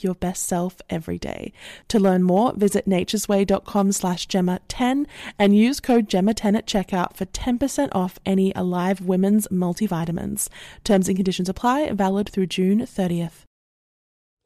like 0.00 0.04
your 0.04 0.14
best 0.14 0.46
self 0.46 0.80
every 0.88 1.18
day. 1.18 1.52
To 1.88 1.98
learn 1.98 2.22
more, 2.22 2.52
visit 2.54 2.88
naturesway.com 2.88 3.92
slash 3.92 4.26
Jemma10 4.28 5.06
and 5.38 5.56
use 5.56 5.80
code 5.80 6.08
Jemma10 6.08 6.56
at 6.56 6.66
checkout 6.66 7.16
for 7.16 7.26
10% 7.26 7.88
off 7.92 8.18
any 8.24 8.52
Alive 8.54 9.00
Women's 9.00 9.48
multivitamins. 9.48 10.48
Terms 10.84 11.08
and 11.08 11.16
conditions 11.16 11.48
apply, 11.48 11.92
valid 11.92 12.28
through 12.28 12.46
June 12.46 12.80
30th. 12.80 13.44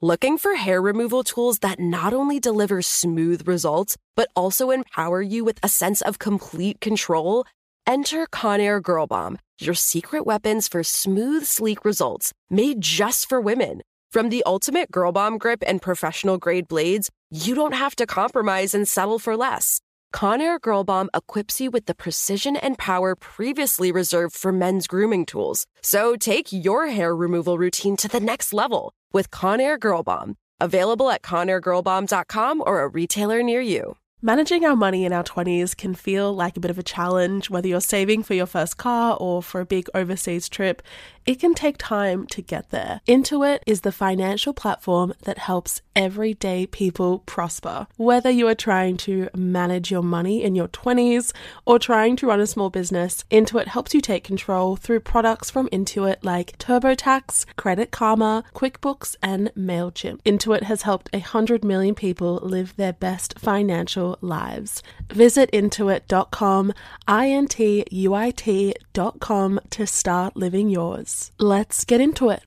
Looking 0.02 0.38
for 0.38 0.56
hair 0.56 0.82
removal 0.82 1.22
tools 1.24 1.60
that 1.60 1.80
not 1.80 2.12
only 2.12 2.38
deliver 2.40 2.82
smooth 2.82 3.48
results, 3.48 3.96
but 4.16 4.28
also 4.36 4.70
empower 4.70 5.22
you 5.22 5.44
with 5.44 5.58
a 5.62 5.68
sense 5.68 6.02
of 6.02 6.18
complete 6.18 6.80
control? 6.80 7.44
Enter 7.86 8.26
Conair 8.26 8.82
Girl 8.82 9.06
Bomb, 9.06 9.38
your 9.60 9.74
secret 9.74 10.26
weapons 10.26 10.68
for 10.68 10.82
smooth, 10.82 11.44
sleek 11.44 11.84
results, 11.84 12.32
made 12.50 12.80
just 12.80 13.28
for 13.28 13.40
women. 13.40 13.80
From 14.14 14.28
the 14.28 14.44
ultimate 14.46 14.92
Girl 14.92 15.10
Bomb 15.10 15.38
grip 15.38 15.64
and 15.66 15.82
professional 15.82 16.38
grade 16.38 16.68
blades, 16.68 17.10
you 17.32 17.56
don't 17.56 17.74
have 17.74 17.96
to 17.96 18.06
compromise 18.06 18.72
and 18.72 18.86
settle 18.86 19.18
for 19.18 19.36
less. 19.36 19.80
Conair 20.14 20.60
Girl 20.60 20.84
Bomb 20.84 21.10
equips 21.12 21.60
you 21.60 21.72
with 21.72 21.86
the 21.86 21.96
precision 21.96 22.56
and 22.56 22.78
power 22.78 23.16
previously 23.16 23.90
reserved 23.90 24.36
for 24.36 24.52
men's 24.52 24.86
grooming 24.86 25.26
tools. 25.26 25.66
So 25.82 26.14
take 26.14 26.52
your 26.52 26.86
hair 26.86 27.12
removal 27.16 27.58
routine 27.58 27.96
to 27.96 28.06
the 28.06 28.20
next 28.20 28.52
level 28.52 28.92
with 29.12 29.32
Conair 29.32 29.80
Girl 29.80 30.04
Bomb. 30.04 30.36
Available 30.60 31.10
at 31.10 31.22
ConairGirlBomb.com 31.22 32.62
or 32.64 32.82
a 32.82 32.88
retailer 32.88 33.42
near 33.42 33.60
you. 33.60 33.96
Managing 34.26 34.64
our 34.64 34.74
money 34.74 35.04
in 35.04 35.12
our 35.12 35.22
20s 35.22 35.76
can 35.76 35.92
feel 35.92 36.32
like 36.32 36.56
a 36.56 36.60
bit 36.60 36.70
of 36.70 36.78
a 36.78 36.82
challenge, 36.82 37.50
whether 37.50 37.68
you're 37.68 37.78
saving 37.78 38.22
for 38.22 38.32
your 38.32 38.46
first 38.46 38.78
car 38.78 39.18
or 39.20 39.42
for 39.42 39.60
a 39.60 39.66
big 39.66 39.86
overseas 39.92 40.48
trip. 40.48 40.80
It 41.26 41.40
can 41.40 41.54
take 41.54 41.76
time 41.78 42.26
to 42.28 42.42
get 42.42 42.68
there. 42.68 43.00
Intuit 43.08 43.60
is 43.66 43.80
the 43.80 43.92
financial 43.92 44.52
platform 44.52 45.14
that 45.22 45.38
helps 45.38 45.80
everyday 45.96 46.66
people 46.66 47.20
prosper. 47.20 47.86
Whether 47.96 48.28
you 48.28 48.46
are 48.48 48.54
trying 48.54 48.98
to 48.98 49.30
manage 49.34 49.90
your 49.90 50.02
money 50.02 50.42
in 50.42 50.54
your 50.54 50.68
20s 50.68 51.32
or 51.64 51.78
trying 51.78 52.16
to 52.16 52.26
run 52.26 52.40
a 52.40 52.46
small 52.46 52.68
business, 52.68 53.24
Intuit 53.30 53.68
helps 53.68 53.94
you 53.94 54.02
take 54.02 54.22
control 54.22 54.76
through 54.76 55.00
products 55.00 55.50
from 55.50 55.68
Intuit 55.68 56.16
like 56.22 56.58
TurboTax, 56.58 57.46
Credit 57.56 57.90
Karma, 57.90 58.44
QuickBooks, 58.54 59.16
and 59.22 59.50
MailChimp. 59.56 60.20
Intuit 60.24 60.64
has 60.64 60.82
helped 60.82 61.08
100 61.14 61.64
million 61.64 61.94
people 61.94 62.40
live 62.42 62.76
their 62.76 62.92
best 62.92 63.38
financial 63.38 64.18
lives. 64.20 64.82
Visit 65.08 65.50
intuit.com, 65.52 66.74
I 67.08 67.30
N 67.30 67.46
T 67.46 67.84
U 67.90 68.12
I 68.12 68.30
T.com 68.30 69.60
to 69.70 69.86
start 69.86 70.36
living 70.36 70.68
yours. 70.68 71.13
Let's 71.38 71.84
get 71.84 72.00
into 72.00 72.30
it. 72.30 72.42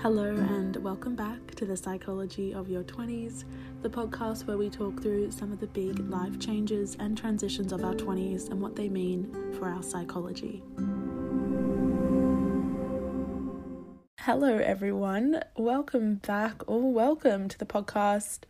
Hello, 0.00 0.34
and 0.34 0.76
welcome 0.76 1.16
back 1.16 1.54
to 1.54 1.64
the 1.64 1.76
Psychology 1.76 2.52
of 2.52 2.68
Your 2.68 2.82
20s, 2.82 3.44
the 3.82 3.88
podcast 3.88 4.46
where 4.46 4.58
we 4.58 4.68
talk 4.68 5.00
through 5.02 5.30
some 5.30 5.50
of 5.50 5.60
the 5.60 5.66
big 5.66 5.98
life 6.10 6.38
changes 6.38 6.96
and 7.00 7.16
transitions 7.16 7.72
of 7.72 7.82
our 7.82 7.94
20s 7.94 8.50
and 8.50 8.60
what 8.60 8.76
they 8.76 8.88
mean 8.88 9.34
for 9.58 9.68
our 9.68 9.82
psychology. 9.82 10.62
Hello, 14.20 14.58
everyone. 14.58 15.42
Welcome 15.56 16.16
back, 16.16 16.62
or 16.66 16.92
welcome 16.92 17.48
to 17.48 17.58
the 17.58 17.66
podcast. 17.66 18.40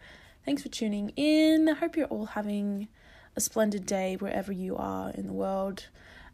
Thanks 0.45 0.63
for 0.63 0.69
tuning 0.69 1.11
in. 1.11 1.69
I 1.69 1.75
hope 1.75 1.97
you're 1.97 2.07
all 2.07 2.27
having 2.27 2.89
a 3.37 3.41
splendid 3.41 3.87
day 3.87 4.17
wherever 4.17 4.53
you 4.53 4.77
are 4.77 5.11
in 5.11 5.27
the 5.27 5.33
world. 5.33 5.89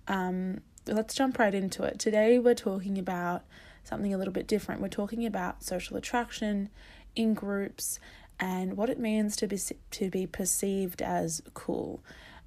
Um, 0.09 0.61
let's 0.87 1.15
jump 1.15 1.39
right 1.39 1.55
into 1.55 1.83
it. 1.83 1.99
Today, 1.99 2.39
we're 2.39 2.55
talking 2.55 2.99
about 2.99 3.45
something 3.85 4.13
a 4.13 4.19
little 4.19 4.33
bit 4.33 4.47
different. 4.47 4.81
We're 4.81 4.89
talking 4.89 5.27
about 5.27 5.63
social 5.63 5.97
attraction 5.97 6.69
in 7.17 7.35
groups 7.35 7.99
and 8.39 8.77
what 8.77 8.89
it 8.89 8.99
means 8.99 9.37
to 9.37 9.47
be 9.47 9.59
to 9.91 10.11
be 10.11 10.27
perceived 10.27 11.03
as 11.03 11.43
cool. 11.55 12.03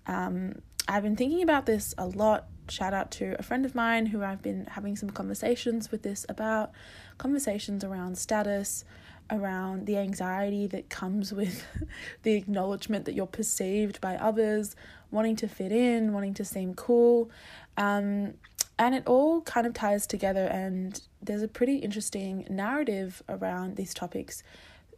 Um, 0.08 0.62
I've 0.88 1.04
been 1.04 1.16
thinking 1.16 1.44
about 1.44 1.66
this 1.66 1.94
a 1.98 2.06
lot. 2.06 2.48
Shout 2.70 2.94
out 2.94 3.12
to 3.12 3.36
a 3.38 3.44
friend 3.44 3.66
of 3.66 3.76
mine 3.76 4.08
who 4.08 4.24
I've 4.24 4.42
been 4.42 4.66
having 4.66 4.96
some 4.96 5.10
conversations 5.10 5.92
with 5.92 6.02
this 6.02 6.26
about 6.28 6.72
conversations 7.18 7.84
around 7.84 8.18
status, 8.18 8.84
around 9.30 9.86
the 9.86 9.98
anxiety 9.98 10.68
that 10.68 10.90
comes 10.90 11.34
with 11.34 11.66
the 12.24 12.34
acknowledgement 12.34 13.06
that 13.06 13.14
you're 13.14 13.26
perceived 13.26 14.00
by 14.02 14.16
others, 14.16 14.76
wanting 15.12 15.36
to 15.38 15.48
fit 15.48 15.72
in, 15.72 16.14
wanting 16.14 16.34
to 16.34 16.46
seem 16.46 16.74
cool. 16.74 17.30
Um, 17.78 18.36
and 18.80 18.96
it 18.96 19.04
all 19.06 19.42
kind 19.42 19.68
of 19.68 19.74
ties 19.74 20.08
together, 20.08 20.46
and 20.46 21.00
there's 21.22 21.44
a 21.44 21.48
pretty 21.48 21.78
interesting 21.78 22.46
narrative 22.50 23.22
around 23.30 23.76
these 23.76 23.94
topics 23.94 24.44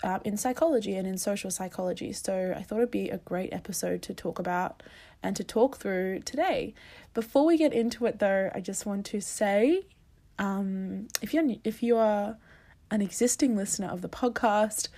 uh, 0.03 0.19
in 0.24 0.38
psychology 0.38 0.96
and 0.96 1.07
in 1.07 1.18
social 1.18 1.52
psychology. 1.52 2.13
So 2.13 2.53
I 2.56 2.62
thought 2.62 2.78
it'd 2.78 2.92
be 2.92 3.09
a 3.09 3.18
great 3.18 3.53
episode 3.53 4.02
to 4.03 4.13
talk 4.13 4.40
about 4.40 4.81
and 5.22 5.36
to 5.36 5.44
talk 5.44 5.78
through 5.78 6.22
today. 6.22 6.74
Before 7.13 7.46
we 7.46 7.57
get 7.57 7.74
into 7.74 8.06
it, 8.06 8.19
though, 8.19 8.50
I 8.53 8.59
just 8.59 8.86
want 8.86 9.06
to 9.07 9.22
say, 9.22 9.84
um, 10.38 11.07
if 11.22 11.34
you're 11.34 11.44
if 11.63 11.81
you 11.81 11.97
are 11.97 12.38
an 12.91 13.01
existing 13.01 13.56
listener 13.56 13.88
of 13.88 14.01
the 14.01 14.09
podcast. 14.09 14.90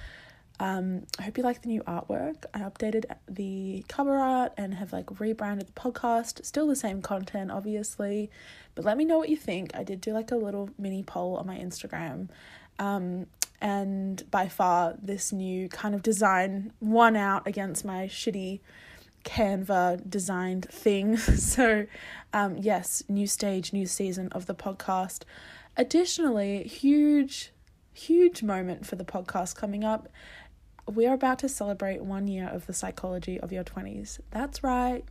Um, 0.59 1.03
I 1.19 1.23
hope 1.23 1.37
you 1.37 1.43
like 1.43 1.61
the 1.61 1.67
new 1.67 1.83
artwork. 1.83 2.45
I 2.53 2.59
updated 2.59 3.05
the 3.27 3.85
cover 3.87 4.17
art 4.17 4.53
and 4.57 4.73
have 4.73 4.91
like 4.91 5.19
rebranded 5.19 5.67
the 5.67 5.73
podcast. 5.73 6.43
Still 6.45 6.67
the 6.67 6.75
same 6.75 7.01
content, 7.01 7.51
obviously, 7.51 8.31
but 8.73 8.83
let 8.83 8.97
me 8.97 9.05
know 9.05 9.17
what 9.17 9.29
you 9.29 9.37
think. 9.37 9.71
I 9.75 9.83
did 9.83 10.01
do 10.01 10.13
like 10.13 10.31
a 10.31 10.35
little 10.35 10.69
mini 10.77 11.03
poll 11.03 11.37
on 11.37 11.45
my 11.45 11.57
Instagram. 11.57 12.29
Um, 12.79 13.27
and 13.61 14.29
by 14.29 14.47
far, 14.47 14.95
this 15.01 15.31
new 15.31 15.69
kind 15.69 15.95
of 15.95 16.01
design 16.03 16.73
won 16.79 17.15
out 17.15 17.47
against 17.47 17.85
my 17.85 18.05
shitty 18.05 18.59
Canva 19.23 20.09
designed 20.09 20.65
thing. 20.69 21.17
so, 21.17 21.85
um, 22.33 22.57
yes, 22.57 23.03
new 23.09 23.27
stage, 23.27 23.73
new 23.73 23.85
season 23.85 24.29
of 24.31 24.45
the 24.45 24.55
podcast. 24.55 25.23
Additionally, 25.75 26.63
huge 26.63 27.51
huge 27.97 28.43
moment 28.43 28.85
for 28.85 28.95
the 28.95 29.03
podcast 29.03 29.55
coming 29.55 29.83
up. 29.83 30.07
We 30.87 31.05
are 31.07 31.15
about 31.15 31.39
to 31.39 31.49
celebrate 31.49 32.03
one 32.03 32.27
year 32.27 32.47
of 32.47 32.67
the 32.67 32.73
psychology 32.73 33.39
of 33.39 33.51
your 33.51 33.63
20s. 33.63 34.19
That's 34.31 34.63
right. 34.63 35.03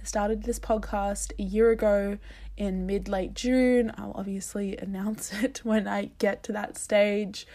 I 0.00 0.04
started 0.04 0.42
this 0.42 0.58
podcast 0.58 1.32
a 1.38 1.42
year 1.42 1.70
ago 1.70 2.18
in 2.56 2.84
mid 2.84 3.08
late 3.08 3.34
June. 3.34 3.92
I'll 3.96 4.12
obviously 4.14 4.76
announce 4.78 5.32
it 5.32 5.60
when 5.62 5.86
I 5.86 6.10
get 6.18 6.42
to 6.44 6.52
that 6.52 6.76
stage. 6.76 7.46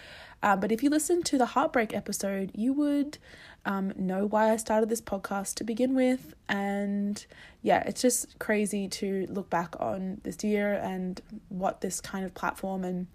Uh, 0.41 0.55
but 0.55 0.71
if 0.71 0.81
you 0.81 0.89
listen 0.89 1.21
to 1.23 1.37
the 1.37 1.47
heartbreak 1.47 1.93
episode, 1.93 2.51
you 2.53 2.71
would 2.73 3.17
um, 3.65 3.91
know 3.97 4.25
why 4.25 4.51
I 4.51 4.57
started 4.57 4.87
this 4.87 5.01
podcast 5.01 5.55
to 5.55 5.63
begin 5.63 5.95
with. 5.95 6.33
And 6.47 7.23
yeah, 7.61 7.83
it's 7.85 8.01
just 8.01 8.39
crazy 8.39 8.87
to 8.87 9.25
look 9.29 9.49
back 9.49 9.75
on 9.79 10.21
this 10.23 10.43
year 10.43 10.73
and 10.73 11.19
what 11.49 11.81
this 11.81 11.99
kind 11.99 12.23
of 12.23 12.33
platform 12.33 12.83
and 12.83 13.07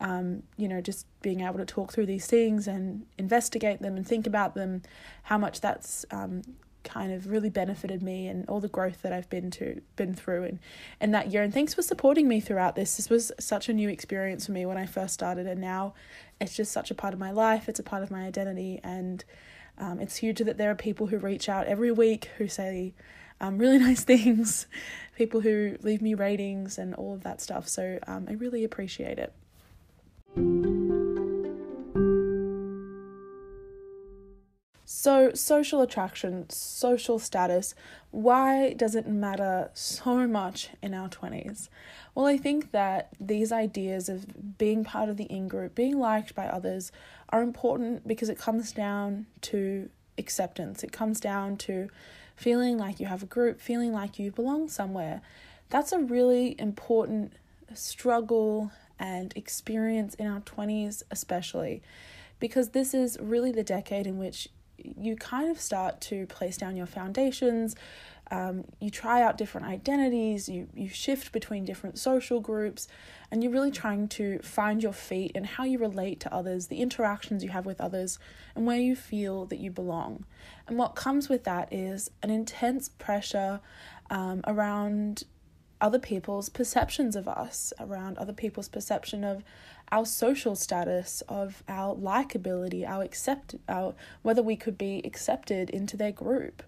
um, 0.00 0.42
you 0.56 0.68
know, 0.68 0.80
just 0.80 1.06
being 1.22 1.40
able 1.40 1.58
to 1.58 1.66
talk 1.66 1.92
through 1.92 2.06
these 2.06 2.26
things 2.26 2.66
and 2.66 3.06
investigate 3.18 3.80
them 3.80 3.96
and 3.96 4.06
think 4.06 4.26
about 4.26 4.54
them, 4.54 4.82
how 5.24 5.36
much 5.36 5.60
that's 5.60 6.06
um, 6.10 6.42
kind 6.82 7.12
of 7.12 7.26
really 7.26 7.50
benefited 7.50 8.02
me 8.02 8.26
and 8.26 8.48
all 8.48 8.60
the 8.60 8.68
growth 8.68 9.02
that 9.02 9.12
I've 9.12 9.28
been 9.28 9.50
to 9.52 9.82
been 9.96 10.14
through 10.14 10.44
in, 10.44 10.60
in 11.00 11.10
that 11.10 11.30
year. 11.30 11.42
And 11.42 11.52
thanks 11.52 11.74
for 11.74 11.82
supporting 11.82 12.26
me 12.28 12.40
throughout 12.40 12.76
this. 12.76 12.96
This 12.96 13.10
was 13.10 13.30
such 13.38 13.68
a 13.68 13.74
new 13.74 13.88
experience 13.88 14.46
for 14.46 14.52
me 14.52 14.64
when 14.64 14.78
I 14.78 14.86
first 14.86 15.14
started, 15.14 15.46
and 15.46 15.60
now 15.60 15.94
it's 16.40 16.56
just 16.56 16.72
such 16.72 16.90
a 16.90 16.94
part 16.94 17.12
of 17.12 17.20
my 17.20 17.30
life. 17.30 17.68
It's 17.68 17.80
a 17.80 17.84
part 17.84 18.02
of 18.02 18.10
my 18.10 18.24
identity, 18.24 18.80
and 18.82 19.22
um, 19.78 20.00
it's 20.00 20.16
huge 20.16 20.38
that 20.38 20.56
there 20.56 20.70
are 20.70 20.76
people 20.76 21.08
who 21.08 21.18
reach 21.18 21.48
out 21.48 21.66
every 21.66 21.92
week 21.92 22.30
who 22.38 22.48
say 22.48 22.94
um, 23.40 23.58
really 23.58 23.78
nice 23.90 24.04
things, 24.04 24.66
people 25.16 25.40
who 25.40 25.76
leave 25.82 26.00
me 26.00 26.14
ratings 26.14 26.78
and 26.78 26.94
all 26.94 27.12
of 27.12 27.22
that 27.24 27.40
stuff. 27.40 27.68
So 27.68 27.98
um, 28.06 28.26
I 28.28 28.32
really 28.32 28.64
appreciate 28.64 29.18
it. 29.18 29.34
So, 34.92 35.32
social 35.34 35.82
attraction, 35.82 36.50
social 36.50 37.18
status, 37.18 37.74
why 38.10 38.72
does 38.72 38.94
it 38.94 39.06
matter 39.06 39.70
so 39.72 40.26
much 40.26 40.70
in 40.82 40.94
our 40.94 41.08
20s? 41.08 41.68
Well, 42.14 42.26
I 42.26 42.36
think 42.36 42.72
that 42.72 43.12
these 43.20 43.52
ideas 43.52 44.08
of 44.08 44.58
being 44.58 44.84
part 44.84 45.08
of 45.08 45.16
the 45.16 45.24
in 45.24 45.48
group, 45.48 45.74
being 45.74 45.98
liked 45.98 46.34
by 46.34 46.46
others, 46.46 46.92
are 47.30 47.40
important 47.40 48.06
because 48.06 48.28
it 48.28 48.36
comes 48.36 48.72
down 48.72 49.26
to 49.42 49.88
acceptance. 50.18 50.82
It 50.82 50.92
comes 50.92 51.20
down 51.20 51.56
to 51.58 51.88
feeling 52.36 52.76
like 52.76 53.00
you 53.00 53.06
have 53.06 53.22
a 53.22 53.26
group, 53.26 53.60
feeling 53.60 53.92
like 53.92 54.18
you 54.18 54.32
belong 54.32 54.68
somewhere. 54.68 55.22
That's 55.70 55.92
a 55.92 55.98
really 55.98 56.56
important 56.58 57.32
struggle 57.74 58.72
and 59.00 59.32
experience 59.34 60.14
in 60.14 60.28
our 60.28 60.40
20s, 60.42 61.02
especially 61.10 61.82
because 62.38 62.70
this 62.70 62.94
is 62.94 63.18
really 63.20 63.50
the 63.50 63.64
decade 63.64 64.06
in 64.06 64.18
which 64.18 64.48
you 64.78 65.16
kind 65.16 65.50
of 65.50 65.60
start 65.60 66.00
to 66.00 66.26
place 66.26 66.56
down 66.56 66.76
your 66.76 66.86
foundations. 66.86 67.74
Um, 68.30 68.64
you 68.78 68.90
try 68.90 69.22
out 69.22 69.36
different 69.36 69.66
identities, 69.66 70.48
you, 70.48 70.68
you 70.72 70.88
shift 70.88 71.32
between 71.32 71.64
different 71.64 71.98
social 71.98 72.40
groups, 72.40 72.86
and 73.30 73.42
you're 73.42 73.52
really 73.52 73.72
trying 73.72 74.06
to 74.08 74.38
find 74.38 74.82
your 74.82 74.92
feet 74.92 75.32
and 75.34 75.44
how 75.44 75.64
you 75.64 75.78
relate 75.78 76.20
to 76.20 76.32
others, 76.32 76.68
the 76.68 76.80
interactions 76.80 77.42
you 77.42 77.50
have 77.50 77.66
with 77.66 77.80
others, 77.80 78.20
and 78.54 78.66
where 78.66 78.78
you 78.78 78.94
feel 78.94 79.46
that 79.46 79.58
you 79.58 79.70
belong. 79.70 80.24
And 80.68 80.78
what 80.78 80.94
comes 80.94 81.28
with 81.28 81.42
that 81.44 81.72
is 81.72 82.10
an 82.22 82.30
intense 82.30 82.88
pressure 82.88 83.60
um, 84.10 84.42
around 84.46 85.24
other 85.80 85.98
people's 85.98 86.48
perceptions 86.48 87.16
of 87.16 87.26
us, 87.26 87.72
around 87.80 88.18
other 88.18 88.32
people's 88.32 88.68
perception 88.68 89.24
of 89.24 89.42
our 89.90 90.06
social 90.06 90.54
status, 90.54 91.22
of 91.28 91.62
our 91.68 91.94
likability, 91.94 92.88
our 92.88 93.02
accept, 93.02 93.56
our 93.68 93.94
whether 94.22 94.42
we 94.42 94.56
could 94.56 94.78
be 94.78 95.00
accepted 95.04 95.70
into 95.70 95.96
their 95.96 96.12
group. 96.12 96.62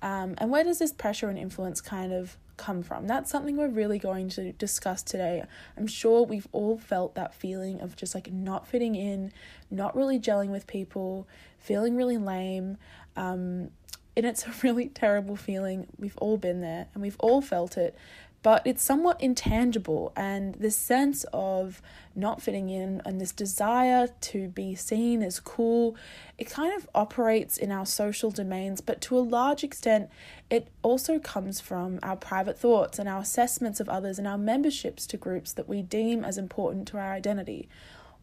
Um, 0.00 0.34
and 0.38 0.50
where 0.50 0.64
does 0.64 0.78
this 0.78 0.92
pressure 0.92 1.28
and 1.28 1.38
influence 1.38 1.80
kind 1.80 2.12
of 2.12 2.36
come 2.56 2.82
from? 2.82 3.06
That's 3.06 3.30
something 3.30 3.56
we're 3.56 3.68
really 3.68 3.98
going 3.98 4.28
to 4.30 4.52
discuss 4.52 5.02
today. 5.02 5.44
I'm 5.76 5.86
sure 5.86 6.24
we've 6.24 6.46
all 6.52 6.78
felt 6.78 7.14
that 7.14 7.34
feeling 7.34 7.80
of 7.80 7.96
just 7.96 8.14
like 8.14 8.32
not 8.32 8.66
fitting 8.66 8.94
in, 8.94 9.32
not 9.70 9.96
really 9.96 10.20
gelling 10.20 10.50
with 10.50 10.66
people, 10.66 11.26
feeling 11.58 11.96
really 11.96 12.18
lame. 12.18 12.76
Um, 13.16 13.70
and 14.16 14.26
it's 14.26 14.46
a 14.46 14.52
really 14.62 14.88
terrible 14.88 15.36
feeling. 15.36 15.86
We've 15.98 16.16
all 16.18 16.36
been 16.36 16.60
there 16.60 16.88
and 16.94 17.02
we've 17.02 17.18
all 17.18 17.40
felt 17.40 17.76
it 17.76 17.96
but 18.42 18.62
it's 18.64 18.82
somewhat 18.82 19.20
intangible 19.20 20.12
and 20.16 20.54
this 20.56 20.76
sense 20.76 21.24
of 21.32 21.82
not 22.14 22.40
fitting 22.40 22.68
in 22.70 23.02
and 23.04 23.20
this 23.20 23.32
desire 23.32 24.08
to 24.20 24.48
be 24.48 24.74
seen 24.74 25.22
as 25.22 25.40
cool 25.40 25.96
it 26.36 26.44
kind 26.44 26.72
of 26.76 26.88
operates 26.94 27.56
in 27.56 27.70
our 27.72 27.86
social 27.86 28.30
domains 28.30 28.80
but 28.80 29.00
to 29.00 29.18
a 29.18 29.20
large 29.20 29.64
extent 29.64 30.08
it 30.50 30.68
also 30.82 31.18
comes 31.18 31.60
from 31.60 31.98
our 32.02 32.16
private 32.16 32.58
thoughts 32.58 32.98
and 32.98 33.08
our 33.08 33.20
assessments 33.20 33.80
of 33.80 33.88
others 33.88 34.18
and 34.18 34.28
our 34.28 34.38
memberships 34.38 35.06
to 35.06 35.16
groups 35.16 35.52
that 35.52 35.68
we 35.68 35.82
deem 35.82 36.24
as 36.24 36.38
important 36.38 36.86
to 36.86 36.96
our 36.96 37.12
identity 37.12 37.68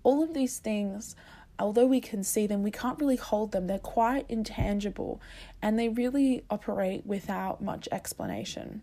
all 0.04 0.24
of 0.24 0.34
these 0.34 0.60
things 0.60 1.16
although 1.58 1.86
we 1.86 2.02
can 2.02 2.22
see 2.22 2.48
them, 2.48 2.64
we 2.64 2.70
can't 2.72 3.00
really 3.00 3.16
hold 3.16 3.54
them. 3.54 3.68
They're 3.68 3.80
quite 3.80 4.26
intangible 4.28 5.22
and 5.62 5.80
they 5.80 5.88
really 5.88 6.44
operate 6.50 7.06
without 7.06 7.62
much 7.62 7.88
explanation. 7.92 8.82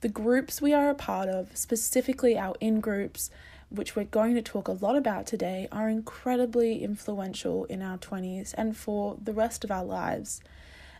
The 0.00 0.08
groups 0.08 0.62
we 0.62 0.72
are 0.72 0.90
a 0.90 0.94
part 0.94 1.28
of, 1.28 1.56
specifically 1.56 2.38
our 2.38 2.54
in 2.60 2.78
groups, 2.78 3.30
which 3.68 3.96
we're 3.96 4.04
going 4.04 4.36
to 4.36 4.42
talk 4.42 4.68
a 4.68 4.72
lot 4.72 4.94
about 4.94 5.26
today, 5.26 5.66
are 5.72 5.88
incredibly 5.88 6.84
influential 6.84 7.64
in 7.64 7.82
our 7.82 7.98
20s 7.98 8.54
and 8.56 8.76
for 8.76 9.16
the 9.20 9.32
rest 9.32 9.64
of 9.64 9.72
our 9.72 9.84
lives. 9.84 10.40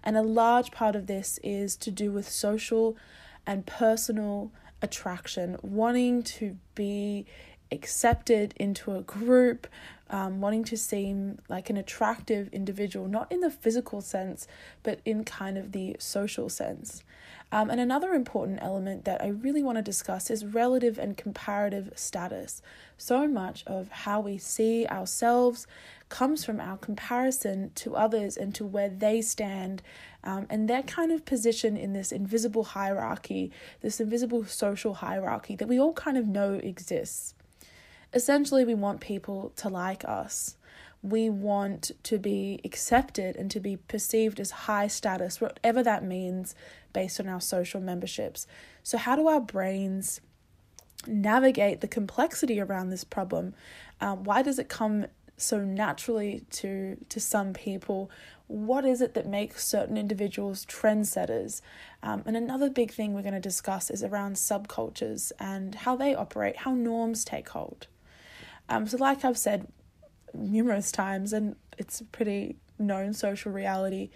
And 0.02 0.16
a 0.16 0.22
large 0.22 0.72
part 0.72 0.96
of 0.96 1.06
this 1.06 1.38
is 1.44 1.76
to 1.76 1.92
do 1.92 2.10
with 2.10 2.28
social 2.28 2.96
and 3.46 3.66
personal 3.66 4.50
attraction, 4.82 5.58
wanting 5.62 6.24
to 6.24 6.56
be 6.74 7.24
accepted 7.70 8.52
into 8.56 8.96
a 8.96 9.02
group, 9.02 9.68
um, 10.10 10.40
wanting 10.40 10.64
to 10.64 10.76
seem 10.76 11.38
like 11.48 11.70
an 11.70 11.76
attractive 11.76 12.48
individual, 12.52 13.08
not 13.08 13.30
in 13.30 13.40
the 13.40 13.50
physical 13.50 14.00
sense, 14.00 14.46
but 14.82 15.00
in 15.04 15.24
kind 15.24 15.58
of 15.58 15.72
the 15.72 15.96
social 15.98 16.48
sense. 16.48 17.02
Um, 17.50 17.70
and 17.70 17.80
another 17.80 18.12
important 18.12 18.58
element 18.60 19.06
that 19.06 19.22
I 19.22 19.28
really 19.28 19.62
want 19.62 19.78
to 19.78 19.82
discuss 19.82 20.30
is 20.30 20.44
relative 20.44 20.98
and 20.98 21.16
comparative 21.16 21.92
status. 21.96 22.60
So 22.98 23.26
much 23.26 23.64
of 23.66 23.88
how 23.88 24.20
we 24.20 24.36
see 24.36 24.86
ourselves 24.86 25.66
comes 26.10 26.44
from 26.44 26.60
our 26.60 26.76
comparison 26.76 27.70
to 27.76 27.96
others 27.96 28.36
and 28.36 28.54
to 28.54 28.66
where 28.66 28.88
they 28.88 29.22
stand 29.22 29.82
um, 30.24 30.46
and 30.50 30.68
their 30.68 30.82
kind 30.82 31.12
of 31.12 31.24
position 31.24 31.76
in 31.76 31.92
this 31.92 32.12
invisible 32.12 32.64
hierarchy, 32.64 33.50
this 33.80 34.00
invisible 34.00 34.44
social 34.44 34.94
hierarchy 34.94 35.56
that 35.56 35.68
we 35.68 35.80
all 35.80 35.92
kind 35.92 36.18
of 36.18 36.26
know 36.26 36.54
exists. 36.54 37.34
Essentially, 38.12 38.64
we 38.64 38.74
want 38.74 39.00
people 39.00 39.52
to 39.56 39.68
like 39.68 40.04
us 40.04 40.56
we 41.02 41.30
want 41.30 41.92
to 42.02 42.18
be 42.18 42.60
accepted 42.64 43.36
and 43.36 43.50
to 43.50 43.60
be 43.60 43.76
perceived 43.76 44.40
as 44.40 44.50
high 44.50 44.88
status, 44.88 45.40
whatever 45.40 45.82
that 45.82 46.04
means, 46.04 46.54
based 46.92 47.20
on 47.20 47.28
our 47.28 47.40
social 47.40 47.80
memberships. 47.80 48.46
So, 48.82 48.98
how 48.98 49.14
do 49.14 49.28
our 49.28 49.40
brains 49.40 50.20
navigate 51.06 51.80
the 51.80 51.88
complexity 51.88 52.60
around 52.60 52.90
this 52.90 53.04
problem? 53.04 53.54
Um, 54.00 54.24
why 54.24 54.42
does 54.42 54.58
it 54.58 54.68
come 54.68 55.06
so 55.36 55.60
naturally 55.60 56.44
to 56.50 56.96
to 57.08 57.20
some 57.20 57.52
people? 57.52 58.10
What 58.48 58.84
is 58.84 59.00
it 59.00 59.14
that 59.14 59.26
makes 59.26 59.64
certain 59.68 59.96
individuals 59.96 60.66
trendsetters? 60.66 61.60
Um, 62.02 62.24
and 62.26 62.36
another 62.36 62.70
big 62.70 62.90
thing 62.90 63.12
we're 63.12 63.22
going 63.22 63.34
to 63.34 63.40
discuss 63.40 63.88
is 63.90 64.02
around 64.02 64.34
subcultures 64.34 65.30
and 65.38 65.74
how 65.74 65.94
they 65.94 66.14
operate, 66.14 66.56
how 66.56 66.74
norms 66.74 67.24
take 67.24 67.50
hold. 67.50 67.86
Um, 68.68 68.86
so, 68.86 68.96
like 68.98 69.24
I've 69.24 69.38
said, 69.38 69.66
numerous 70.34 70.92
times, 70.92 71.32
and 71.32 71.56
it's 71.78 72.00
a 72.00 72.04
pretty 72.04 72.56
known 72.78 73.14
social 73.14 73.52
reality. 73.52 74.10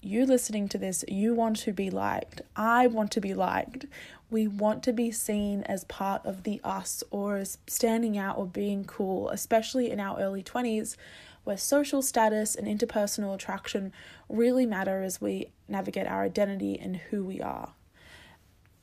You 0.00 0.26
listening 0.26 0.68
to 0.70 0.78
this, 0.78 1.04
you 1.06 1.34
want 1.34 1.58
to 1.58 1.72
be 1.72 1.90
liked. 1.90 2.42
I 2.56 2.88
want 2.88 3.12
to 3.12 3.20
be 3.20 3.34
liked. 3.34 3.86
We 4.30 4.48
want 4.48 4.82
to 4.84 4.92
be 4.92 5.12
seen 5.12 5.62
as 5.64 5.84
part 5.84 6.26
of 6.26 6.42
the 6.42 6.60
us 6.64 7.04
or 7.10 7.36
as 7.36 7.58
standing 7.68 8.18
out 8.18 8.36
or 8.36 8.46
being 8.46 8.84
cool, 8.84 9.28
especially 9.28 9.90
in 9.90 10.00
our 10.00 10.18
early 10.18 10.42
20s, 10.42 10.96
where 11.44 11.56
social 11.56 12.02
status 12.02 12.56
and 12.56 12.66
interpersonal 12.66 13.34
attraction 13.34 13.92
really 14.28 14.66
matter 14.66 15.02
as 15.02 15.20
we 15.20 15.52
navigate 15.68 16.06
our 16.06 16.24
identity 16.24 16.78
and 16.80 16.96
who 16.96 17.24
we 17.24 17.40
are. 17.40 17.72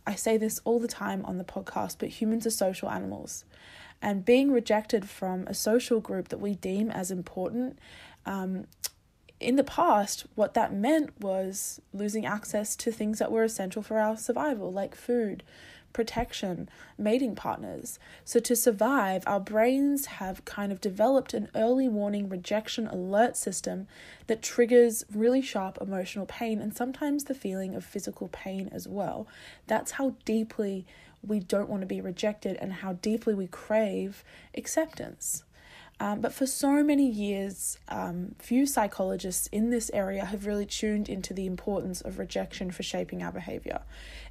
I 0.07 0.15
say 0.15 0.37
this 0.37 0.61
all 0.63 0.79
the 0.79 0.87
time 0.87 1.25
on 1.25 1.37
the 1.37 1.43
podcast, 1.43 1.97
but 1.99 2.09
humans 2.09 2.47
are 2.47 2.51
social 2.51 2.89
animals 2.89 3.43
and 4.01 4.25
being 4.25 4.51
rejected 4.51 5.09
from 5.09 5.45
a 5.47 5.53
social 5.53 5.99
group 5.99 6.29
that 6.29 6.39
we 6.39 6.55
deem 6.55 6.89
as 6.89 7.11
important. 7.11 7.77
Um, 8.25 8.65
in 9.39 9.55
the 9.55 9.63
past, 9.63 10.25
what 10.35 10.53
that 10.53 10.73
meant 10.73 11.19
was 11.19 11.81
losing 11.93 12.25
access 12.25 12.75
to 12.77 12.91
things 12.91 13.19
that 13.19 13.31
were 13.31 13.43
essential 13.43 13.81
for 13.81 13.99
our 13.99 14.17
survival, 14.17 14.71
like 14.71 14.95
food, 14.95 15.43
protection, 15.93 16.69
mating 16.97 17.35
partners. 17.35 17.99
So, 18.25 18.39
to 18.41 18.55
survive, 18.55 19.23
our 19.25 19.39
brains 19.39 20.05
have 20.05 20.45
kind 20.45 20.71
of 20.71 20.81
developed 20.81 21.33
an 21.33 21.49
early 21.55 21.87
warning 21.87 22.29
rejection 22.29 22.87
alert 22.87 23.35
system 23.35 23.87
that 24.27 24.41
triggers 24.41 25.05
really 25.13 25.41
sharp 25.41 25.77
emotional 25.81 26.25
pain 26.25 26.59
and 26.61 26.75
sometimes 26.75 27.23
the 27.23 27.33
feeling 27.33 27.75
of 27.75 27.85
physical 27.85 28.27
pain 28.27 28.69
as 28.71 28.87
well. 28.87 29.27
That's 29.67 29.91
how 29.91 30.15
deeply 30.25 30.85
we 31.25 31.39
don't 31.39 31.69
want 31.69 31.81
to 31.81 31.87
be 31.87 32.01
rejected 32.01 32.57
and 32.59 32.73
how 32.73 32.93
deeply 32.93 33.33
we 33.33 33.47
crave 33.47 34.23
acceptance. 34.55 35.43
Um, 36.01 36.21
but 36.21 36.33
for 36.33 36.47
so 36.47 36.81
many 36.81 37.09
years, 37.09 37.77
um, 37.89 38.35
few 38.39 38.65
psychologists 38.65 39.47
in 39.47 39.69
this 39.69 39.91
area 39.93 40.23
have 40.23 40.45
really 40.45 40.65
tuned 40.65 41.09
into 41.09 41.33
the 41.33 41.45
importance 41.45 41.99
of 41.99 42.19
rejection 42.19 42.71
for 42.71 42.83
shaping 42.83 43.21
our 43.21 43.33
behavior. 43.33 43.81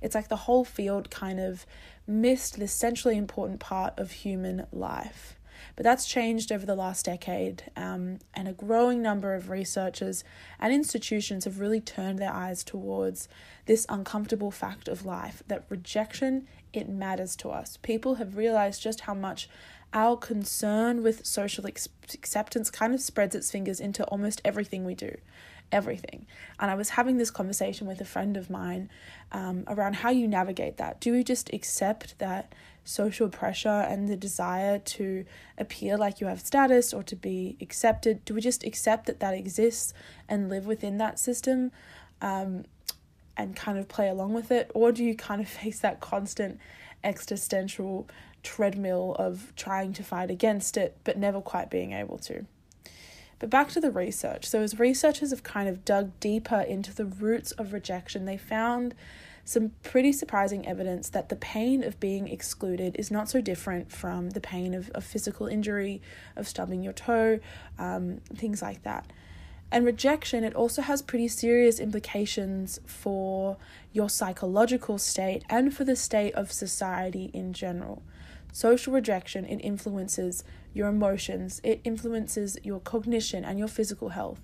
It's 0.01 0.15
like 0.15 0.29
the 0.29 0.37
whole 0.37 0.65
field 0.65 1.11
kind 1.11 1.39
of 1.39 1.67
missed 2.07 2.59
this 2.59 2.73
centrally 2.73 3.19
important 3.19 3.61
part 3.61 3.99
of 3.99 4.13
human 4.13 4.67
life. 4.73 5.39
But 5.77 5.85
that's 5.85 6.07
changed 6.07 6.53
over 6.53 6.65
the 6.65 6.75
last 6.75 7.05
decade, 7.05 7.65
um, 7.77 8.21
and 8.33 8.49
a 8.49 8.53
growing 8.53 9.03
number 9.03 9.35
of 9.35 9.51
researchers 9.51 10.25
and 10.59 10.73
institutions 10.73 11.45
have 11.45 11.61
really 11.61 11.81
turned 11.81 12.19
their 12.19 12.33
eyes 12.33 12.63
towards 12.65 13.29
this 13.67 13.85
uncomfortable 13.89 14.51
fact 14.51 14.89
of 14.89 15.05
life 15.05 15.43
that 15.49 15.65
rejection 15.69 16.47
it 16.73 16.89
matters 16.89 17.37
to 17.37 17.51
us. 17.51 17.79
People 17.83 18.17
have 18.17 18.37
realized 18.37 18.83
just 18.83 19.01
how 19.01 19.15
much 19.15 19.49
our 19.93 20.17
concern 20.17 21.03
with 21.03 21.25
social 21.25 21.67
ex- 21.67 21.89
acceptance 22.13 22.71
kind 22.71 22.95
of 22.95 23.01
spreads 23.01 23.35
its 23.35 23.51
fingers 23.51 23.81
into 23.81 24.05
almost 24.05 24.41
everything 24.45 24.85
we 24.85 24.95
do. 24.95 25.17
Everything. 25.71 26.27
And 26.59 26.71
I 26.71 26.75
was 26.75 26.91
having 26.91 27.19
this 27.19 27.31
conversation 27.31 27.87
with 27.87 28.01
a 28.01 28.05
friend 28.05 28.37
of 28.37 28.49
mine 28.49 28.89
um, 29.33 29.65
around 29.67 29.97
how 29.97 30.11
you 30.11 30.27
navigate 30.27 30.79
that. 30.79 31.01
Do 31.01 31.15
you 31.15 31.23
just 31.23 31.53
accept 31.53 32.19
that 32.19 32.55
social 32.85 33.29
pressure 33.29 33.69
and 33.69 34.09
the 34.09 34.17
desire 34.17 34.79
to 34.79 35.27
appear 35.59 35.99
like 35.99 36.23
you 36.23 36.27
have 36.27 36.41
status 36.41 36.95
or 36.95 37.03
to 37.03 37.17
be 37.17 37.57
accepted? 37.61 38.25
Do 38.25 38.33
we 38.35 38.41
just 38.41 38.65
accept 38.65 39.07
that 39.07 39.21
that 39.21 39.35
exists 39.35 39.93
and 40.27 40.49
live 40.49 40.67
within 40.67 40.97
that 40.99 41.19
system 41.19 41.71
um, 42.23 42.65
and 43.39 43.57
kind 43.57 43.79
of 43.79 43.89
play 43.89 44.09
along 44.09 44.35
with 44.35 44.51
it? 44.51 44.71
Or 44.75 44.93
do 44.93 45.03
you 45.05 45.15
kind 45.15 45.41
of 45.41 45.49
face 45.61 45.79
that 45.81 46.01
constant 46.01 46.61
existential 47.03 48.09
treadmill 48.43 49.15
of 49.19 49.53
trying 49.57 49.93
to 49.93 50.03
fight 50.03 50.31
against 50.31 50.77
it 50.77 50.97
but 51.05 51.17
never 51.17 51.41
quite 51.41 51.71
being 51.71 51.93
able 51.93 52.19
to? 52.19 52.45
But 53.39 53.51
back 53.51 53.69
to 53.71 53.81
the 53.81 53.93
research. 53.93 54.47
So, 54.47 54.63
as 54.63 54.81
researchers 54.81 55.31
have 55.31 55.45
kind 55.45 55.69
of 55.69 55.85
dug 55.85 56.11
deeper 56.19 56.61
into 56.61 56.93
the 56.93 57.05
roots 57.05 57.53
of 57.53 57.73
rejection, 57.73 58.25
they 58.25 58.37
found 58.37 58.97
some 59.45 59.73
pretty 59.83 60.13
surprising 60.13 60.67
evidence 60.67 61.09
that 61.09 61.31
the 61.31 61.37
pain 61.37 61.83
of 61.83 61.99
being 61.99 62.29
excluded 62.29 62.95
is 62.99 63.11
not 63.11 63.31
so 63.31 63.41
different 63.41 63.91
from 63.91 64.31
the 64.31 64.41
pain 64.41 64.75
of, 64.75 64.91
of 64.91 65.03
physical 65.03 65.47
injury, 65.47 66.03
of 66.37 66.47
stubbing 66.47 66.83
your 66.83 66.93
toe, 66.93 67.41
um, 67.79 68.19
things 68.35 68.61
like 68.61 68.83
that. 68.83 69.11
And 69.71 69.85
rejection, 69.85 70.45
it 70.45 70.55
also 70.55 70.81
has 70.83 71.03
pretty 71.03 71.29
serious 71.29 71.79
implications 71.79 72.81
for 72.87 73.59
your 73.93 74.09
psychological 74.09 74.99
state 74.99 75.45
and 75.51 75.75
for 75.75 75.85
the 75.85 75.97
state 75.97 76.35
of 76.35 76.51
society 76.51 77.31
in 77.35 77.53
general. 77.53 78.03
Social 78.51 78.95
rejection, 78.95 79.45
it 79.45 79.59
influences 79.59 80.43
your 80.73 80.89
emotions, 80.89 81.61
it 81.63 81.81
influences 81.85 82.57
your 82.63 82.81
cognition 82.81 83.45
and 83.45 83.59
your 83.59 83.69
physical 83.69 84.11
health. 84.11 84.41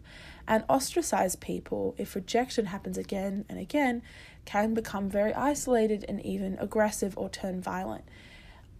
And 0.46 0.62
ostracized 0.68 1.40
people, 1.40 1.94
if 1.96 2.14
rejection 2.14 2.66
happens 2.66 2.98
again 2.98 3.46
and 3.48 3.58
again, 3.58 4.02
can 4.44 4.74
become 4.74 5.08
very 5.08 5.32
isolated 5.32 6.04
and 6.06 6.24
even 6.24 6.58
aggressive 6.58 7.16
or 7.16 7.30
turn 7.30 7.62
violent. 7.62 8.04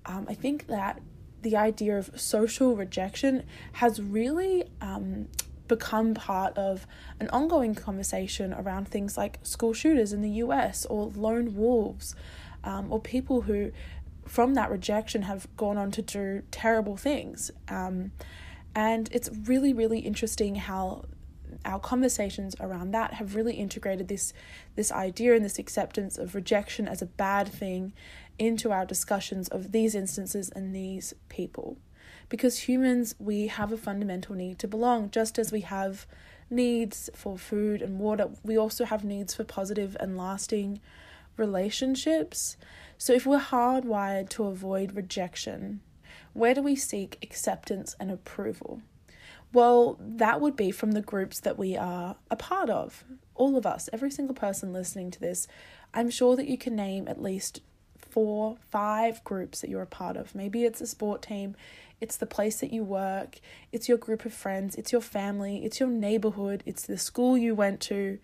Um, 0.05 0.27
I 0.29 0.35
think 0.35 0.67
that 0.67 1.01
the 1.41 1.57
idea 1.57 1.97
of 1.97 2.21
social 2.21 2.77
rejection 2.77 3.45
has 3.73 4.03
really 4.03 4.65
um, 4.83 5.29
become 5.69 6.15
part 6.15 6.57
of 6.57 6.87
an 7.21 7.29
ongoing 7.31 7.75
conversation 7.75 8.53
around 8.53 8.89
things 8.89 9.17
like 9.17 9.39
school 9.43 9.73
shooters 9.73 10.13
in 10.13 10.21
the 10.21 10.31
US 10.31 10.85
or 10.87 11.11
lone 11.15 11.55
wolves 11.55 12.15
um, 12.63 12.93
or 12.93 13.01
people 13.01 13.43
who, 13.43 13.73
from 14.27 14.55
that 14.55 14.71
rejection, 14.71 15.23
have 15.23 15.47
gone 15.57 15.77
on 15.77 15.91
to 15.93 16.03
do 16.03 16.43
terrible 16.51 16.97
things. 16.97 17.51
Um, 17.69 18.13
and 18.75 19.09
it's 19.13 19.31
really, 19.45 19.73
really 19.73 20.01
interesting 20.01 20.57
how 20.57 21.05
our 21.65 21.79
conversations 21.79 22.57
around 22.61 22.91
that 22.91 23.15
have 23.15 23.35
really 23.35 23.55
integrated 23.55 24.09
this 24.09 24.33
this 24.75 24.91
idea 24.91 25.35
and 25.35 25.45
this 25.45 25.59
acceptance 25.59 26.19
of 26.19 26.35
rejection 26.35 26.89
as 26.89 27.01
a 27.01 27.07
bad 27.07 27.49
thing 27.49 27.93
into 28.39 28.73
our 28.73 28.85
discussions 28.85 29.49
of 29.49 29.71
these 29.73 29.95
instances 29.95 30.51
and 30.51 30.75
these 30.75 31.15
people 31.29 31.77
because 32.29 32.61
humans 32.61 33.15
we 33.19 33.47
have 33.49 33.73
a 33.73 33.77
fundamental 33.77 34.35
need 34.35 34.59
to 34.59 34.69
belong 34.69 35.11
just 35.11 35.39
as 35.39 35.53
we 35.53 35.61
have 35.61 36.07
needs 36.51 37.11
for 37.15 37.39
food 37.39 37.83
and 37.83 37.99
water 37.99 38.29
we 38.43 38.57
also 38.57 38.85
have 38.85 39.05
needs 39.05 39.35
for 39.35 39.45
positive 39.45 39.97
and 40.01 40.17
lasting 40.17 40.81
relationships 41.37 42.57
so 42.97 43.13
if 43.13 43.27
we're 43.27 43.41
hardwired 43.41 44.29
to 44.29 44.45
avoid 44.45 44.95
rejection 44.95 45.81
where 46.33 46.55
do 46.55 46.63
we 46.63 46.77
seek 46.77 47.19
acceptance 47.23 47.97
and 47.99 48.11
approval 48.11 48.83
well, 49.55 49.97
that 50.01 50.41
would 50.41 50.57
be 50.57 50.73
from 50.73 50.93
the 50.93 51.01
groups 51.01 51.39
that 51.41 51.57
we 51.57 51.77
are 51.77 52.17
a 52.29 52.35
part 52.35 52.69
of. 52.69 53.05
All 53.37 53.57
of 53.57 53.65
us, 53.65 53.89
every 53.93 54.11
single 54.11 54.35
person 54.35 54.73
listening 54.73 55.13
to 55.13 55.21
this, 55.21 55.47
I'm 55.95 56.11
sure 56.11 56.35
that 56.35 56.49
you 56.49 56.59
can 56.59 56.75
name 56.75 57.07
at 57.07 57.23
least 57.23 57.61
four, 57.97 58.57
five 58.71 59.23
groups 59.23 59.61
that 59.61 59.71
you're 59.71 59.83
a 59.83 59.87
part 59.87 60.17
of. 60.17 60.35
Maybe 60.35 60.65
it's 60.65 60.81
a 60.81 60.89
sport 60.89 61.23
team, 61.23 61.55
it's 62.01 62.17
the 62.17 62.27
place 62.27 62.61
that 62.61 62.73
you 62.73 62.85
work, 62.85 63.41
it's 63.73 63.89
your 63.89 63.99
group 63.99 64.25
of 64.25 64.33
friends, 64.33 64.75
it's 64.77 64.93
your 64.93 65.01
family, 65.01 65.65
it's 65.65 65.81
your 65.81 65.89
neighborhood, 65.89 66.63
it's 66.67 66.87
the 66.87 66.99
school 66.99 67.37
you 67.39 67.55
went 67.55 67.81
to. 67.83 68.19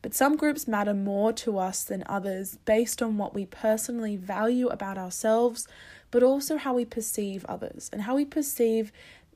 But 0.00 0.14
some 0.14 0.36
groups 0.36 0.68
matter 0.68 0.94
more 0.94 1.32
to 1.34 1.58
us 1.58 1.82
than 1.82 2.04
others 2.06 2.58
based 2.64 3.02
on 3.02 3.18
what 3.18 3.34
we 3.34 3.46
personally 3.46 4.16
value 4.16 4.68
about 4.68 4.96
ourselves, 4.96 5.66
but 6.10 6.22
also 6.22 6.56
how 6.56 6.74
we 6.74 6.84
perceive 6.84 7.44
others 7.46 7.90
and 7.92 8.02
how 8.02 8.14
we 8.14 8.24
perceive 8.24 8.92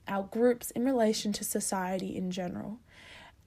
our 0.06 0.22
groups 0.22 0.70
in 0.70 0.84
relation 0.84 1.32
to 1.32 1.44
society 1.44 2.16
in 2.16 2.30
general. 2.30 2.78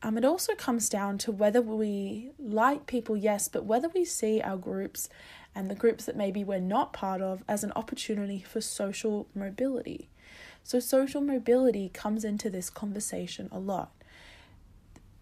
Um, 0.04 0.18
it 0.18 0.26
also 0.26 0.54
comes 0.56 0.90
down 0.90 1.18
to 1.20 1.32
whether 1.32 1.62
we 1.62 2.32
like 2.38 2.86
people, 2.86 3.18
yes, 3.18 3.48
but 3.48 3.66
whether 3.66 3.90
we 3.90 4.06
see 4.06 4.42
our 4.42 4.58
groups 4.58 5.10
and 5.56 5.70
the 5.70 5.76
groups 5.76 6.06
that 6.06 6.18
maybe 6.18 6.44
we're 6.44 6.60
not 6.60 6.94
part 6.94 7.22
of 7.22 7.44
as 7.48 7.64
an 7.64 7.72
opportunity 7.76 8.44
for 8.46 8.62
social 8.62 9.28
mobility. 9.34 10.10
So, 10.66 10.80
social 10.80 11.22
mobility 11.22 11.90
comes 11.90 12.26
into 12.26 12.50
this 12.50 12.72
conversation 12.72 13.50
a 13.52 13.60
lot. 13.60 13.92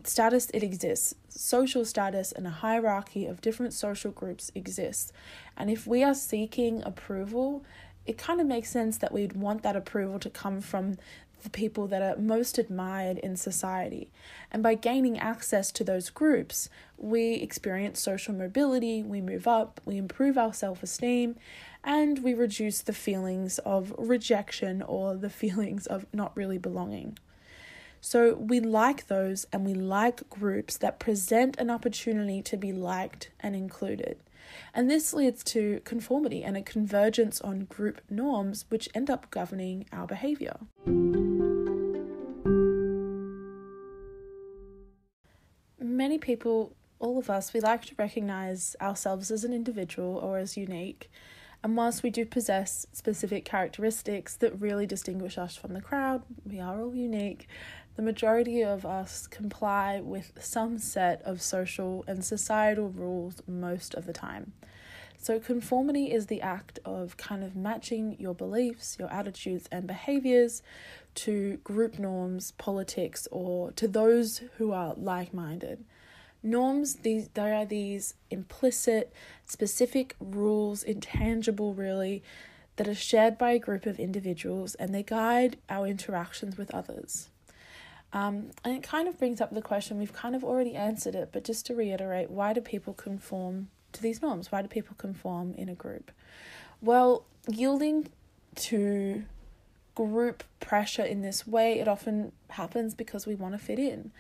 Status, 0.06 0.50
it 0.54 0.64
exists. 0.64 1.16
Social 1.28 1.84
status 1.84 2.32
and 2.32 2.48
a 2.48 2.50
hierarchy 2.50 3.26
of 3.26 3.42
different 3.42 3.74
social 3.74 4.12
groups 4.12 4.54
exists. 4.56 5.12
And 5.58 5.70
if 5.70 5.86
we 5.86 6.02
are 6.02 6.14
seeking 6.14 6.82
approval, 6.84 7.66
it 8.06 8.18
kind 8.18 8.40
of 8.40 8.48
makes 8.48 8.70
sense 8.70 8.98
that 9.00 9.12
we'd 9.12 9.34
want 9.34 9.64
that 9.64 9.76
approval 9.76 10.18
to 10.20 10.30
come 10.30 10.62
from 10.62 10.96
the 11.44 11.50
people 11.50 11.88
that 11.88 12.02
are 12.02 12.18
most 12.18 12.58
admired 12.58 13.18
in 13.18 13.36
society. 13.36 14.10
And 14.50 14.64
by 14.64 14.76
gaining 14.76 15.20
access 15.20 15.74
to 15.74 15.84
those 15.84 16.10
groups, 16.10 16.70
we 16.98 17.34
experience 17.34 18.00
social 18.00 18.34
mobility, 18.34 19.04
we 19.04 19.20
move 19.20 19.46
up, 19.46 19.82
we 19.84 19.98
improve 19.98 20.38
our 20.38 20.54
self 20.54 20.82
esteem, 20.84 21.36
and 21.84 22.24
we 22.24 22.34
reduce 22.34 22.82
the 22.82 22.94
feelings 22.94 23.60
of 23.60 23.94
rejection 23.98 24.82
or 24.82 25.16
the 25.16 25.30
feelings 25.30 25.86
of 25.86 26.06
not 26.14 26.36
really 26.36 26.58
belonging. 26.58 27.18
So 28.00 28.36
we 28.36 28.60
like 28.60 29.08
those 29.08 29.46
and 29.54 29.66
we 29.66 29.74
like 29.74 30.30
groups 30.30 30.78
that 30.78 31.00
present 31.00 31.58
an 31.58 31.70
opportunity 31.70 32.42
to 32.42 32.58
be 32.58 32.74
liked 32.74 33.32
and 33.40 33.56
included. 33.56 34.18
And 34.74 34.90
this 34.90 35.14
leads 35.14 35.44
to 35.46 35.82
conformity 35.86 36.44
and 36.44 36.58
a 36.58 36.62
convergence 36.62 37.40
on 37.42 37.62
group 37.62 38.02
norms, 38.10 38.66
which 38.68 38.90
end 38.94 39.10
up 39.10 39.32
governing 39.32 39.86
our 39.94 40.06
behavior. 40.06 40.58
Many 45.80 46.18
people, 46.18 46.76
all 47.00 47.18
of 47.18 47.30
us, 47.30 47.54
we 47.54 47.62
like 47.62 47.86
to 47.86 47.96
recognize 47.98 48.76
ourselves 48.82 49.32
as 49.32 49.46
an 49.46 49.54
individual 49.54 50.18
or 50.18 50.38
as 50.38 50.58
unique. 50.58 51.10
And 51.64 51.78
whilst 51.78 52.04
we 52.04 52.10
do 52.10 52.26
possess 52.26 52.86
specific 52.92 53.46
characteristics 53.46 54.36
that 54.38 54.60
really 54.60 54.86
distinguish 54.86 55.38
us 55.38 55.56
from 55.56 55.74
the 55.74 55.82
crowd, 55.82 56.24
we 56.46 56.60
are 56.60 56.82
all 56.82 56.94
unique, 56.94 57.48
the 57.96 58.02
majority 58.02 58.62
of 58.62 58.86
us 58.86 59.28
comply 59.28 60.02
with 60.02 60.34
some 60.42 60.78
set 60.78 61.22
of 61.22 61.42
social 61.42 62.04
and 62.06 62.26
societal 62.26 62.90
rules 62.90 63.42
most 63.48 63.94
of 63.94 64.06
the 64.06 64.12
time. 64.12 64.52
So, 65.18 65.40
conformity 65.40 66.12
is 66.12 66.26
the 66.26 66.42
act 66.42 66.80
of 66.84 67.16
kind 67.16 67.46
of 67.46 67.56
matching 67.56 68.18
your 68.20 68.36
beliefs, 68.36 68.98
your 69.00 69.10
attitudes, 69.10 69.70
and 69.72 69.88
behaviors 69.88 70.62
to 71.16 71.58
group 71.64 71.98
norms, 71.98 72.52
politics, 72.58 73.26
or 73.32 73.72
to 73.72 73.88
those 73.88 74.42
who 74.58 74.74
are 74.74 74.96
like 74.98 75.34
minded. 75.34 75.86
Norms, 76.44 76.96
these 76.96 77.30
they 77.30 77.52
are 77.52 77.66
these 77.66 78.16
implicit, 78.30 79.14
specific 79.46 80.16
rules, 80.20 80.84
intangible 80.84 81.74
really, 81.74 82.22
that 82.76 82.88
are 82.88 82.96
shared 82.96 83.38
by 83.38 83.52
a 83.52 83.60
group 83.60 83.86
of 83.86 84.00
individuals 84.00 84.76
and 84.76 84.94
they 84.94 85.04
guide 85.04 85.58
our 85.70 85.88
interactions 85.88 86.58
with 86.58 86.74
others. 86.74 87.30
Um, 88.12 88.52
and 88.64 88.76
it 88.76 88.84
kind 88.84 89.08
of 89.08 89.18
brings 89.18 89.42
up 89.42 89.54
the 89.54 89.62
question, 89.62 89.98
we've 89.98 90.14
kind 90.14 90.36
of 90.36 90.44
already 90.44 90.76
answered 90.76 91.16
it, 91.16 91.30
but 91.32 91.44
just 91.44 91.66
to 91.68 91.76
reiterate, 91.76 92.30
why 92.30 92.54
do 92.54 92.62
people 92.62 92.94
conform 92.94 93.70
to 93.94 94.02
these 94.02 94.22
norms? 94.22 94.52
Why 94.52 94.62
do 94.62 94.68
people 94.68 94.96
conform 94.98 95.54
in 95.56 95.68
a 95.68 95.74
group? 95.74 96.12
Well, 96.82 97.26
yielding 97.48 98.10
to 98.56 99.24
group 99.96 100.44
pressure 100.60 101.04
in 101.04 101.22
this 101.22 101.48
way, 101.48 101.80
it 101.80 101.88
often 101.88 102.32
happens 102.50 102.94
because 102.94 103.26
we 103.26 103.36
want 103.36 103.54
to 103.54 103.60
fit 103.60 103.80
in. 103.80 104.12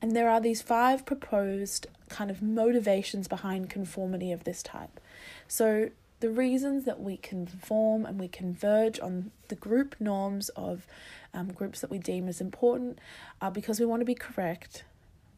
And 0.00 0.14
there 0.14 0.28
are 0.28 0.40
these 0.40 0.62
five 0.62 1.04
proposed 1.04 1.86
kind 2.08 2.30
of 2.30 2.40
motivations 2.40 3.28
behind 3.28 3.68
conformity 3.70 4.32
of 4.32 4.44
this 4.44 4.62
type. 4.62 5.00
So, 5.46 5.90
the 6.20 6.30
reasons 6.30 6.84
that 6.84 7.00
we 7.00 7.16
conform 7.16 8.04
and 8.04 8.18
we 8.18 8.26
converge 8.26 8.98
on 8.98 9.30
the 9.48 9.54
group 9.54 9.94
norms 10.00 10.48
of 10.50 10.84
um, 11.32 11.52
groups 11.52 11.80
that 11.80 11.90
we 11.90 11.98
deem 11.98 12.28
as 12.28 12.40
important 12.40 12.98
are 13.40 13.52
because 13.52 13.78
we 13.78 13.86
want 13.86 14.00
to 14.00 14.04
be 14.04 14.16
correct, 14.16 14.82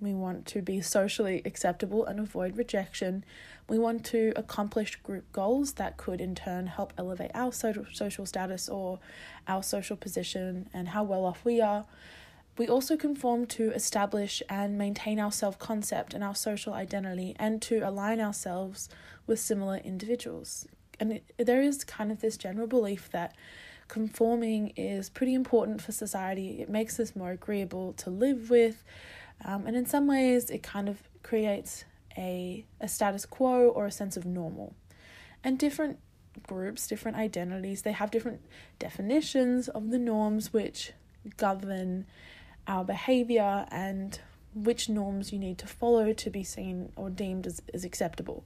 we 0.01 0.15
want 0.15 0.47
to 0.47 0.63
be 0.63 0.81
socially 0.81 1.43
acceptable 1.45 2.07
and 2.07 2.19
avoid 2.19 2.57
rejection, 2.57 3.25
we 3.69 3.79
want 3.79 4.05
to 4.07 4.33
accomplish 4.37 4.97
group 4.97 5.31
goals 5.33 5.75
that 5.75 5.99
could 5.99 6.21
in 6.21 6.35
turn 6.35 6.67
help 6.67 6.95
elevate 6.97 7.31
our 7.35 7.53
social, 7.53 7.85
social 7.93 8.25
status 8.25 8.69
or 8.69 8.99
our 9.47 9.63
social 9.63 9.97
position 9.97 10.69
and 10.73 10.89
how 10.89 11.03
well 11.03 11.27
off 11.27 11.45
we 11.45 11.61
are. 11.61 11.85
We 12.61 12.69
also 12.69 12.99
conform 12.99 13.47
to 13.57 13.71
establish 13.71 14.43
and 14.51 14.77
maintain 14.77 15.19
our 15.19 15.33
self 15.33 15.59
concept 15.59 16.13
and 16.13 16.23
our 16.23 16.35
social 16.35 16.75
identity 16.75 17.35
and 17.39 17.63
to 17.63 17.79
align 17.79 18.21
ourselves 18.21 18.91
with 19.27 19.41
similar 19.41 19.79
individuals 19.79 20.69
And 21.01 21.15
it, 21.15 21.25
there 21.39 21.63
is 21.63 21.85
kind 21.85 22.13
of 22.13 22.21
this 22.21 22.37
general 22.37 22.67
belief 22.67 23.09
that 23.13 23.35
conforming 23.89 24.75
is 24.77 25.09
pretty 25.09 25.33
important 25.33 25.81
for 25.81 25.93
society. 25.93 26.61
It 26.61 26.69
makes 26.69 27.01
us 27.01 27.17
more 27.17 27.31
agreeable 27.31 27.95
to 27.95 28.11
live 28.11 28.51
with. 28.51 28.85
Um, 29.43 29.67
and 29.67 29.75
in 29.75 29.87
some 29.87 30.07
ways, 30.07 30.51
it 30.51 30.63
kind 30.63 30.91
of 30.91 30.99
creates 31.23 31.87
a, 32.19 32.67
a 32.79 32.89
status 32.89 33.25
quo 33.25 33.71
or 33.71 33.87
a 33.87 33.91
sense 33.91 34.19
of 34.19 34.27
normal. 34.27 34.75
And 35.43 35.59
different 35.59 35.99
groups, 36.47 36.87
different 36.87 37.17
identities, 37.17 37.81
they 37.81 37.93
have 37.93 38.11
different 38.11 38.43
definitions 38.79 39.71
of 39.71 39.89
the 39.91 39.99
norms 39.99 40.53
which 40.53 40.93
govern 41.39 42.05
our 42.67 42.85
behavior 42.85 43.67
and 43.71 44.21
which 44.55 44.89
norms 44.89 45.33
you 45.33 45.39
need 45.39 45.59
to 45.59 45.67
follow 45.67 46.13
to 46.13 46.31
be 46.31 46.43
seen 46.43 46.93
or 46.97 47.11
deemed 47.11 47.47
as, 47.47 47.63
as 47.73 47.85
acceptable. 47.85 48.45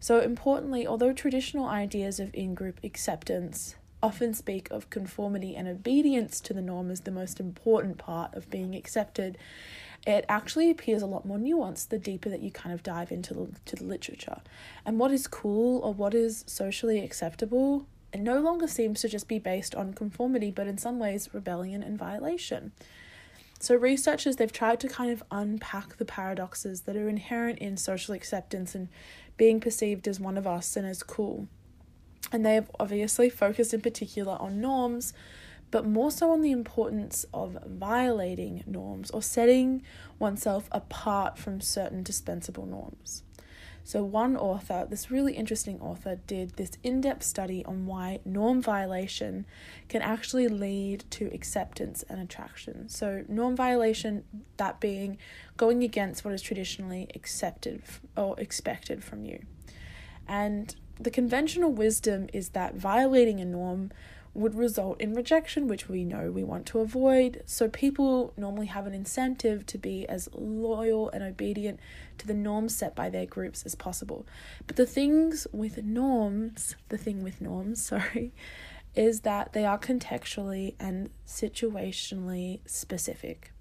So, 0.00 0.20
importantly, 0.20 0.86
although 0.86 1.12
traditional 1.12 1.66
ideas 1.66 2.20
of 2.20 2.34
in 2.34 2.54
group 2.54 2.78
acceptance 2.84 3.74
often 4.02 4.34
speak 4.34 4.70
of 4.70 4.90
conformity 4.90 5.56
and 5.56 5.66
obedience 5.66 6.40
to 6.40 6.52
the 6.52 6.60
norm 6.60 6.90
as 6.90 7.00
the 7.00 7.10
most 7.10 7.40
important 7.40 7.96
part 7.96 8.34
of 8.34 8.50
being 8.50 8.74
accepted, 8.74 9.38
it 10.06 10.26
actually 10.28 10.70
appears 10.70 11.00
a 11.00 11.06
lot 11.06 11.24
more 11.24 11.38
nuanced 11.38 11.88
the 11.88 11.98
deeper 11.98 12.28
that 12.28 12.42
you 12.42 12.50
kind 12.50 12.74
of 12.74 12.82
dive 12.82 13.10
into 13.10 13.32
the, 13.32 13.48
to 13.64 13.76
the 13.76 13.84
literature. 13.84 14.42
And 14.84 14.98
what 14.98 15.10
is 15.10 15.26
cool 15.26 15.80
or 15.80 15.94
what 15.94 16.12
is 16.12 16.44
socially 16.46 17.02
acceptable 17.02 17.86
it 18.14 18.20
no 18.20 18.38
longer 18.38 18.68
seems 18.68 19.00
to 19.00 19.08
just 19.08 19.26
be 19.26 19.40
based 19.40 19.74
on 19.74 19.92
conformity, 19.92 20.52
but 20.52 20.68
in 20.68 20.78
some 20.78 21.00
ways 21.00 21.34
rebellion 21.34 21.82
and 21.82 21.98
violation. 21.98 22.70
So 23.60 23.76
researchers 23.76 24.36
they've 24.36 24.52
tried 24.52 24.80
to 24.80 24.88
kind 24.88 25.10
of 25.10 25.22
unpack 25.30 25.96
the 25.96 26.04
paradoxes 26.04 26.82
that 26.82 26.96
are 26.96 27.08
inherent 27.08 27.58
in 27.60 27.76
social 27.76 28.14
acceptance 28.14 28.74
and 28.74 28.88
being 29.36 29.60
perceived 29.60 30.06
as 30.06 30.20
one 30.20 30.36
of 30.36 30.46
us 30.46 30.76
and 30.76 30.86
as 30.86 31.02
cool. 31.02 31.48
And 32.32 32.44
they 32.44 32.54
have 32.54 32.70
obviously 32.78 33.30
focused 33.30 33.74
in 33.74 33.80
particular 33.80 34.36
on 34.40 34.60
norms, 34.60 35.12
but 35.70 35.86
more 35.86 36.10
so 36.10 36.30
on 36.30 36.40
the 36.40 36.52
importance 36.52 37.26
of 37.34 37.58
violating 37.66 38.62
norms 38.66 39.10
or 39.10 39.22
setting 39.22 39.82
oneself 40.18 40.68
apart 40.70 41.38
from 41.38 41.60
certain 41.60 42.02
dispensable 42.02 42.66
norms. 42.66 43.22
So, 43.86 44.02
one 44.02 44.34
author, 44.34 44.86
this 44.88 45.10
really 45.10 45.34
interesting 45.34 45.78
author, 45.78 46.16
did 46.26 46.56
this 46.56 46.72
in 46.82 47.02
depth 47.02 47.22
study 47.22 47.62
on 47.66 47.84
why 47.84 48.20
norm 48.24 48.62
violation 48.62 49.44
can 49.90 50.00
actually 50.00 50.48
lead 50.48 51.04
to 51.10 51.26
acceptance 51.34 52.02
and 52.08 52.18
attraction. 52.18 52.88
So, 52.88 53.24
norm 53.28 53.54
violation, 53.54 54.24
that 54.56 54.80
being 54.80 55.18
going 55.58 55.84
against 55.84 56.24
what 56.24 56.32
is 56.32 56.40
traditionally 56.40 57.08
accepted 57.14 57.82
or 58.16 58.40
expected 58.40 59.04
from 59.04 59.26
you. 59.26 59.44
And 60.26 60.74
the 60.98 61.10
conventional 61.10 61.70
wisdom 61.70 62.28
is 62.32 62.50
that 62.50 62.76
violating 62.76 63.38
a 63.38 63.44
norm 63.44 63.92
would 64.34 64.56
result 64.56 65.00
in 65.00 65.14
rejection, 65.14 65.68
which 65.68 65.88
we 65.88 66.04
know 66.04 66.30
we 66.30 66.42
want 66.42 66.66
to 66.66 66.80
avoid. 66.80 67.42
So 67.46 67.68
people 67.68 68.32
normally 68.36 68.66
have 68.66 68.86
an 68.86 68.92
incentive 68.92 69.64
to 69.66 69.78
be 69.78 70.06
as 70.08 70.28
loyal 70.34 71.08
and 71.10 71.22
obedient 71.22 71.78
to 72.18 72.26
the 72.26 72.34
norms 72.34 72.76
set 72.76 72.96
by 72.96 73.10
their 73.10 73.26
groups 73.26 73.62
as 73.64 73.76
possible. 73.76 74.26
But 74.66 74.76
the 74.76 74.86
things 74.86 75.46
with 75.52 75.84
norms, 75.84 76.74
the 76.88 76.98
thing 76.98 77.22
with 77.22 77.40
norms, 77.40 77.84
sorry, 77.86 78.32
is 78.96 79.20
that 79.20 79.52
they 79.52 79.64
are 79.64 79.78
contextually 79.78 80.74
and 80.80 81.10
situationally 81.26 82.60
specific. 82.66 83.52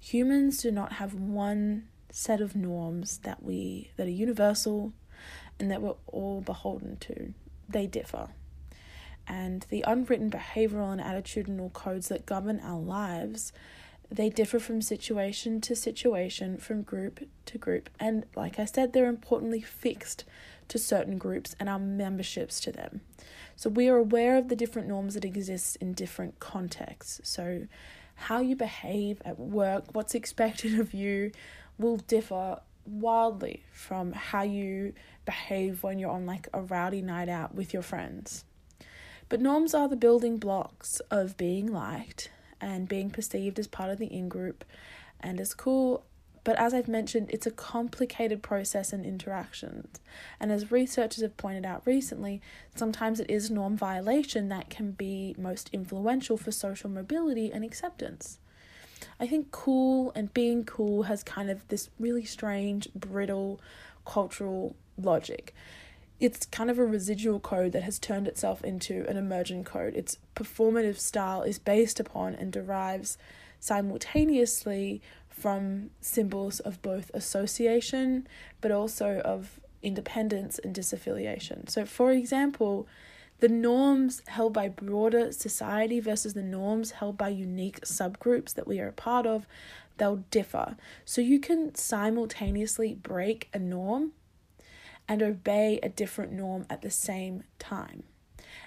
Humans 0.00 0.62
do 0.62 0.70
not 0.70 0.94
have 0.94 1.14
one 1.14 1.88
set 2.10 2.40
of 2.40 2.54
norms 2.54 3.18
that 3.18 3.42
we 3.42 3.90
that 3.96 4.06
are 4.06 4.10
universal 4.10 4.92
and 5.58 5.70
that 5.70 5.82
we're 5.82 5.94
all 6.06 6.40
beholden 6.42 6.96
to. 6.98 7.32
They 7.68 7.86
differ 7.86 8.28
and 9.26 9.66
the 9.70 9.84
unwritten 9.86 10.30
behavioral 10.30 10.92
and 10.92 11.00
attitudinal 11.00 11.72
codes 11.72 12.08
that 12.08 12.26
govern 12.26 12.60
our 12.60 12.80
lives 12.80 13.52
they 14.10 14.28
differ 14.28 14.58
from 14.58 14.80
situation 14.80 15.60
to 15.60 15.74
situation 15.74 16.58
from 16.58 16.82
group 16.82 17.28
to 17.46 17.58
group. 17.58 17.90
And 17.98 18.24
like 18.36 18.58
i 18.58 18.64
said 18.64 18.92
they're 18.92 19.06
importantly 19.06 19.60
fixed 19.60 20.24
to 20.68 20.78
certain 20.78 21.18
groups 21.18 21.54
and 21.58 21.68
our 21.68 21.78
memberships 21.78 22.60
to 22.60 22.72
them. 22.72 23.00
So 23.56 23.70
we 23.70 23.88
are 23.88 23.96
aware 23.96 24.36
of 24.36 24.48
the 24.48 24.56
different 24.56 24.88
norms 24.88 25.14
that 25.14 25.24
exist 25.24 25.76
in 25.76 25.92
different 25.92 26.38
contexts. 26.38 27.20
So 27.28 27.66
how 28.14 28.40
you 28.40 28.56
behave 28.56 29.20
at 29.24 29.38
work 29.38 29.84
what's 29.92 30.14
expected 30.14 30.78
of 30.78 30.94
you 30.94 31.32
will 31.78 31.96
differ 31.96 32.60
wildly 32.86 33.64
from 33.72 34.12
how 34.12 34.42
you 34.42 34.92
behave 35.24 35.82
when 35.82 35.98
you're 35.98 36.10
on 36.10 36.26
like 36.26 36.46
a 36.52 36.60
rowdy 36.60 37.02
night 37.02 37.28
out 37.28 37.54
with 37.54 37.72
your 37.72 37.82
friends 37.82 38.44
but 39.28 39.40
norms 39.40 39.74
are 39.74 39.88
the 39.88 39.96
building 39.96 40.36
blocks 40.38 41.00
of 41.10 41.36
being 41.36 41.72
liked 41.72 42.30
and 42.60 42.88
being 42.88 43.10
perceived 43.10 43.58
as 43.58 43.66
part 43.66 43.90
of 43.90 43.98
the 43.98 44.06
in 44.06 44.28
group 44.28 44.64
and 45.20 45.40
as 45.40 45.54
cool. 45.54 46.04
But 46.44 46.56
as 46.58 46.74
I've 46.74 46.88
mentioned, 46.88 47.30
it's 47.30 47.46
a 47.46 47.50
complicated 47.50 48.42
process 48.42 48.92
and 48.92 49.04
interactions. 49.04 49.98
And 50.38 50.52
as 50.52 50.70
researchers 50.70 51.22
have 51.22 51.38
pointed 51.38 51.64
out 51.64 51.82
recently, 51.86 52.42
sometimes 52.74 53.18
it 53.18 53.30
is 53.30 53.50
norm 53.50 53.78
violation 53.78 54.50
that 54.50 54.68
can 54.68 54.92
be 54.92 55.34
most 55.38 55.70
influential 55.72 56.36
for 56.36 56.52
social 56.52 56.90
mobility 56.90 57.50
and 57.50 57.64
acceptance. 57.64 58.38
I 59.18 59.26
think 59.26 59.50
cool 59.52 60.12
and 60.14 60.32
being 60.34 60.64
cool 60.64 61.04
has 61.04 61.22
kind 61.22 61.50
of 61.50 61.66
this 61.68 61.88
really 61.98 62.24
strange, 62.24 62.92
brittle 62.94 63.60
cultural 64.04 64.76
logic 64.98 65.54
it's 66.20 66.46
kind 66.46 66.70
of 66.70 66.78
a 66.78 66.84
residual 66.84 67.40
code 67.40 67.72
that 67.72 67.82
has 67.82 67.98
turned 67.98 68.28
itself 68.28 68.62
into 68.64 69.04
an 69.08 69.16
emergent 69.16 69.66
code. 69.66 69.94
Its 69.94 70.18
performative 70.34 70.98
style 70.98 71.42
is 71.42 71.58
based 71.58 71.98
upon 71.98 72.34
and 72.34 72.52
derives 72.52 73.18
simultaneously 73.58 75.02
from 75.28 75.90
symbols 76.00 76.60
of 76.60 76.80
both 76.82 77.10
association 77.12 78.26
but 78.60 78.70
also 78.70 79.20
of 79.24 79.60
independence 79.82 80.58
and 80.58 80.74
disaffiliation. 80.74 81.68
So, 81.68 81.84
for 81.84 82.12
example, 82.12 82.86
the 83.40 83.48
norms 83.48 84.22
held 84.28 84.52
by 84.52 84.68
broader 84.68 85.32
society 85.32 86.00
versus 86.00 86.34
the 86.34 86.42
norms 86.42 86.92
held 86.92 87.18
by 87.18 87.28
unique 87.28 87.80
subgroups 87.82 88.54
that 88.54 88.66
we 88.66 88.80
are 88.80 88.88
a 88.88 88.92
part 88.92 89.26
of, 89.26 89.46
they'll 89.98 90.24
differ. 90.30 90.76
So, 91.04 91.20
you 91.20 91.38
can 91.38 91.74
simultaneously 91.74 92.94
break 92.94 93.48
a 93.52 93.58
norm 93.58 94.12
and 95.08 95.22
obey 95.22 95.78
a 95.82 95.88
different 95.88 96.32
norm 96.32 96.66
at 96.70 96.82
the 96.82 96.90
same 96.90 97.44
time. 97.58 98.04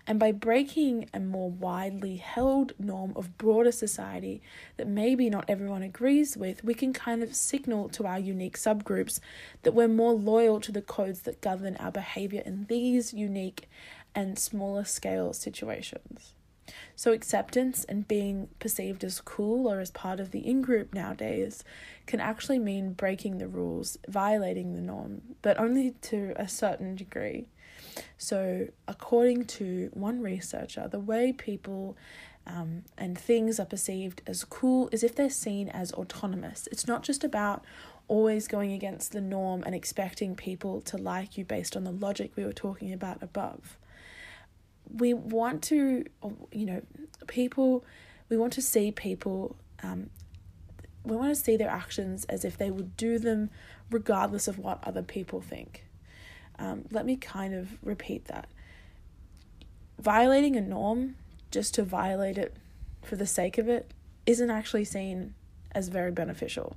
And 0.05 0.19
by 0.19 0.31
breaking 0.31 1.09
a 1.13 1.19
more 1.19 1.49
widely 1.49 2.17
held 2.17 2.73
norm 2.79 3.13
of 3.15 3.37
broader 3.37 3.71
society 3.71 4.41
that 4.77 4.87
maybe 4.87 5.29
not 5.29 5.45
everyone 5.49 5.83
agrees 5.83 6.37
with, 6.37 6.63
we 6.63 6.73
can 6.73 6.93
kind 6.93 7.21
of 7.23 7.35
signal 7.35 7.89
to 7.89 8.05
our 8.05 8.19
unique 8.19 8.57
subgroups 8.57 9.19
that 9.63 9.73
we're 9.73 9.87
more 9.89 10.13
loyal 10.13 10.61
to 10.61 10.71
the 10.71 10.81
codes 10.81 11.21
that 11.21 11.41
govern 11.41 11.75
our 11.77 11.91
behavior 11.91 12.41
in 12.45 12.65
these 12.69 13.13
unique 13.13 13.67
and 14.15 14.39
smaller 14.39 14.85
scale 14.85 15.33
situations. 15.33 16.33
So, 16.95 17.13
acceptance 17.13 17.83
and 17.85 18.07
being 18.07 18.49
perceived 18.59 19.03
as 19.03 19.21
cool 19.21 19.67
or 19.71 19.79
as 19.79 19.91
part 19.91 20.19
of 20.19 20.31
the 20.31 20.39
in 20.39 20.61
group 20.61 20.93
nowadays 20.93 21.63
can 22.05 22.19
actually 22.19 22.59
mean 22.59 22.93
breaking 22.93 23.37
the 23.37 23.47
rules, 23.47 23.97
violating 24.07 24.73
the 24.73 24.81
norm, 24.81 25.21
but 25.41 25.59
only 25.59 25.91
to 26.03 26.33
a 26.35 26.47
certain 26.47 26.95
degree. 26.95 27.47
So, 28.17 28.67
according 28.87 29.45
to 29.45 29.89
one 29.93 30.21
researcher, 30.21 30.87
the 30.87 30.99
way 30.99 31.31
people 31.31 31.97
um, 32.45 32.83
and 32.97 33.17
things 33.17 33.59
are 33.59 33.65
perceived 33.65 34.21
as 34.25 34.43
cool 34.43 34.89
is 34.91 35.03
if 35.03 35.15
they're 35.15 35.29
seen 35.29 35.69
as 35.69 35.91
autonomous. 35.93 36.67
It's 36.71 36.87
not 36.87 37.03
just 37.03 37.23
about 37.23 37.63
always 38.07 38.47
going 38.47 38.71
against 38.71 39.11
the 39.11 39.21
norm 39.21 39.63
and 39.65 39.75
expecting 39.75 40.35
people 40.35 40.79
to 40.81 40.97
like 40.97 41.37
you 41.37 41.43
based 41.43 41.75
on 41.75 41.83
the 41.83 41.91
logic 41.91 42.31
we 42.35 42.45
were 42.45 42.53
talking 42.53 42.93
about 42.93 43.21
above 43.21 43.77
we 44.93 45.13
want 45.13 45.63
to, 45.63 46.05
you 46.51 46.65
know, 46.65 46.81
people, 47.27 47.85
we 48.29 48.37
want 48.37 48.53
to 48.53 48.61
see 48.61 48.91
people, 48.91 49.55
um, 49.83 50.09
we 51.03 51.15
want 51.15 51.29
to 51.29 51.41
see 51.41 51.57
their 51.57 51.69
actions 51.69 52.25
as 52.25 52.43
if 52.43 52.57
they 52.57 52.71
would 52.71 52.97
do 52.97 53.19
them 53.19 53.49
regardless 53.89 54.47
of 54.47 54.57
what 54.57 54.83
other 54.83 55.01
people 55.01 55.41
think. 55.41 55.85
Um, 56.59 56.85
let 56.91 57.05
me 57.05 57.15
kind 57.15 57.53
of 57.53 57.77
repeat 57.83 58.25
that. 58.25 58.47
Violating 59.99 60.55
a 60.55 60.61
norm 60.61 61.15
just 61.51 61.73
to 61.75 61.83
violate 61.83 62.37
it 62.37 62.57
for 63.03 63.15
the 63.15 63.27
sake 63.27 63.57
of 63.57 63.69
it 63.69 63.93
isn't 64.25 64.49
actually 64.49 64.85
seen 64.85 65.33
as 65.71 65.87
very 65.87 66.11
beneficial. 66.11 66.75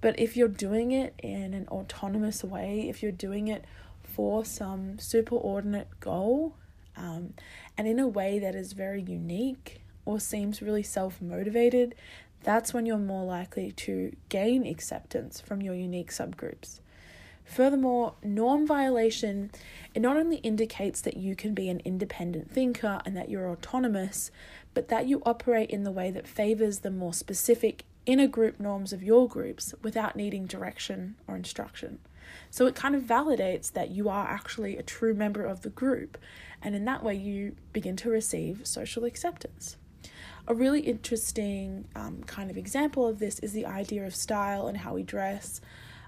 But 0.00 0.18
if 0.18 0.36
you're 0.36 0.48
doing 0.48 0.90
it 0.92 1.14
in 1.22 1.54
an 1.54 1.68
autonomous 1.68 2.42
way, 2.42 2.88
if 2.88 3.02
you're 3.02 3.12
doing 3.12 3.48
it 3.48 3.64
for 4.02 4.44
some 4.44 4.96
superordinate 4.96 5.86
goal, 6.00 6.56
um, 6.96 7.34
and 7.76 7.88
in 7.88 7.98
a 7.98 8.08
way 8.08 8.38
that 8.38 8.54
is 8.54 8.72
very 8.72 9.02
unique 9.02 9.82
or 10.04 10.20
seems 10.20 10.62
really 10.62 10.82
self 10.82 11.20
motivated, 11.20 11.94
that's 12.42 12.74
when 12.74 12.86
you're 12.86 12.98
more 12.98 13.24
likely 13.24 13.72
to 13.72 14.14
gain 14.28 14.66
acceptance 14.66 15.40
from 15.40 15.62
your 15.62 15.74
unique 15.74 16.10
subgroups. 16.10 16.80
Furthermore, 17.44 18.14
norm 18.22 18.66
violation 18.66 19.50
it 19.94 20.00
not 20.00 20.16
only 20.16 20.36
indicates 20.38 21.00
that 21.02 21.16
you 21.16 21.36
can 21.36 21.54
be 21.54 21.68
an 21.68 21.82
independent 21.84 22.50
thinker 22.50 23.00
and 23.04 23.16
that 23.16 23.28
you're 23.28 23.50
autonomous, 23.50 24.30
but 24.74 24.88
that 24.88 25.06
you 25.06 25.22
operate 25.26 25.70
in 25.70 25.84
the 25.84 25.90
way 25.90 26.10
that 26.10 26.26
favors 26.26 26.78
the 26.78 26.90
more 26.90 27.12
specific 27.12 27.84
inner 28.06 28.26
group 28.26 28.58
norms 28.58 28.92
of 28.92 29.02
your 29.02 29.28
groups 29.28 29.74
without 29.82 30.16
needing 30.16 30.46
direction 30.46 31.14
or 31.28 31.36
instruction. 31.36 31.98
So 32.50 32.66
it 32.66 32.74
kind 32.74 32.94
of 32.94 33.02
validates 33.02 33.72
that 33.72 33.90
you 33.90 34.08
are 34.08 34.26
actually 34.26 34.76
a 34.76 34.82
true 34.82 35.14
member 35.14 35.44
of 35.44 35.62
the 35.62 35.70
group, 35.70 36.16
and 36.62 36.74
in 36.74 36.84
that 36.84 37.02
way, 37.02 37.14
you 37.14 37.56
begin 37.72 37.96
to 37.96 38.10
receive 38.10 38.66
social 38.66 39.04
acceptance. 39.04 39.76
A 40.46 40.54
really 40.54 40.80
interesting 40.80 41.86
um, 41.94 42.22
kind 42.24 42.50
of 42.50 42.56
example 42.56 43.06
of 43.06 43.18
this 43.18 43.38
is 43.40 43.52
the 43.52 43.66
idea 43.66 44.06
of 44.06 44.14
style 44.14 44.66
and 44.66 44.78
how 44.78 44.94
we 44.94 45.02
dress. 45.02 45.60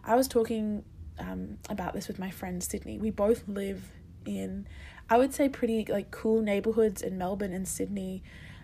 I 0.04 0.16
was 0.16 0.28
talking 0.28 0.84
um, 1.18 1.58
about 1.68 1.94
this 1.94 2.08
with 2.08 2.18
my 2.18 2.30
friend 2.30 2.62
Sydney. 2.62 2.98
We 2.98 3.10
both 3.10 3.46
live 3.48 3.82
in, 4.24 4.66
I 5.08 5.18
would 5.18 5.34
say, 5.34 5.48
pretty 5.48 5.86
like 5.88 6.10
cool 6.10 6.40
neighborhoods 6.40 7.02
in 7.02 7.18
Melbourne 7.18 7.52
and 7.52 7.66
Sydney, 7.66 8.22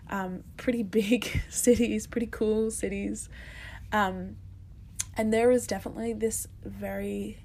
um, 0.08 0.44
pretty 0.56 0.82
big 0.82 1.42
cities, 1.50 2.06
pretty 2.06 2.28
cool 2.28 2.70
cities. 2.70 3.28
Um, 3.92 4.36
and 5.16 5.32
there 5.32 5.50
is 5.50 5.66
definitely 5.66 6.12
this 6.12 6.46
very, 6.64 7.38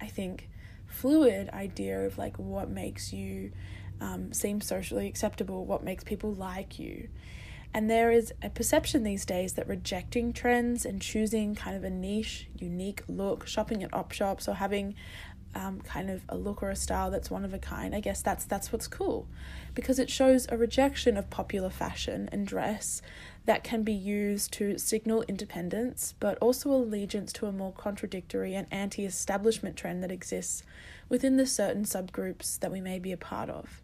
I 0.00 0.06
think, 0.06 0.48
fluid 0.86 1.48
idea 1.50 2.00
of 2.00 2.18
like 2.18 2.36
what 2.38 2.68
makes 2.68 3.12
you 3.12 3.52
um, 4.00 4.32
seem 4.32 4.60
socially 4.60 5.06
acceptable, 5.06 5.64
what 5.66 5.84
makes 5.84 6.04
people 6.04 6.32
like 6.32 6.78
you. 6.78 7.08
And 7.72 7.88
there 7.88 8.10
is 8.10 8.32
a 8.42 8.50
perception 8.50 9.04
these 9.04 9.24
days 9.24 9.52
that 9.52 9.68
rejecting 9.68 10.32
trends 10.32 10.84
and 10.84 11.00
choosing 11.00 11.54
kind 11.54 11.76
of 11.76 11.84
a 11.84 11.90
niche, 11.90 12.48
unique 12.58 13.04
look, 13.06 13.46
shopping 13.46 13.84
at 13.84 13.94
op 13.94 14.10
shops 14.10 14.48
or 14.48 14.54
having 14.54 14.96
um, 15.54 15.80
kind 15.80 16.10
of 16.10 16.22
a 16.28 16.36
look 16.36 16.62
or 16.62 16.70
a 16.70 16.76
style 16.76 17.10
that's 17.10 17.30
one 17.30 17.44
of 17.44 17.52
a 17.52 17.58
kind, 17.58 17.94
I 17.94 18.00
guess 18.00 18.22
that's 18.22 18.44
that's 18.44 18.72
what's 18.72 18.86
cool, 18.86 19.28
because 19.74 19.98
it 19.98 20.08
shows 20.10 20.46
a 20.48 20.56
rejection 20.56 21.16
of 21.16 21.30
popular 21.30 21.70
fashion 21.70 22.28
and 22.30 22.46
dress 22.46 23.02
that 23.46 23.64
can 23.64 23.82
be 23.82 23.92
used 23.92 24.52
to 24.54 24.78
signal 24.78 25.22
independence, 25.22 26.14
but 26.20 26.38
also 26.38 26.70
allegiance 26.70 27.32
to 27.34 27.46
a 27.46 27.52
more 27.52 27.72
contradictory 27.72 28.54
and 28.54 28.68
anti-establishment 28.70 29.76
trend 29.76 30.02
that 30.04 30.12
exists 30.12 30.62
within 31.08 31.36
the 31.36 31.46
certain 31.46 31.84
subgroups 31.84 32.58
that 32.60 32.70
we 32.70 32.80
may 32.80 32.98
be 32.98 33.10
a 33.10 33.16
part 33.16 33.50
of. 33.50 33.82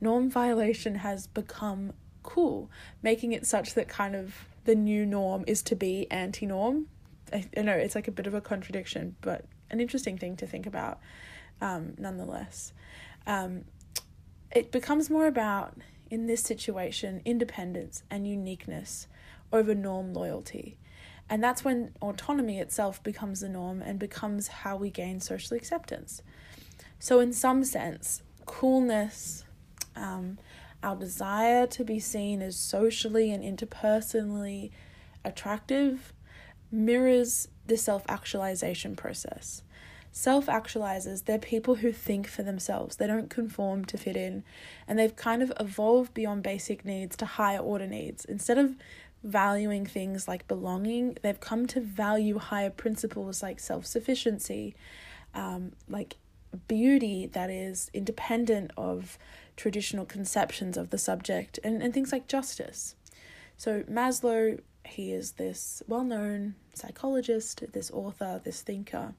Norm 0.00 0.30
violation 0.30 0.96
has 0.96 1.26
become 1.26 1.92
cool, 2.22 2.70
making 3.02 3.32
it 3.32 3.46
such 3.46 3.74
that 3.74 3.88
kind 3.88 4.16
of 4.16 4.34
the 4.64 4.74
new 4.74 5.06
norm 5.06 5.44
is 5.46 5.62
to 5.62 5.76
be 5.76 6.10
anti 6.10 6.46
norm. 6.46 6.86
I, 7.32 7.44
I, 7.56 7.62
know 7.62 7.72
it's 7.72 7.94
like 7.94 8.08
a 8.08 8.12
bit 8.12 8.26
of 8.26 8.34
a 8.34 8.40
contradiction, 8.40 9.16
but 9.20 9.44
an 9.70 9.80
interesting 9.80 10.18
thing 10.18 10.36
to 10.36 10.46
think 10.46 10.66
about 10.66 10.98
um, 11.60 11.94
nonetheless. 11.98 12.72
Um, 13.26 13.64
it 14.54 14.70
becomes 14.70 15.10
more 15.10 15.26
about, 15.26 15.76
in 16.10 16.26
this 16.26 16.42
situation, 16.42 17.22
independence 17.24 18.02
and 18.10 18.26
uniqueness 18.26 19.08
over 19.52 19.74
norm 19.74 20.12
loyalty. 20.12 20.76
And 21.28 21.42
that's 21.42 21.64
when 21.64 21.94
autonomy 22.02 22.58
itself 22.58 23.02
becomes 23.02 23.40
the 23.40 23.48
norm 23.48 23.80
and 23.80 23.98
becomes 23.98 24.48
how 24.48 24.76
we 24.76 24.90
gain 24.90 25.20
social 25.20 25.56
acceptance. 25.56 26.22
So, 26.98 27.18
in 27.18 27.32
some 27.32 27.64
sense, 27.64 28.22
coolness, 28.46 29.43
um, 29.96 30.38
our 30.82 30.96
desire 30.96 31.66
to 31.68 31.84
be 31.84 31.98
seen 31.98 32.42
as 32.42 32.56
socially 32.56 33.32
and 33.32 33.42
interpersonally 33.42 34.70
attractive 35.24 36.12
mirrors 36.70 37.48
the 37.66 37.76
self 37.76 38.04
actualization 38.08 38.94
process. 38.96 39.62
Self 40.12 40.46
actualizers, 40.46 41.24
they're 41.24 41.38
people 41.38 41.76
who 41.76 41.90
think 41.90 42.28
for 42.28 42.42
themselves, 42.42 42.96
they 42.96 43.06
don't 43.06 43.30
conform 43.30 43.84
to 43.86 43.98
fit 43.98 44.16
in, 44.16 44.44
and 44.86 44.98
they've 44.98 45.16
kind 45.16 45.42
of 45.42 45.52
evolved 45.58 46.14
beyond 46.14 46.42
basic 46.42 46.84
needs 46.84 47.16
to 47.16 47.26
higher 47.26 47.58
order 47.58 47.86
needs. 47.86 48.24
Instead 48.24 48.58
of 48.58 48.76
valuing 49.24 49.86
things 49.86 50.28
like 50.28 50.46
belonging, 50.46 51.16
they've 51.22 51.40
come 51.40 51.66
to 51.66 51.80
value 51.80 52.38
higher 52.38 52.70
principles 52.70 53.42
like 53.42 53.58
self 53.58 53.86
sufficiency, 53.86 54.76
um, 55.34 55.72
like 55.88 56.16
beauty 56.68 57.26
that 57.26 57.50
is 57.50 57.90
independent 57.92 58.70
of 58.76 59.18
traditional 59.56 60.04
conceptions 60.04 60.76
of 60.76 60.90
the 60.90 60.98
subject 60.98 61.58
and, 61.62 61.82
and 61.82 61.94
things 61.94 62.12
like 62.12 62.26
justice. 62.26 62.94
So, 63.56 63.82
Maslow, 63.82 64.60
he 64.84 65.12
is 65.12 65.32
this 65.32 65.82
well 65.86 66.04
known 66.04 66.54
psychologist, 66.74 67.64
this 67.72 67.90
author, 67.90 68.40
this 68.42 68.62
thinker, 68.62 69.14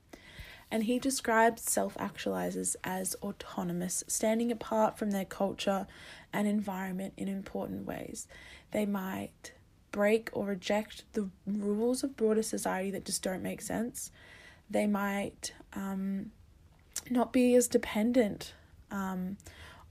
and 0.71 0.83
he 0.83 0.99
describes 0.99 1.61
self 1.61 1.95
actualizers 1.95 2.75
as 2.83 3.15
autonomous, 3.21 4.03
standing 4.07 4.51
apart 4.51 4.97
from 4.97 5.11
their 5.11 5.25
culture 5.25 5.87
and 6.33 6.47
environment 6.47 7.13
in 7.17 7.27
important 7.27 7.85
ways. 7.85 8.27
They 8.71 8.85
might 8.85 9.53
break 9.91 10.29
or 10.33 10.45
reject 10.47 11.05
the 11.13 11.29
rules 11.47 12.03
of 12.03 12.17
broader 12.17 12.43
society 12.43 12.91
that 12.91 13.05
just 13.05 13.23
don't 13.23 13.41
make 13.41 13.61
sense. 13.61 14.11
They 14.69 14.87
might 14.87 15.53
um, 15.73 16.31
not 17.09 17.31
be 17.31 17.55
as 17.55 17.67
dependent 17.67 18.53
um, 18.91 19.37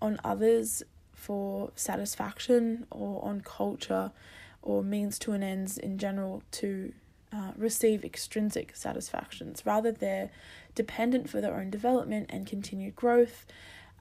on 0.05 0.21
others 0.23 0.83
for 1.15 1.73
satisfaction 1.75 2.87
or 2.91 3.25
on 3.25 3.41
culture 3.41 4.13
or 4.61 4.85
means 4.85 5.19
to 5.19 5.33
an 5.33 5.43
ends 5.43 5.79
in 5.79 5.97
general 5.97 6.43
to 6.51 6.93
uh, 7.33 7.53
receive 7.57 8.05
extrinsic 8.05 8.77
satisfactions. 8.77 9.65
Rather, 9.65 9.91
they're 9.91 10.31
dependent 10.75 11.31
for 11.31 11.41
their 11.41 11.55
own 11.55 11.71
development 11.71 12.27
and 12.29 12.47
continued 12.47 12.95
growth. 12.95 13.47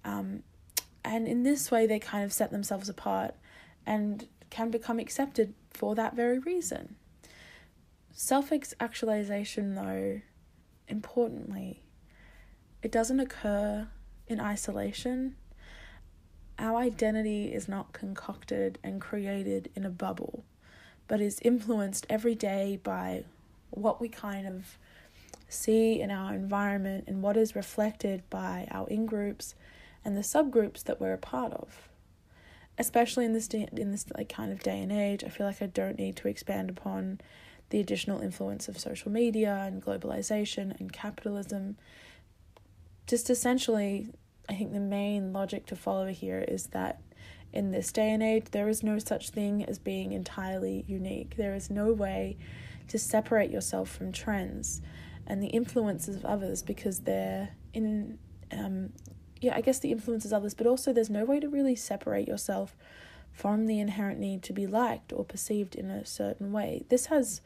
Um, 0.03 0.43
and 1.05 1.25
in 1.25 1.43
this 1.43 1.71
way, 1.71 1.87
they 1.87 1.99
kind 1.99 2.25
of 2.25 2.33
set 2.33 2.51
themselves 2.51 2.89
apart 2.89 3.35
and 3.85 4.27
can 4.49 4.69
become 4.69 4.99
accepted 4.99 5.53
for 5.71 5.95
that 5.95 6.15
very 6.15 6.39
reason. 6.39 6.95
Self 8.11 8.51
actualization, 8.79 9.75
though, 9.75 10.19
importantly, 10.89 11.81
it 12.81 12.91
doesn't 12.91 13.21
occur 13.21 13.87
in 14.27 14.41
isolation 14.41 15.35
our 16.63 16.79
identity 16.79 17.53
is 17.53 17.67
not 17.67 17.91
concocted 17.91 18.79
and 18.83 19.01
created 19.01 19.69
in 19.75 19.85
a 19.85 19.89
bubble, 19.89 20.45
but 21.09 21.19
is 21.19 21.39
influenced 21.41 22.05
every 22.09 22.33
day 22.33 22.79
by 22.81 23.25
what 23.69 23.99
we 23.99 24.07
kind 24.07 24.47
of 24.47 24.77
see 25.49 25.99
in 25.99 26.09
our 26.09 26.33
environment 26.33 27.03
and 27.05 27.21
what 27.21 27.35
is 27.35 27.53
reflected 27.53 28.23
by 28.29 28.65
our 28.71 28.87
in 28.87 29.05
groups 29.05 29.55
and 30.05 30.15
the 30.15 30.21
subgroups 30.21 30.83
that 30.85 31.01
we're 31.01 31.13
a 31.13 31.17
part 31.17 31.51
of. 31.51 31.89
Especially 32.77 33.25
in 33.25 33.33
this 33.33 33.49
day, 33.49 33.67
in 33.73 33.91
this 33.91 34.05
like 34.17 34.29
kind 34.29 34.51
of 34.51 34.63
day 34.63 34.81
and 34.81 34.91
age, 34.91 35.23
I 35.23 35.29
feel 35.29 35.45
like 35.45 35.61
I 35.61 35.67
don't 35.67 35.99
need 35.99 36.15
to 36.15 36.29
expand 36.29 36.69
upon 36.69 37.19
the 37.71 37.81
additional 37.81 38.21
influence 38.21 38.69
of 38.69 38.79
social 38.79 39.11
media 39.11 39.65
and 39.67 39.83
globalization 39.83 40.79
and 40.79 40.93
capitalism. 40.93 41.75
Just 43.05 43.29
essentially, 43.29 44.07
I 44.49 44.55
think 44.55 44.73
the 44.73 44.79
main 44.79 45.33
logic 45.33 45.65
to 45.67 45.75
follow 45.75 46.07
here 46.07 46.43
is 46.47 46.67
that 46.67 47.01
in 47.53 47.71
this 47.71 47.91
day 47.91 48.11
and 48.11 48.23
age, 48.23 48.45
there 48.51 48.67
is 48.67 48.83
no 48.83 48.99
such 48.99 49.29
thing 49.29 49.63
as 49.63 49.77
being 49.77 50.11
entirely 50.11 50.83
unique. 50.87 51.35
There 51.37 51.53
is 51.53 51.69
no 51.69 51.91
way 51.93 52.37
to 52.87 52.97
separate 52.97 53.51
yourself 53.51 53.89
from 53.89 54.11
trends 54.11 54.81
and 55.25 55.41
the 55.41 55.47
influences 55.47 56.15
of 56.15 56.25
others 56.25 56.63
because 56.63 57.01
they're 57.01 57.49
in, 57.73 58.17
um, 58.51 58.91
yeah, 59.39 59.55
I 59.55 59.61
guess 59.61 59.79
the 59.79 59.91
influences 59.91 60.31
of 60.31 60.37
others, 60.37 60.53
but 60.53 60.67
also 60.67 60.91
there's 60.91 61.09
no 61.09 61.23
way 61.23 61.39
to 61.39 61.47
really 61.47 61.75
separate 61.75 62.27
yourself 62.27 62.75
from 63.31 63.65
the 63.67 63.79
inherent 63.79 64.19
need 64.19 64.43
to 64.43 64.53
be 64.53 64.67
liked 64.67 65.13
or 65.13 65.23
perceived 65.23 65.75
in 65.75 65.89
a 65.89 66.05
certain 66.05 66.51
way. 66.51 66.85
This 66.89 67.07
has 67.07 67.41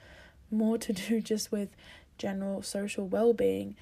more 0.50 0.78
to 0.78 0.94
do 0.94 1.22
just 1.34 1.52
with 1.52 1.70
general 2.18 2.62
social 2.62 3.08
well 3.08 3.34
being 3.34 3.76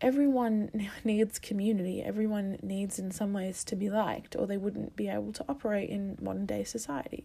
everyone 0.00 0.90
needs 1.04 1.38
community. 1.38 2.02
Everyone 2.02 2.58
needs, 2.62 2.98
in 2.98 3.10
some 3.10 3.32
ways, 3.32 3.64
to 3.64 3.76
be 3.76 3.90
liked, 3.90 4.36
or 4.36 4.46
they 4.46 4.56
wouldn't 4.56 4.96
be 4.96 5.08
able 5.08 5.32
to 5.32 5.44
operate 5.48 5.90
in 5.90 6.18
modern 6.20 6.46
day 6.46 6.64
society. 6.64 7.24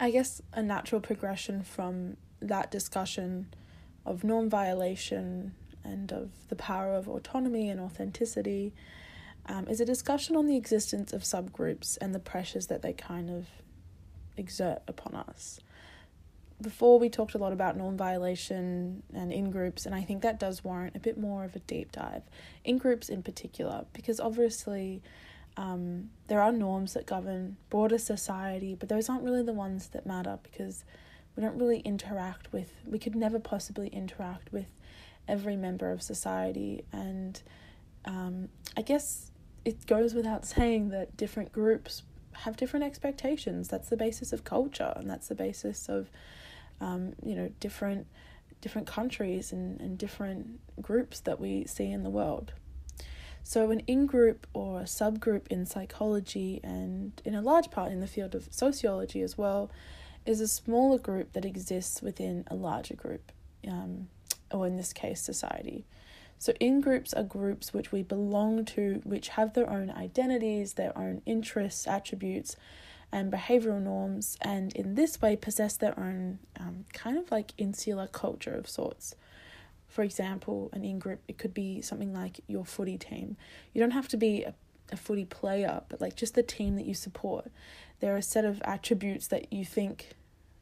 I 0.00 0.10
guess 0.10 0.40
a 0.52 0.62
natural 0.62 1.00
progression 1.00 1.62
from 1.62 2.16
that 2.40 2.70
discussion 2.70 3.48
of 4.06 4.22
norm 4.22 4.48
violation 4.48 5.54
and 5.82 6.12
of 6.12 6.30
the 6.48 6.56
power 6.56 6.94
of 6.94 7.08
autonomy 7.08 7.68
and 7.68 7.80
authenticity 7.80 8.72
um, 9.46 9.66
is 9.66 9.80
a 9.80 9.84
discussion 9.84 10.36
on 10.36 10.46
the 10.46 10.56
existence 10.56 11.12
of 11.12 11.22
subgroups 11.22 11.98
and 12.00 12.14
the 12.14 12.20
pressures 12.20 12.68
that 12.68 12.82
they 12.82 12.92
kind 12.92 13.28
of 13.28 13.48
exert 14.36 14.80
upon 14.86 15.16
us 15.16 15.60
before 16.60 16.98
we 16.98 17.08
talked 17.08 17.34
a 17.34 17.38
lot 17.38 17.52
about 17.52 17.76
norm 17.76 17.96
violation 17.96 19.02
and 19.14 19.32
in 19.32 19.50
groups, 19.50 19.86
and 19.86 19.94
I 19.94 20.02
think 20.02 20.22
that 20.22 20.40
does 20.40 20.64
warrant 20.64 20.96
a 20.96 20.98
bit 20.98 21.18
more 21.18 21.44
of 21.44 21.54
a 21.54 21.60
deep 21.60 21.92
dive 21.92 22.22
in 22.64 22.78
groups 22.78 23.08
in 23.08 23.22
particular, 23.22 23.84
because 23.92 24.18
obviously 24.18 25.02
um, 25.56 26.10
there 26.28 26.40
are 26.40 26.52
norms 26.52 26.94
that 26.94 27.06
govern 27.06 27.56
broader 27.70 27.98
society, 27.98 28.74
but 28.74 28.88
those 28.88 29.08
aren't 29.08 29.24
really 29.24 29.42
the 29.42 29.52
ones 29.52 29.88
that 29.88 30.06
matter 30.06 30.38
because 30.42 30.84
we 31.36 31.42
don't 31.42 31.58
really 31.58 31.80
interact 31.80 32.52
with, 32.52 32.72
we 32.84 32.98
could 32.98 33.14
never 33.14 33.38
possibly 33.38 33.88
interact 33.88 34.52
with 34.52 34.66
every 35.28 35.56
member 35.56 35.92
of 35.92 36.02
society. 36.02 36.84
And 36.92 37.40
um, 38.04 38.48
I 38.76 38.82
guess 38.82 39.30
it 39.64 39.86
goes 39.86 40.14
without 40.14 40.44
saying 40.56 40.88
that 40.88 41.16
different 41.16 41.52
groups 41.52 42.02
have 42.32 42.56
different 42.56 42.84
expectations. 42.84 43.68
That's 43.68 43.88
the 43.88 43.96
basis 43.96 44.32
of 44.32 44.44
culture, 44.44 44.92
and 44.96 45.08
that's 45.08 45.28
the 45.28 45.34
basis 45.34 45.88
of, 45.88 46.10
um, 46.80 47.14
you 47.24 47.34
know, 47.34 47.50
different 47.60 48.06
different 48.60 48.88
countries 48.88 49.52
and, 49.52 49.80
and 49.80 49.96
different 49.98 50.60
groups 50.82 51.20
that 51.20 51.38
we 51.38 51.64
see 51.64 51.90
in 51.90 52.02
the 52.02 52.10
world. 52.10 52.52
So, 53.44 53.70
an 53.70 53.80
in 53.86 54.06
group 54.06 54.46
or 54.52 54.80
a 54.80 54.84
subgroup 54.84 55.46
in 55.48 55.64
psychology 55.64 56.60
and 56.62 57.20
in 57.24 57.34
a 57.34 57.40
large 57.40 57.70
part 57.70 57.90
in 57.90 58.00
the 58.00 58.06
field 58.06 58.34
of 58.34 58.48
sociology 58.50 59.22
as 59.22 59.38
well 59.38 59.70
is 60.26 60.40
a 60.40 60.48
smaller 60.48 60.98
group 60.98 61.32
that 61.32 61.46
exists 61.46 62.02
within 62.02 62.44
a 62.48 62.54
larger 62.54 62.94
group, 62.94 63.32
um, 63.66 64.08
or 64.50 64.66
in 64.66 64.76
this 64.76 64.92
case, 64.92 65.22
society. 65.22 65.86
So, 66.38 66.52
in 66.60 66.82
groups 66.82 67.14
are 67.14 67.22
groups 67.22 67.72
which 67.72 67.90
we 67.90 68.02
belong 68.02 68.66
to, 68.66 69.00
which 69.04 69.28
have 69.28 69.54
their 69.54 69.70
own 69.70 69.90
identities, 69.90 70.74
their 70.74 70.96
own 70.96 71.22
interests, 71.24 71.86
attributes, 71.86 72.54
and 73.10 73.32
behavioral 73.32 73.82
norms, 73.82 74.36
and 74.40 74.74
in 74.74 74.94
this 74.94 75.20
way 75.20 75.36
possess 75.36 75.76
their 75.76 75.98
own 75.98 76.38
um, 76.58 76.84
kind 76.92 77.16
of 77.18 77.30
like 77.30 77.52
insular 77.56 78.06
culture 78.06 78.54
of 78.54 78.68
sorts. 78.68 79.14
For 79.88 80.02
example, 80.02 80.68
an 80.72 80.84
in 80.84 80.98
group, 80.98 81.20
it 81.26 81.38
could 81.38 81.54
be 81.54 81.80
something 81.80 82.12
like 82.12 82.40
your 82.46 82.64
footy 82.64 82.98
team. 82.98 83.36
You 83.72 83.80
don't 83.80 83.92
have 83.92 84.08
to 84.08 84.16
be 84.16 84.42
a, 84.42 84.54
a 84.92 84.96
footy 84.96 85.24
player, 85.24 85.82
but 85.88 86.00
like 86.00 86.14
just 86.14 86.34
the 86.34 86.42
team 86.42 86.76
that 86.76 86.84
you 86.84 86.94
support. 86.94 87.50
There 88.00 88.14
are 88.14 88.18
a 88.18 88.22
set 88.22 88.44
of 88.44 88.60
attributes 88.62 89.26
that 89.28 89.52
you 89.52 89.64
think 89.64 90.10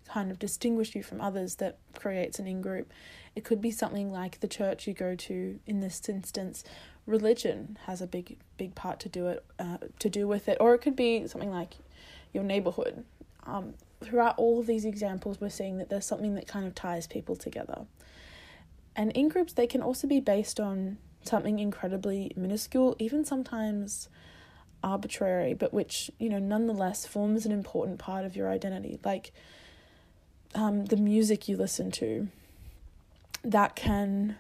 kind 0.09 0.30
of 0.30 0.38
distinguish 0.38 0.94
you 0.94 1.02
from 1.02 1.20
others 1.20 1.56
that 1.56 1.78
creates 1.94 2.38
an 2.38 2.46
in 2.46 2.62
group. 2.62 2.92
It 3.35 3.44
could 3.44 3.61
be 3.61 3.72
something 3.72 4.12
like 4.12 4.40
the 4.40 4.48
church 4.48 4.87
you 4.87 4.94
go 4.94 5.14
to. 5.16 5.59
In 5.66 5.80
this 5.80 6.09
instance, 6.09 6.64
religion 7.06 7.78
has 7.87 8.00
a 8.00 8.06
big 8.06 8.37
big 8.56 8.74
part 8.74 9.00
to 9.00 9.09
do 9.09 9.26
it 9.26 9.44
uh, 9.59 9.78
to 9.98 10.09
do 10.09 10.26
with 10.28 10.48
it, 10.48 10.56
or 10.61 10.74
it 10.74 10.78
could 10.78 10.96
be 10.96 11.26
something 11.26 11.50
like 11.50 11.74
your 12.37 12.44
neighborhood. 12.44 13.05
Um, 13.44 13.75
throughout 14.05 14.38
all 14.38 14.61
of 14.61 14.66
these 14.66 14.85
examples, 14.85 15.40
we're 15.40 15.49
seeing 15.49 15.79
that 15.79 15.90
there's 15.90 16.07
something 16.07 16.37
that 16.37 16.46
kind 16.46 16.66
of 16.66 16.75
ties 16.75 17.09
people 17.09 17.35
together. 17.35 17.87
And 18.94 19.11
in 19.12 19.29
groups, 19.29 19.53
they 19.53 19.66
can 19.66 19.83
also 19.83 20.07
be 20.07 20.20
based 20.20 20.61
on 20.61 20.99
something 21.25 21.59
incredibly 21.59 22.33
minuscule, 22.37 22.94
even 22.99 23.25
sometimes 23.25 24.09
arbitrary, 24.83 25.55
but 25.55 25.72
which, 25.72 26.11
you 26.18 26.29
know, 26.29 26.38
nonetheless 26.38 27.07
forms 27.07 27.44
an 27.44 27.53
important 27.53 27.99
part 27.99 28.25
of 28.25 28.37
your 28.37 28.49
identity. 28.49 29.01
Like 29.05 29.33
um, 30.55 30.85
the 30.87 30.96
music 30.96 31.49
you 31.49 31.57
listen 31.57 31.90
to, 31.92 32.29
that 33.42 33.77
can 33.77 34.37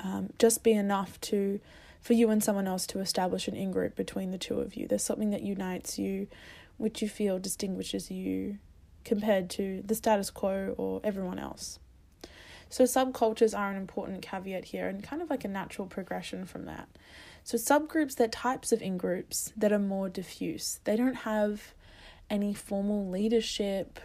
um, 0.00 0.30
just 0.38 0.62
be 0.62 0.72
enough 0.72 1.20
to 1.22 1.60
for 2.00 2.12
you 2.12 2.30
and 2.30 2.42
someone 2.42 2.68
else 2.68 2.86
to 2.86 3.00
establish 3.00 3.48
an 3.48 3.56
in 3.56 3.72
group 3.72 3.96
between 3.96 4.30
the 4.30 4.38
two 4.38 4.60
of 4.60 4.76
you. 4.76 4.86
There's 4.86 5.02
something 5.02 5.30
that 5.30 5.42
unites 5.42 5.98
you 5.98 6.28
which 6.78 7.02
you 7.02 7.08
feel 7.08 7.38
distinguishes 7.38 8.10
you 8.10 8.58
compared 9.04 9.48
to 9.48 9.82
the 9.84 9.94
status 9.94 10.30
quo 10.30 10.74
or 10.76 11.00
everyone 11.04 11.38
else. 11.38 11.78
So, 12.68 12.84
subcultures 12.84 13.56
are 13.56 13.70
an 13.70 13.76
important 13.76 14.22
caveat 14.22 14.66
here 14.66 14.88
and 14.88 15.02
kind 15.02 15.22
of 15.22 15.30
like 15.30 15.44
a 15.44 15.48
natural 15.48 15.86
progression 15.86 16.44
from 16.44 16.64
that. 16.64 16.88
So, 17.44 17.56
subgroups, 17.56 18.16
they're 18.16 18.28
types 18.28 18.72
of 18.72 18.82
in 18.82 18.98
groups 18.98 19.52
that 19.56 19.72
are 19.72 19.78
more 19.78 20.08
diffuse. 20.08 20.80
They 20.84 20.96
don't 20.96 21.14
have 21.14 21.74
any 22.28 22.54
formal 22.54 23.08
leadership, 23.08 24.00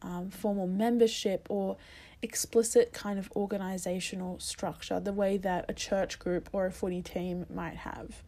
um, 0.00 0.30
formal 0.30 0.68
membership, 0.68 1.48
or 1.50 1.76
explicit 2.22 2.92
kind 2.92 3.18
of 3.18 3.30
organizational 3.36 4.38
structure 4.38 5.00
the 5.00 5.12
way 5.12 5.36
that 5.36 5.64
a 5.68 5.74
church 5.74 6.18
group 6.18 6.48
or 6.52 6.66
a 6.66 6.70
footy 6.70 7.02
team 7.02 7.46
might 7.52 7.76
have. 7.76 8.22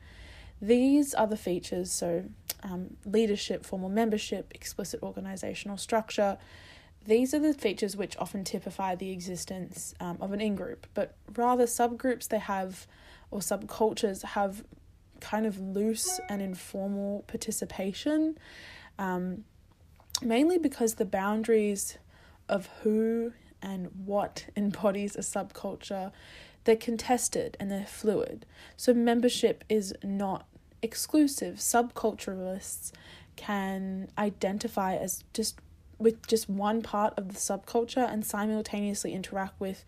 These 0.61 1.15
are 1.15 1.27
the 1.27 1.37
features 1.37 1.93
so, 1.93 2.25
um, 2.63 2.97
leadership, 3.05 3.65
formal 3.65 3.89
membership, 3.89 4.53
explicit 4.55 5.03
organizational 5.03 5.77
structure. 5.77 6.39
These 7.05 7.35
are 7.35 7.39
the 7.39 7.55
features 7.55 7.97
which 7.97 8.17
often 8.17 8.43
typify 8.43 8.95
the 8.95 9.11
existence 9.11 9.95
um, 10.01 10.17
of 10.21 10.33
an 10.33 10.41
in 10.41 10.57
group, 10.57 10.87
but 10.95 11.15
rather 11.37 11.65
subgroups 11.65 12.29
they 12.29 12.39
have 12.39 12.87
or 13.31 13.41
subcultures 13.41 14.23
have 14.23 14.65
kind 15.21 15.47
of 15.47 15.59
loose 15.59 16.21
and 16.29 16.43
informal 16.43 17.25
participation, 17.27 18.39
um, 18.99 19.45
mainly 20.23 20.59
because 20.59 20.95
the 20.95 21.05
boundaries 21.05 21.99
of 22.49 22.69
who 22.83 23.33
and 23.63 23.89
what 24.05 24.47
embodies 24.57 25.17
a 25.17 25.21
subculture 25.21 26.13
they're 26.67 26.77
contested 26.77 27.57
and 27.59 27.71
they're 27.71 27.87
fluid. 27.87 28.45
So 28.77 28.93
membership 28.93 29.65
is 29.69 29.95
not 30.05 30.47
exclusive. 30.83 31.57
Subculturalists 31.57 32.93
can 33.37 34.09
identify 34.19 34.97
as 34.97 35.25
just 35.33 35.59
with 35.99 36.27
just 36.27 36.51
one 36.51 36.83
part 36.83 37.15
of 37.17 37.29
the 37.29 37.39
subculture 37.39 38.11
and 38.13 38.27
simultaneously 38.27 39.15
interact 39.15 39.59
with 39.59 39.85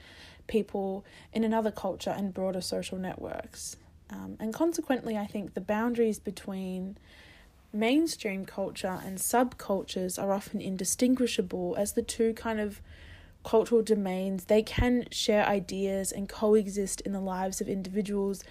people 0.46 1.04
in 1.34 1.44
another 1.44 1.70
culture 1.70 2.14
and 2.16 2.32
broader 2.32 2.62
social 2.62 2.96
networks. 2.96 3.76
Um, 4.08 4.36
and 4.40 4.54
consequently, 4.54 5.18
I 5.18 5.26
think 5.26 5.52
the 5.52 5.60
boundaries 5.60 6.18
between 6.18 6.96
mainstream 7.72 8.46
culture 8.46 9.00
and 9.04 9.18
subcultures 9.18 10.22
are 10.22 10.32
often 10.32 10.62
indistinguishable 10.62 11.74
as 11.76 11.92
the 11.92 12.02
two 12.02 12.32
kind 12.32 12.58
of 12.58 12.80
cultural 13.48 13.80
domains, 13.80 14.44
they 14.44 14.60
can 14.60 15.06
share 15.10 15.46
ideas 15.46 16.12
and 16.12 16.28
coexist 16.28 17.00
in 17.00 17.12
the 17.12 17.20
lives 17.20 17.62
of 17.62 17.68
individuals. 17.68 18.44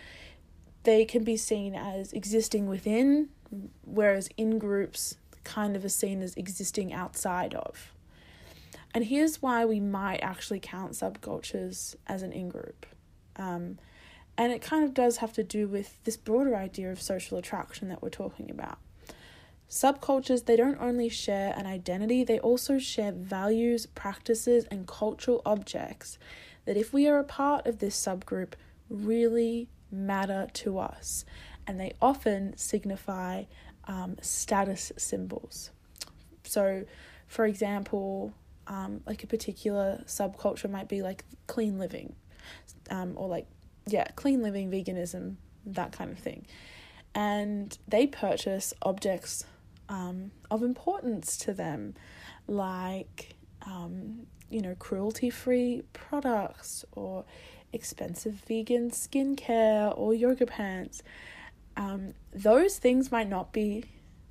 They 0.86 1.06
can 1.06 1.24
be 1.24 1.38
seen 1.38 1.76
as 1.76 2.12
existing 2.14 2.68
within, 2.68 3.30
whereas 3.84 4.28
in 4.38 4.58
groups 4.58 5.18
kind 5.44 5.76
of 5.76 5.86
are 5.86 5.90
seen 5.90 6.24
as 6.24 6.34
existing 6.34 6.94
outside 6.94 7.54
of. 7.54 7.94
And 8.92 9.06
here's 9.06 9.40
why 9.40 9.66
we 9.66 9.80
might 9.80 10.22
actually 10.22 10.60
count 10.60 10.94
subcultures 10.94 11.94
as 12.08 12.24
an 12.24 12.32
in 12.32 12.50
group. 12.50 12.88
Um, 13.36 13.78
and 14.36 14.52
it 14.52 14.64
kind 14.64 14.84
of 14.84 14.96
does 14.96 15.18
have 15.18 15.34
to 15.34 15.44
do 15.44 15.68
with 15.68 16.04
this 16.06 16.18
broader 16.18 16.56
idea 16.56 16.92
of 16.92 17.00
social 17.00 17.38
attraction 17.38 17.88
that 17.90 18.02
we're 18.02 18.10
talking 18.10 18.50
about. 18.50 18.80
Subcultures, 19.70 20.46
they 20.46 20.56
don't 20.56 20.80
only 20.80 21.10
share 21.10 21.54
an 21.58 21.66
identity, 21.66 22.24
they 22.24 22.40
also 22.40 22.80
share 22.80 23.12
values, 23.12 23.86
practices, 23.86 24.66
and 24.72 24.88
cultural 24.88 25.42
objects 25.46 26.18
that, 26.66 26.78
if 26.78 26.94
we 26.94 27.08
are 27.08 27.20
a 27.20 27.24
part 27.24 27.68
of 27.68 27.80
this 27.80 27.96
subgroup, 28.00 28.54
really 28.90 29.68
matter 29.92 30.48
to 30.54 30.80
us. 30.80 31.26
And 31.66 31.80
they 31.80 31.94
often 32.02 32.56
signify 32.58 33.44
um, 33.86 34.18
status 34.22 34.94
symbols. 34.98 35.72
So, 36.44 36.86
for 37.28 37.46
example, 37.46 38.34
um, 38.68 39.02
like 39.06 39.24
a 39.24 39.28
particular 39.28 40.02
subculture 40.06 40.70
might 40.70 40.88
be 40.88 41.02
like 41.02 41.26
clean 41.48 41.78
living, 41.78 42.16
um, 42.90 43.14
or 43.16 43.28
like, 43.28 43.48
yeah, 43.86 44.06
clean 44.16 44.42
living, 44.42 44.72
veganism, 44.72 45.36
that 45.66 45.92
kind 45.92 46.12
of 46.12 46.20
thing. 46.20 46.46
And 47.14 47.78
they 47.88 48.08
purchase 48.08 48.74
objects 48.82 49.46
um, 49.90 50.32
of 50.52 50.64
importance 50.64 51.38
to 51.38 51.54
them, 51.54 51.96
like, 52.48 53.36
um, 53.66 54.28
you 54.50 54.62
know, 54.62 54.76
cruelty 54.76 55.30
free 55.30 55.84
products 55.94 56.86
or 56.94 57.26
expensive 57.74 58.34
vegan 58.48 58.92
skincare 58.92 59.94
or 59.98 60.14
yoga 60.14 60.46
pants. 60.46 61.04
Um, 61.76 62.14
those 62.34 62.78
things 62.78 63.12
might 63.12 63.30
not 63.30 63.54
be 63.54 63.86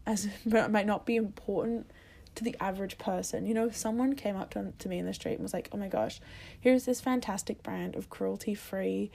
as 0.07 0.29
might 0.45 0.87
not 0.87 1.07
be 1.07 1.17
important 1.17 1.91
to 2.35 2.45
the 2.45 2.57
average 2.61 2.99
person. 2.99 3.47
You 3.47 3.55
know, 3.55 3.67
if 3.67 3.77
someone 3.77 4.15
came 4.15 4.37
up 4.37 4.51
to, 4.51 4.73
to 4.79 4.89
me 4.89 4.99
in 4.99 5.07
the 5.07 5.15
street 5.15 5.35
and 5.35 5.43
was 5.43 5.55
like, 5.55 5.69
"Oh 5.73 5.77
my 5.77 5.89
gosh, 5.89 6.21
here's 6.61 6.85
this 6.85 7.01
fantastic 7.01 7.63
brand 7.63 7.97
of 7.97 8.11
cruelty 8.11 8.55
free 8.55 9.11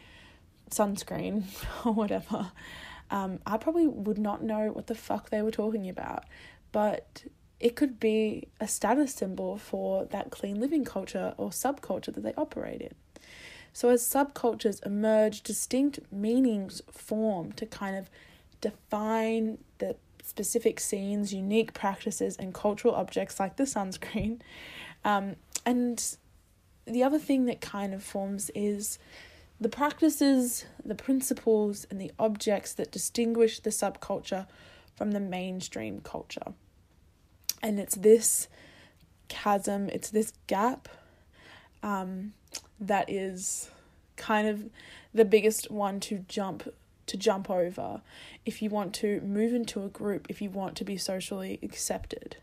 sunscreen 0.69 1.43
or 1.85 1.93
whatever," 1.93 2.51
um, 3.11 3.39
I 3.45 3.57
probably 3.57 3.87
would 3.87 4.17
not 4.17 4.41
know 4.41 4.71
what 4.71 4.87
the 4.87 4.95
fuck 4.95 5.29
they 5.29 5.41
were 5.41 5.51
talking 5.51 5.87
about. 5.87 6.23
But 6.71 7.25
it 7.59 7.75
could 7.75 7.99
be 7.99 8.47
a 8.59 8.67
status 8.67 9.13
symbol 9.13 9.57
for 9.57 10.05
that 10.05 10.31
clean 10.31 10.59
living 10.59 10.83
culture 10.83 11.35
or 11.37 11.49
subculture 11.49 12.13
that 12.13 12.23
they 12.23 12.33
operate 12.35 12.81
in. 12.81 12.95
So, 13.73 13.89
as 13.89 14.01
subcultures 14.01 14.83
emerge, 14.85 15.43
distinct 15.43 15.99
meanings 16.11 16.81
form 16.91 17.51
to 17.53 17.65
kind 17.65 17.95
of 17.95 18.09
define 18.59 19.59
the 19.77 19.95
specific 20.23 20.79
scenes, 20.79 21.33
unique 21.33 21.73
practices, 21.73 22.35
and 22.37 22.53
cultural 22.53 22.95
objects 22.95 23.39
like 23.39 23.57
the 23.57 23.63
sunscreen. 23.63 24.39
Um, 25.03 25.37
and 25.65 26.15
the 26.85 27.01
other 27.01 27.17
thing 27.17 27.45
that 27.45 27.59
kind 27.59 27.91
of 27.91 28.03
forms 28.03 28.51
is 28.53 28.99
the 29.61 29.69
practices, 29.69 30.65
the 30.83 30.95
principles, 30.95 31.85
and 31.91 32.01
the 32.01 32.11
objects 32.17 32.73
that 32.73 32.91
distinguish 32.91 33.59
the 33.59 33.69
subculture 33.69 34.47
from 34.95 35.11
the 35.11 35.19
mainstream 35.19 36.01
culture. 36.01 36.53
And 37.61 37.79
it's 37.79 37.93
this 37.93 38.47
chasm, 39.27 39.87
it's 39.89 40.09
this 40.09 40.33
gap 40.47 40.89
um, 41.83 42.33
that 42.79 43.07
is 43.07 43.69
kind 44.15 44.47
of 44.47 44.69
the 45.13 45.25
biggest 45.25 45.69
one 45.69 45.99
to 45.99 46.25
jump 46.27 46.67
to 47.07 47.17
jump 47.17 47.49
over 47.49 48.01
if 48.45 48.61
you 48.61 48.69
want 48.69 48.93
to 48.93 49.19
move 49.21 49.53
into 49.53 49.83
a 49.83 49.89
group 49.89 50.27
if 50.29 50.41
you 50.41 50.49
want 50.49 50.77
to 50.77 50.85
be 50.85 50.95
socially 50.95 51.59
accepted 51.61 52.37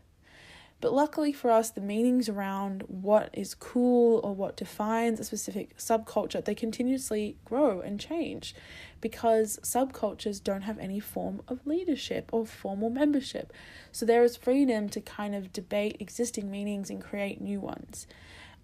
but 0.81 0.93
luckily 0.93 1.33
for 1.33 1.51
us, 1.51 1.69
the 1.69 1.81
meanings 1.81 2.29
around 2.29 2.83
what 2.87 3.29
is 3.33 3.53
cool 3.53 4.21
or 4.23 4.33
what 4.33 4.55
defines 4.55 5.19
a 5.19 5.25
specific 5.25 5.77
subculture, 5.77 6.43
they 6.43 6.55
continuously 6.55 7.35
grow 7.43 7.81
and 7.81 7.99
change 7.99 8.55
because 9.01 9.59
subcultures 9.61 10.41
don't 10.41 10.61
have 10.61 10.79
any 10.79 10.99
form 10.99 11.41
of 11.49 11.67
leadership 11.67 12.29
or 12.31 12.45
formal 12.45 12.89
membership. 12.89 13.51
So 13.91 14.05
there 14.05 14.23
is 14.23 14.37
freedom 14.37 14.87
to 14.89 15.01
kind 15.01 15.35
of 15.35 15.51
debate 15.51 15.97
existing 15.99 16.49
meanings 16.49 16.89
and 16.89 17.03
create 17.03 17.41
new 17.41 17.59
ones. 17.59 18.07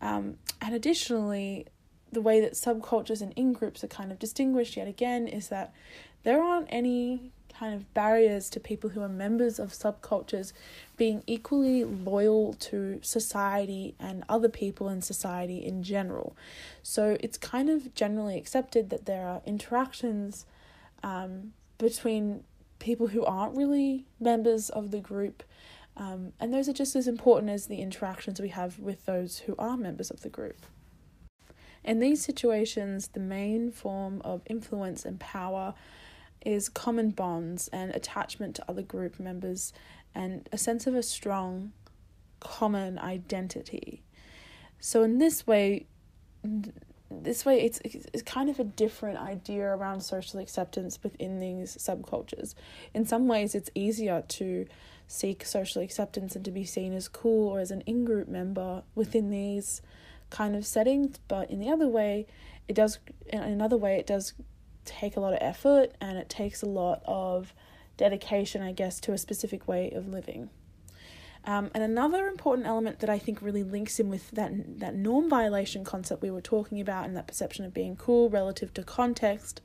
Um, 0.01 0.37
and 0.61 0.73
additionally, 0.73 1.67
the 2.11 2.21
way 2.21 2.39
that 2.39 2.53
subcultures 2.53 3.21
and 3.21 3.33
in 3.35 3.51
groups 3.51 3.83
are 3.83 3.87
kind 3.87 4.11
of 4.11 4.19
distinguished 4.19 4.77
yet 4.77 4.87
again 4.87 5.27
is 5.27 5.49
that 5.49 5.73
there 6.23 6.41
aren't 6.41 6.67
any 6.69 7.33
kind 7.57 7.73
of 7.73 7.93
barriers 7.93 8.49
to 8.49 8.59
people 8.59 8.89
who 8.91 9.01
are 9.01 9.09
members 9.09 9.59
of 9.59 9.69
subcultures 9.71 10.53
being 10.97 11.23
equally 11.25 11.83
loyal 11.83 12.53
to 12.53 12.99
society 13.01 13.95
and 13.99 14.23
other 14.27 14.49
people 14.49 14.89
in 14.89 15.01
society 15.01 15.63
in 15.63 15.83
general. 15.83 16.35
So 16.83 17.17
it's 17.19 17.37
kind 17.37 17.69
of 17.69 17.93
generally 17.95 18.37
accepted 18.37 18.89
that 18.89 19.05
there 19.05 19.27
are 19.27 19.41
interactions 19.45 20.45
um, 21.03 21.53
between 21.77 22.43
people 22.79 23.07
who 23.07 23.23
aren't 23.25 23.55
really 23.55 24.05
members 24.19 24.69
of 24.69 24.91
the 24.91 24.99
group. 24.99 25.43
Um, 25.97 26.33
and 26.39 26.53
those 26.53 26.67
are 26.67 26.73
just 26.73 26.95
as 26.95 27.07
important 27.07 27.51
as 27.51 27.67
the 27.67 27.81
interactions 27.81 28.41
we 28.41 28.49
have 28.49 28.79
with 28.79 29.05
those 29.05 29.39
who 29.39 29.55
are 29.57 29.77
members 29.77 30.11
of 30.11 30.21
the 30.21 30.29
group. 30.29 30.65
In 31.85 31.99
these 31.99 32.23
situations, 32.23 33.09
the 33.09 33.19
main 33.19 33.71
form 33.71 34.21
of 34.25 34.41
influence 34.47 35.05
and 35.05 35.19
power 35.19 35.75
is 36.45 36.69
common 36.69 37.09
bonds 37.09 37.67
and 37.69 37.93
attachment 37.95 38.55
to 38.55 38.69
other 38.69 38.81
group 38.81 39.19
members 39.19 39.73
and 40.13 40.47
a 40.51 40.57
sense 40.57 40.87
of 40.87 40.95
a 40.95 41.03
strong 41.03 41.73
common 42.39 42.99
identity. 42.99 44.03
So 44.79 45.03
in 45.03 45.17
this 45.17 45.47
way 45.47 45.87
this 47.11 47.45
way 47.45 47.61
it's 47.61 47.79
it's 47.83 48.21
kind 48.23 48.49
of 48.49 48.59
a 48.59 48.63
different 48.63 49.17
idea 49.19 49.65
around 49.65 50.01
social 50.01 50.39
acceptance 50.39 50.99
within 51.03 51.39
these 51.39 51.77
subcultures. 51.77 52.55
In 52.93 53.05
some 53.05 53.27
ways 53.27 53.55
it's 53.55 53.69
easier 53.75 54.23
to 54.27 54.65
seek 55.07 55.45
social 55.45 55.81
acceptance 55.81 56.35
and 56.35 56.43
to 56.45 56.51
be 56.51 56.65
seen 56.65 56.93
as 56.93 57.07
cool 57.07 57.47
or 57.47 57.59
as 57.59 57.71
an 57.71 57.81
in-group 57.81 58.27
member 58.27 58.83
within 58.95 59.29
these 59.29 59.81
kind 60.31 60.55
of 60.55 60.65
settings, 60.65 61.19
but 61.27 61.49
in 61.51 61.59
the 61.59 61.69
other 61.69 61.87
way 61.87 62.25
it 62.67 62.73
does 62.73 62.99
in 63.27 63.41
another 63.41 63.77
way 63.77 63.97
it 63.97 64.07
does 64.07 64.33
take 64.85 65.15
a 65.15 65.19
lot 65.19 65.33
of 65.33 65.39
effort 65.41 65.93
and 65.99 66.17
it 66.17 66.29
takes 66.29 66.61
a 66.61 66.67
lot 66.67 67.01
of 67.05 67.53
dedication, 67.97 68.61
I 68.61 68.71
guess, 68.71 68.99
to 69.01 69.13
a 69.13 69.17
specific 69.17 69.67
way 69.67 69.91
of 69.91 70.07
living. 70.07 70.49
Um, 71.45 71.69
and 71.75 71.83
another 71.83 72.27
important 72.27 72.67
element 72.67 72.99
that 72.99 73.09
I 73.09 73.19
think 73.19 73.41
really 73.41 73.63
links 73.63 73.99
in 73.99 74.09
with 74.09 74.31
that 74.31 74.79
that 74.79 74.95
norm 74.95 75.29
violation 75.29 75.83
concept 75.83 76.23
we 76.23 76.31
were 76.31 76.41
talking 76.41 76.81
about 76.81 77.05
and 77.05 77.15
that 77.15 77.27
perception 77.27 77.65
of 77.65 77.73
being 77.73 77.95
cool 77.95 78.29
relative 78.29 78.73
to 78.73 78.83
context 78.83 79.61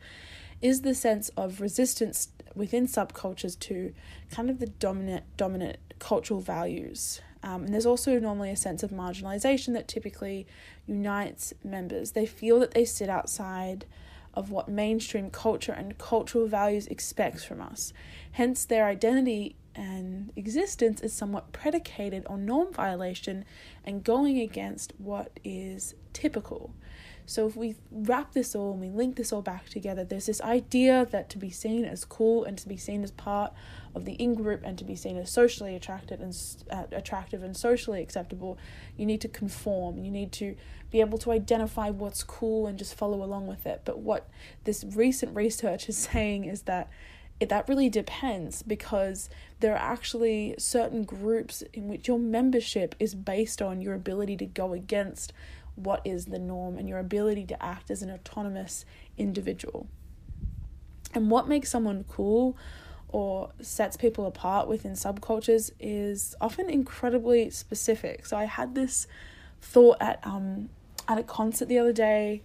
is 0.60 0.82
the 0.82 0.94
sense 0.94 1.30
of 1.30 1.60
resistance 1.60 2.28
within 2.54 2.86
subcultures 2.86 3.58
to 3.60 3.94
kind 4.30 4.50
of 4.50 4.58
the 4.58 4.66
dominant 4.66 5.24
dominant 5.38 5.78
cultural 5.98 6.40
values. 6.40 7.22
Um, 7.42 7.64
and 7.64 7.72
there's 7.72 7.86
also 7.86 8.18
normally 8.18 8.50
a 8.50 8.56
sense 8.56 8.82
of 8.82 8.90
marginalization 8.90 9.72
that 9.72 9.88
typically 9.88 10.46
unites 10.86 11.54
members. 11.64 12.10
They 12.12 12.26
feel 12.26 12.60
that 12.60 12.72
they 12.72 12.84
sit 12.84 13.08
outside 13.08 13.86
of 14.34 14.50
what 14.50 14.68
mainstream 14.68 15.30
culture 15.30 15.72
and 15.72 15.98
cultural 15.98 16.46
values 16.46 16.86
expects 16.86 17.44
from 17.44 17.60
us. 17.60 17.92
Hence, 18.32 18.64
their 18.64 18.86
identity 18.86 19.56
and 19.74 20.32
existence 20.36 21.00
is 21.00 21.12
somewhat 21.12 21.52
predicated 21.52 22.26
on 22.26 22.44
norm 22.44 22.72
violation 22.72 23.44
and 23.84 24.04
going 24.04 24.38
against 24.38 24.92
what 24.98 25.38
is 25.44 25.94
typical. 26.12 26.74
So, 27.30 27.46
if 27.46 27.54
we 27.54 27.76
wrap 27.92 28.32
this 28.32 28.56
all 28.56 28.72
and 28.72 28.80
we 28.80 28.88
link 28.88 29.14
this 29.14 29.32
all 29.32 29.40
back 29.40 29.68
together, 29.68 30.02
there's 30.02 30.26
this 30.26 30.40
idea 30.40 31.06
that 31.12 31.30
to 31.30 31.38
be 31.38 31.48
seen 31.48 31.84
as 31.84 32.04
cool 32.04 32.42
and 32.42 32.58
to 32.58 32.66
be 32.66 32.76
seen 32.76 33.04
as 33.04 33.12
part 33.12 33.52
of 33.94 34.04
the 34.04 34.14
in 34.14 34.34
group 34.34 34.62
and 34.64 34.76
to 34.78 34.82
be 34.82 34.96
seen 34.96 35.16
as 35.16 35.30
socially 35.30 35.76
attracted 35.76 36.18
and 36.18 36.36
uh, 36.72 36.86
attractive 36.90 37.44
and 37.44 37.56
socially 37.56 38.02
acceptable, 38.02 38.58
you 38.96 39.06
need 39.06 39.20
to 39.20 39.28
conform. 39.28 39.96
You 39.96 40.10
need 40.10 40.32
to 40.32 40.56
be 40.90 40.98
able 40.98 41.18
to 41.18 41.30
identify 41.30 41.88
what's 41.88 42.24
cool 42.24 42.66
and 42.66 42.76
just 42.76 42.96
follow 42.96 43.22
along 43.22 43.46
with 43.46 43.64
it. 43.64 43.82
But 43.84 44.00
what 44.00 44.28
this 44.64 44.82
recent 44.82 45.36
research 45.36 45.88
is 45.88 45.96
saying 46.12 46.46
is 46.46 46.62
that 46.62 46.90
it, 47.38 47.48
that 47.48 47.68
really 47.68 47.88
depends 47.88 48.62
because 48.62 49.30
there 49.60 49.72
are 49.72 49.92
actually 49.92 50.56
certain 50.58 51.04
groups 51.04 51.62
in 51.72 51.86
which 51.86 52.08
your 52.08 52.18
membership 52.18 52.94
is 52.98 53.14
based 53.14 53.62
on 53.62 53.80
your 53.80 53.94
ability 53.94 54.36
to 54.38 54.46
go 54.46 54.72
against 54.72 55.32
what 55.74 56.02
is 56.04 56.26
the 56.26 56.38
norm 56.38 56.78
and 56.78 56.88
your 56.88 56.98
ability 56.98 57.44
to 57.46 57.62
act 57.62 57.90
as 57.90 58.02
an 58.02 58.10
autonomous 58.10 58.84
individual. 59.16 59.86
And 61.14 61.30
what 61.30 61.48
makes 61.48 61.70
someone 61.70 62.04
cool 62.08 62.56
or 63.08 63.50
sets 63.60 63.96
people 63.96 64.26
apart 64.26 64.68
within 64.68 64.92
subcultures 64.92 65.72
is 65.80 66.36
often 66.40 66.70
incredibly 66.70 67.50
specific. 67.50 68.26
So 68.26 68.36
I 68.36 68.44
had 68.44 68.74
this 68.74 69.06
thought 69.60 69.96
at 70.00 70.24
um 70.24 70.70
at 71.08 71.18
a 71.18 71.22
concert 71.22 71.68
the 71.68 71.78
other 71.78 71.92
day. 71.92 72.42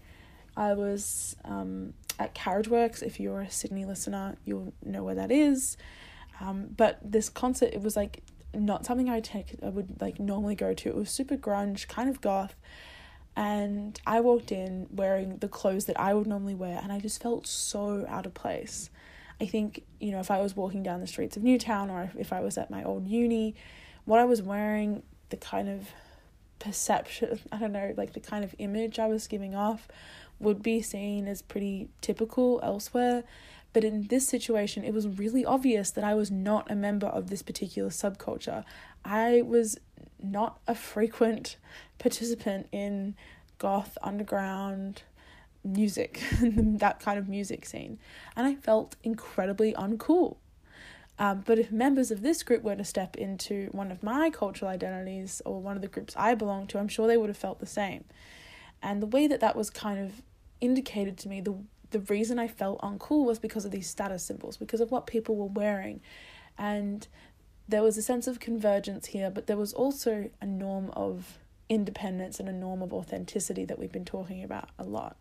I 0.57 0.73
was 0.73 1.35
um, 1.45 1.93
at 2.17 2.33
Carriageworks. 2.33 3.03
If 3.03 3.19
you're 3.19 3.41
a 3.41 3.51
Sydney 3.51 3.85
listener, 3.85 4.37
you'll 4.45 4.73
know 4.83 5.03
where 5.03 5.15
that 5.15 5.31
is. 5.31 5.77
Um, 6.39 6.69
but 6.75 6.99
this 7.03 7.29
concert, 7.29 7.73
it 7.73 7.81
was 7.81 7.95
like 7.95 8.23
not 8.53 8.85
something 8.85 9.09
I 9.09 9.19
take 9.19 9.55
I 9.61 9.69
would 9.69 10.01
like 10.01 10.19
normally 10.19 10.55
go 10.55 10.73
to. 10.73 10.89
It 10.89 10.95
was 10.95 11.09
super 11.09 11.37
grunge, 11.37 11.87
kind 11.87 12.09
of 12.09 12.21
goth. 12.21 12.55
And 13.35 13.99
I 14.05 14.21
walked 14.21 14.51
in 14.51 14.87
wearing 14.91 15.37
the 15.37 15.47
clothes 15.47 15.85
that 15.85 15.99
I 15.99 16.13
would 16.13 16.27
normally 16.27 16.55
wear, 16.55 16.79
and 16.81 16.91
I 16.91 16.99
just 16.99 17.21
felt 17.21 17.45
so 17.47 18.05
out 18.07 18.25
of 18.25 18.33
place. 18.33 18.89
I 19.41 19.45
think, 19.45 19.83
you 19.99 20.11
know, 20.11 20.19
if 20.19 20.31
I 20.31 20.41
was 20.41 20.55
walking 20.55 20.83
down 20.83 21.01
the 21.01 21.07
streets 21.07 21.35
of 21.35 21.43
Newtown 21.43 21.89
or 21.89 22.11
if 22.17 22.31
I 22.31 22.39
was 22.39 22.57
at 22.57 22.71
my 22.71 22.83
old 22.83 23.07
uni, 23.07 23.55
what 24.05 24.19
I 24.19 24.23
was 24.23 24.41
wearing, 24.41 25.03
the 25.29 25.37
kind 25.37 25.67
of 25.67 25.89
perception, 26.59 27.39
I 27.51 27.57
don't 27.57 27.73
know, 27.73 27.93
like 27.97 28.13
the 28.13 28.21
kind 28.21 28.43
of 28.43 28.55
image 28.57 28.99
I 28.99 29.07
was 29.07 29.27
giving 29.27 29.55
off 29.55 29.87
would 30.39 30.61
be 30.61 30.81
seen 30.81 31.27
as 31.27 31.41
pretty 31.41 31.89
typical 32.01 32.59
elsewhere. 32.63 33.23
But 33.75 33.83
in 33.83 34.07
this 34.07 34.25
situation, 34.25 34.85
it 34.85 34.93
was 34.93 35.05
really 35.05 35.43
obvious 35.43 35.91
that 35.91 36.05
I 36.05 36.13
was 36.13 36.31
not 36.31 36.71
a 36.71 36.75
member 36.75 37.07
of 37.07 37.29
this 37.29 37.41
particular 37.41 37.89
subculture. 37.89 38.63
I 39.03 39.41
was 39.41 39.77
not 40.23 40.61
a 40.65 40.73
frequent 40.73 41.57
participant 41.99 42.69
in 42.71 43.17
goth 43.57 43.97
underground 44.01 45.01
music, 45.65 46.21
that 46.41 47.01
kind 47.01 47.19
of 47.19 47.27
music 47.27 47.65
scene. 47.65 47.99
And 48.37 48.47
I 48.47 48.55
felt 48.55 48.95
incredibly 49.03 49.73
uncool. 49.73 50.37
Um, 51.19 51.43
but 51.45 51.59
if 51.59 51.69
members 51.69 52.11
of 52.11 52.21
this 52.21 52.43
group 52.43 52.63
were 52.63 52.77
to 52.77 52.85
step 52.85 53.17
into 53.17 53.67
one 53.73 53.91
of 53.91 54.01
my 54.01 54.29
cultural 54.29 54.71
identities 54.71 55.41
or 55.45 55.59
one 55.59 55.75
of 55.75 55.81
the 55.81 55.89
groups 55.89 56.13
I 56.15 56.33
belong 56.33 56.67
to, 56.67 56.79
I'm 56.79 56.87
sure 56.87 57.07
they 57.07 57.17
would 57.17 57.29
have 57.29 57.35
felt 57.35 57.59
the 57.59 57.65
same. 57.65 58.05
And 58.81 59.01
the 59.01 59.07
way 59.07 59.27
that 59.27 59.41
that 59.41 59.57
was 59.57 59.69
kind 59.69 59.99
of 59.99 60.21
indicated 60.61 61.17
to 61.17 61.27
me, 61.27 61.41
the 61.41 61.57
the 61.91 61.99
reason 61.99 62.39
I 62.39 62.47
felt 62.47 62.81
uncool 62.81 63.25
was 63.25 63.39
because 63.39 63.65
of 63.65 63.71
these 63.71 63.89
status 63.89 64.23
symbols, 64.23 64.57
because 64.57 64.81
of 64.81 64.91
what 64.91 65.07
people 65.07 65.35
were 65.35 65.45
wearing. 65.45 66.01
And 66.57 67.07
there 67.67 67.83
was 67.83 67.97
a 67.97 68.01
sense 68.01 68.27
of 68.27 68.39
convergence 68.39 69.07
here, 69.07 69.29
but 69.29 69.47
there 69.47 69.57
was 69.57 69.73
also 69.73 70.29
a 70.41 70.45
norm 70.45 70.91
of 70.91 71.39
independence 71.67 72.39
and 72.39 72.47
a 72.47 72.53
norm 72.53 72.81
of 72.81 72.93
authenticity 72.93 73.65
that 73.65 73.79
we've 73.79 73.91
been 73.91 74.05
talking 74.05 74.43
about 74.43 74.69
a 74.77 74.83
lot. 74.83 75.17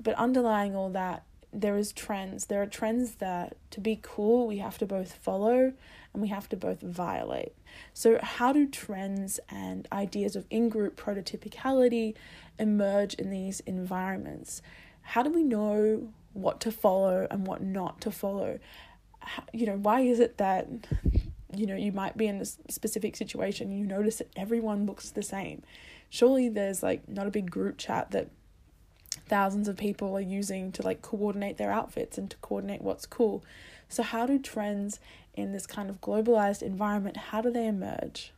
But 0.00 0.14
underlying 0.14 0.76
all 0.76 0.90
that 0.90 1.24
there 1.52 1.76
is 1.76 1.92
trends. 1.92 2.46
There 2.46 2.60
are 2.60 2.66
trends 2.66 3.16
that 3.16 3.56
to 3.70 3.80
be 3.80 3.98
cool, 4.02 4.46
we 4.46 4.58
have 4.58 4.78
to 4.78 4.86
both 4.86 5.12
follow 5.14 5.72
and 6.12 6.22
we 6.22 6.28
have 6.28 6.48
to 6.50 6.56
both 6.56 6.80
violate. 6.80 7.52
So, 7.94 8.18
how 8.22 8.52
do 8.52 8.68
trends 8.68 9.40
and 9.48 9.88
ideas 9.90 10.36
of 10.36 10.46
in 10.50 10.68
group 10.68 11.00
prototypicality 11.00 12.14
emerge 12.58 13.14
in 13.14 13.30
these 13.30 13.60
environments? 13.60 14.60
How 15.06 15.22
do 15.22 15.30
we 15.30 15.44
know 15.44 16.08
what 16.32 16.60
to 16.62 16.72
follow 16.72 17.26
and 17.30 17.46
what 17.46 17.62
not 17.62 18.00
to 18.02 18.10
follow? 18.10 18.58
How, 19.20 19.44
you 19.52 19.66
know, 19.66 19.76
why 19.76 20.00
is 20.00 20.20
it 20.20 20.38
that 20.38 20.68
you 21.54 21.66
know 21.66 21.76
you 21.76 21.92
might 21.92 22.16
be 22.16 22.26
in 22.26 22.40
a 22.40 22.44
specific 22.44 23.16
situation 23.16 23.70
and 23.70 23.78
you 23.78 23.86
notice 23.86 24.16
that 24.16 24.30
everyone 24.36 24.84
looks 24.84 25.10
the 25.10 25.22
same? 25.22 25.62
Surely 26.10 26.48
there's 26.48 26.82
like 26.82 27.08
not 27.08 27.26
a 27.26 27.30
big 27.30 27.50
group 27.50 27.78
chat 27.78 28.10
that 28.10 28.28
thousands 29.28 29.68
of 29.68 29.76
people 29.76 30.16
are 30.16 30.20
using 30.20 30.72
to 30.72 30.82
like 30.82 31.02
coordinate 31.02 31.56
their 31.56 31.70
outfits 31.70 32.18
and 32.18 32.30
to 32.30 32.36
coordinate 32.38 32.82
what's 32.82 33.06
cool. 33.06 33.44
So 33.88 34.02
how 34.02 34.26
do 34.26 34.38
trends 34.38 34.98
in 35.34 35.52
this 35.52 35.66
kind 35.66 35.88
of 35.88 36.00
globalized 36.00 36.62
environment 36.62 37.16
how 37.16 37.40
do 37.40 37.50
they 37.50 37.66
emerge? 37.66 38.32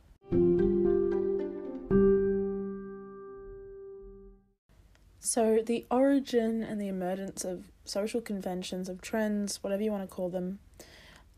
So, 5.19 5.59
the 5.65 5.85
origin 5.91 6.63
and 6.63 6.79
the 6.79 6.87
emergence 6.87 7.43
of 7.43 7.65
social 7.83 8.21
conventions, 8.21 8.87
of 8.87 9.01
trends, 9.01 9.61
whatever 9.61 9.83
you 9.83 9.91
want 9.91 10.07
to 10.09 10.15
call 10.15 10.29
them, 10.29 10.59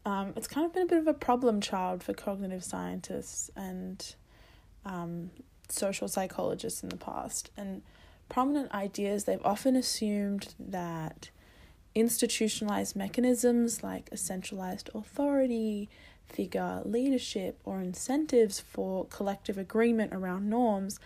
um, 0.06 0.34
it's 0.36 0.48
kind 0.48 0.66
of 0.66 0.74
been 0.74 0.84
a 0.84 0.88
bit 0.88 0.98
of 1.00 1.08
a 1.08 1.14
problem 1.14 1.62
child 1.62 2.04
for 2.04 2.14
cognitive 2.14 2.64
scientists 2.64 3.50
and 3.56 4.16
um, 4.86 5.32
social 5.70 6.08
psychologists 6.08 6.84
in 6.84 6.90
the 6.90 6.98
past. 6.98 7.50
And 7.58 7.82
prominent 8.30 8.72
ideas, 8.72 9.24
they've 9.24 9.46
often 9.46 9.76
assumed 9.76 10.54
that 10.60 11.30
institutionalized 11.94 12.96
mechanisms 12.96 13.84
like 13.84 14.10
a 14.12 14.18
centralized 14.18 14.90
authority, 14.96 15.90
figure, 16.28 16.82
leadership, 16.86 17.60
or 17.66 17.82
incentives 17.82 18.60
for 18.60 19.06
collective 19.06 19.58
agreement 19.58 20.14
around 20.14 20.50
norms 20.50 21.00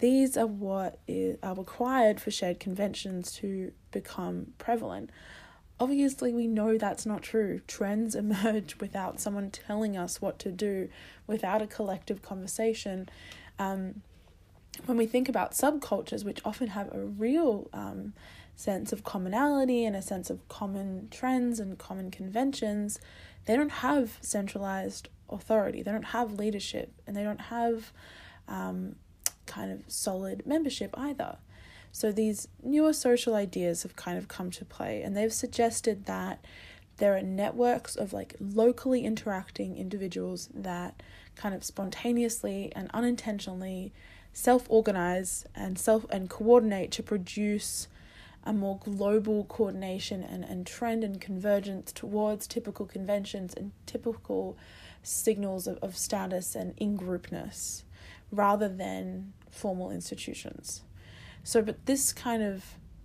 these 0.00 0.36
are 0.36 0.46
what 0.46 0.98
is, 1.06 1.38
are 1.42 1.54
required 1.54 2.20
for 2.20 2.30
shared 2.30 2.58
conventions 2.58 3.32
to 3.32 3.72
become 3.92 4.48
prevalent. 4.58 5.10
Obviously, 5.78 6.32
we 6.32 6.46
know 6.46 6.76
that's 6.76 7.06
not 7.06 7.22
true. 7.22 7.60
Trends 7.66 8.14
emerge 8.14 8.76
without 8.80 9.20
someone 9.20 9.50
telling 9.50 9.96
us 9.96 10.20
what 10.20 10.38
to 10.40 10.50
do, 10.50 10.88
without 11.26 11.62
a 11.62 11.66
collective 11.66 12.22
conversation. 12.22 13.08
Um, 13.58 14.02
when 14.86 14.96
we 14.96 15.06
think 15.06 15.28
about 15.28 15.52
subcultures, 15.52 16.24
which 16.24 16.40
often 16.44 16.68
have 16.68 16.92
a 16.94 17.04
real 17.04 17.68
um, 17.72 18.14
sense 18.54 18.92
of 18.92 19.04
commonality 19.04 19.84
and 19.84 19.96
a 19.96 20.02
sense 20.02 20.30
of 20.30 20.46
common 20.48 21.08
trends 21.10 21.58
and 21.60 21.78
common 21.78 22.10
conventions, 22.10 22.98
they 23.46 23.56
don't 23.56 23.72
have 23.72 24.18
centralized 24.20 25.08
authority, 25.28 25.82
they 25.82 25.90
don't 25.90 26.06
have 26.06 26.34
leadership, 26.34 26.92
and 27.06 27.16
they 27.16 27.22
don't 27.22 27.40
have 27.40 27.92
um, 28.48 28.96
kind 29.50 29.72
of 29.72 29.82
solid 29.88 30.46
membership 30.46 30.94
either. 30.96 31.38
So 31.92 32.12
these 32.12 32.46
newer 32.62 32.92
social 32.92 33.34
ideas 33.34 33.82
have 33.82 33.96
kind 33.96 34.16
of 34.16 34.28
come 34.28 34.50
to 34.52 34.64
play, 34.64 35.02
and 35.02 35.16
they've 35.16 35.32
suggested 35.32 36.06
that 36.06 36.44
there 36.98 37.16
are 37.16 37.22
networks 37.22 37.96
of 37.96 38.12
like 38.12 38.36
locally 38.38 39.04
interacting 39.04 39.76
individuals 39.76 40.48
that 40.54 41.02
kind 41.34 41.54
of 41.54 41.64
spontaneously 41.64 42.70
and 42.76 42.90
unintentionally 42.92 43.92
self-organize 44.32 45.46
and 45.54 45.78
self 45.78 46.06
and 46.10 46.30
coordinate 46.30 46.92
to 46.92 47.02
produce 47.02 47.88
a 48.44 48.52
more 48.52 48.78
global 48.78 49.44
coordination 49.44 50.22
and, 50.22 50.44
and 50.44 50.66
trend 50.66 51.02
and 51.02 51.20
convergence 51.20 51.90
towards 51.92 52.46
typical 52.46 52.86
conventions 52.86 53.52
and 53.54 53.72
typical 53.86 54.56
signals 55.02 55.66
of, 55.66 55.78
of 55.78 55.96
status 55.96 56.54
and 56.54 56.74
in-groupness 56.76 57.84
rather 58.30 58.68
than 58.68 59.32
formal 59.50 59.90
institutions. 59.90 60.82
So, 61.42 61.62
but 61.62 61.86
this 61.86 62.12
kind 62.12 62.42
of 62.42 62.64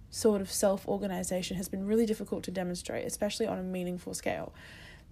sort 0.10 0.42
of 0.42 0.52
self 0.52 0.88
organization 0.88 1.58
has 1.58 1.68
been 1.68 1.86
really 1.86 2.06
difficult 2.06 2.44
to 2.44 2.52
demonstrate, 2.52 3.06
especially 3.06 3.48
on 3.48 3.60
a 3.60 3.64
meaningful 3.64 4.14
scale. 4.14 4.54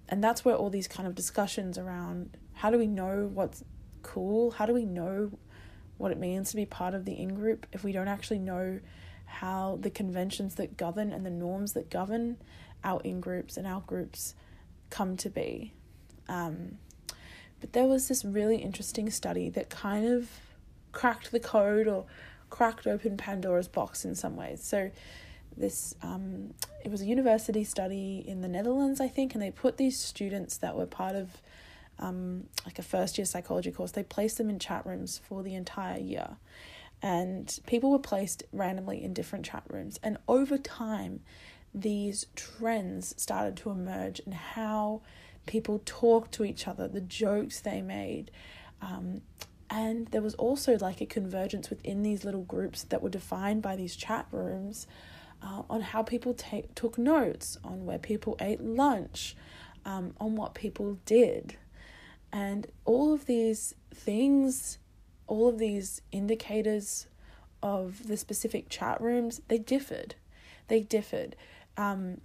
And 0.10 0.24
that's 0.24 0.46
where 0.46 0.56
all 0.56 0.70
these 0.70 0.88
kind 0.88 1.08
of 1.08 1.16
discussions 1.16 1.78
around 1.78 2.38
how 2.54 2.70
do 2.70 2.78
we 2.78 2.88
know 2.88 3.30
what's 3.34 3.64
cool? 4.02 4.52
How 4.52 4.66
do 4.66 4.74
we 4.74 4.86
know 4.86 5.32
what 5.98 6.12
it 6.12 6.18
means 6.18 6.52
to 6.52 6.56
be 6.56 6.66
part 6.66 6.94
of 6.94 7.06
the 7.06 7.14
in 7.14 7.34
group 7.36 7.66
if 7.72 7.84
we 7.84 7.92
don't 7.92 8.08
actually 8.08 8.40
know 8.40 8.80
how 9.26 9.78
the 9.82 9.90
conventions 9.90 10.56
that 10.56 10.78
govern 10.78 11.12
and 11.12 11.26
the 11.26 11.30
norms 11.30 11.74
that 11.74 11.90
govern 11.90 12.38
our 12.84 13.02
in 13.02 13.20
groups 13.22 13.58
and 13.58 13.66
our 13.66 13.82
groups 13.82 14.36
come 14.90 15.18
to 15.18 15.30
be? 15.30 15.74
Um, 16.28 16.78
but 17.64 17.72
there 17.72 17.86
was 17.88 18.10
this 18.10 18.26
really 18.26 18.58
interesting 18.58 19.10
study 19.10 19.48
that 19.48 19.70
kind 19.70 20.06
of 20.06 20.28
cracked 20.92 21.32
the 21.32 21.40
code 21.40 21.88
or 21.88 22.04
cracked 22.50 22.86
open 22.86 23.16
Pandora's 23.16 23.70
box 23.70 24.04
in 24.04 24.16
some 24.16 24.36
ways. 24.36 24.62
So 24.62 24.92
this 25.56 25.96
um, 26.02 26.54
it 26.84 26.92
was 26.92 27.00
a 27.00 27.06
university 27.06 27.64
study 27.64 28.22
in 28.28 28.42
the 28.42 28.50
Netherlands, 28.50 29.00
I 29.00 29.08
think, 29.08 29.34
and 29.34 29.42
they 29.42 29.50
put 29.50 29.78
these 29.78 29.98
students 29.98 30.58
that 30.58 30.76
were 30.76 30.86
part 30.86 31.16
of 31.16 31.30
um, 32.00 32.48
like 32.66 32.80
a 32.80 32.84
first 32.84 33.18
year 33.18 33.24
psychology 33.24 33.72
course. 33.72 33.92
They 33.92 34.04
placed 34.04 34.38
them 34.38 34.50
in 34.50 34.60
chat 34.60 34.86
rooms 34.86 35.22
for 35.26 35.42
the 35.42 35.56
entire 35.56 36.02
year, 36.02 36.36
and 37.02 37.62
people 37.66 37.92
were 37.92 37.98
placed 37.98 38.44
randomly 38.52 39.02
in 39.02 39.14
different 39.14 39.46
chat 39.46 39.64
rooms. 39.70 40.02
And 40.04 40.18
over 40.28 40.58
time, 40.58 41.22
these 41.74 42.26
trends 42.36 43.16
started 43.16 43.56
to 43.56 43.70
emerge 43.70 44.20
and 44.26 44.34
how 44.34 45.02
people 45.46 45.82
talked 45.86 46.32
to 46.34 46.44
each 46.44 46.68
other, 46.68 46.88
the 46.88 47.02
jokes 47.02 47.60
they 47.60 47.82
made. 47.82 48.32
Um, 48.82 49.22
and 49.70 50.08
there 50.08 50.22
was 50.22 50.36
also 50.36 50.78
like 50.78 51.02
a 51.02 51.06
convergence 51.06 51.70
within 51.70 52.04
these 52.04 52.24
little 52.24 52.44
groups 52.44 52.84
that 52.84 53.02
were 53.02 53.10
defined 53.10 53.62
by 53.62 53.76
these 53.76 53.96
chat 53.96 54.28
rooms 54.32 54.88
uh, 55.42 55.64
on 55.70 55.82
how 55.82 56.04
people 56.04 56.34
take 56.34 56.74
took 56.76 56.98
notes, 56.98 57.58
on 57.64 57.86
where 57.86 57.98
people 57.98 58.38
ate 58.40 58.62
lunch, 58.62 59.36
um, 59.86 60.14
on 60.20 60.36
what 60.36 60.54
people 60.54 61.00
did. 61.06 61.58
And 62.32 62.68
all 62.86 63.14
of 63.14 63.26
these 63.26 63.74
things, 63.94 64.78
all 65.28 65.48
of 65.50 65.58
these 65.58 66.02
indicators 66.12 67.08
of 67.62 68.08
the 68.08 68.18
specific 68.18 68.70
chat 68.70 69.00
rooms, 69.02 69.42
they 69.48 69.58
differed. 69.58 70.16
They 70.68 70.82
differed. 70.82 71.36
Um, 71.78 72.22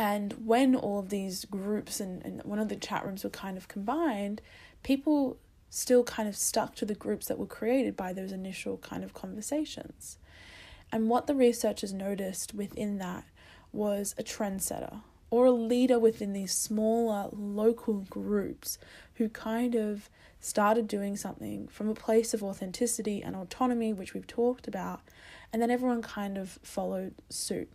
and 0.00 0.46
when 0.46 0.74
all 0.74 1.00
of 1.00 1.10
these 1.10 1.44
groups 1.44 2.00
and, 2.00 2.24
and 2.24 2.42
one 2.42 2.58
of 2.58 2.70
the 2.70 2.76
chat 2.76 3.04
rooms 3.04 3.22
were 3.22 3.28
kind 3.28 3.58
of 3.58 3.68
combined, 3.68 4.40
people 4.82 5.36
still 5.68 6.04
kind 6.04 6.26
of 6.26 6.34
stuck 6.34 6.74
to 6.76 6.86
the 6.86 6.94
groups 6.94 7.26
that 7.26 7.38
were 7.38 7.44
created 7.44 7.98
by 7.98 8.14
those 8.14 8.32
initial 8.32 8.78
kind 8.78 9.04
of 9.04 9.12
conversations. 9.12 10.16
And 10.90 11.10
what 11.10 11.26
the 11.26 11.34
researchers 11.34 11.92
noticed 11.92 12.54
within 12.54 12.96
that 12.96 13.24
was 13.72 14.14
a 14.16 14.22
trendsetter 14.22 15.02
or 15.28 15.44
a 15.44 15.50
leader 15.50 15.98
within 15.98 16.32
these 16.32 16.54
smaller 16.54 17.28
local 17.30 18.06
groups 18.08 18.78
who 19.16 19.28
kind 19.28 19.74
of 19.74 20.08
started 20.40 20.88
doing 20.88 21.14
something 21.14 21.68
from 21.68 21.90
a 21.90 21.94
place 21.94 22.32
of 22.32 22.42
authenticity 22.42 23.22
and 23.22 23.36
autonomy, 23.36 23.92
which 23.92 24.14
we've 24.14 24.26
talked 24.26 24.66
about, 24.66 25.02
and 25.52 25.60
then 25.60 25.70
everyone 25.70 26.00
kind 26.00 26.38
of 26.38 26.58
followed 26.62 27.14
suit 27.28 27.70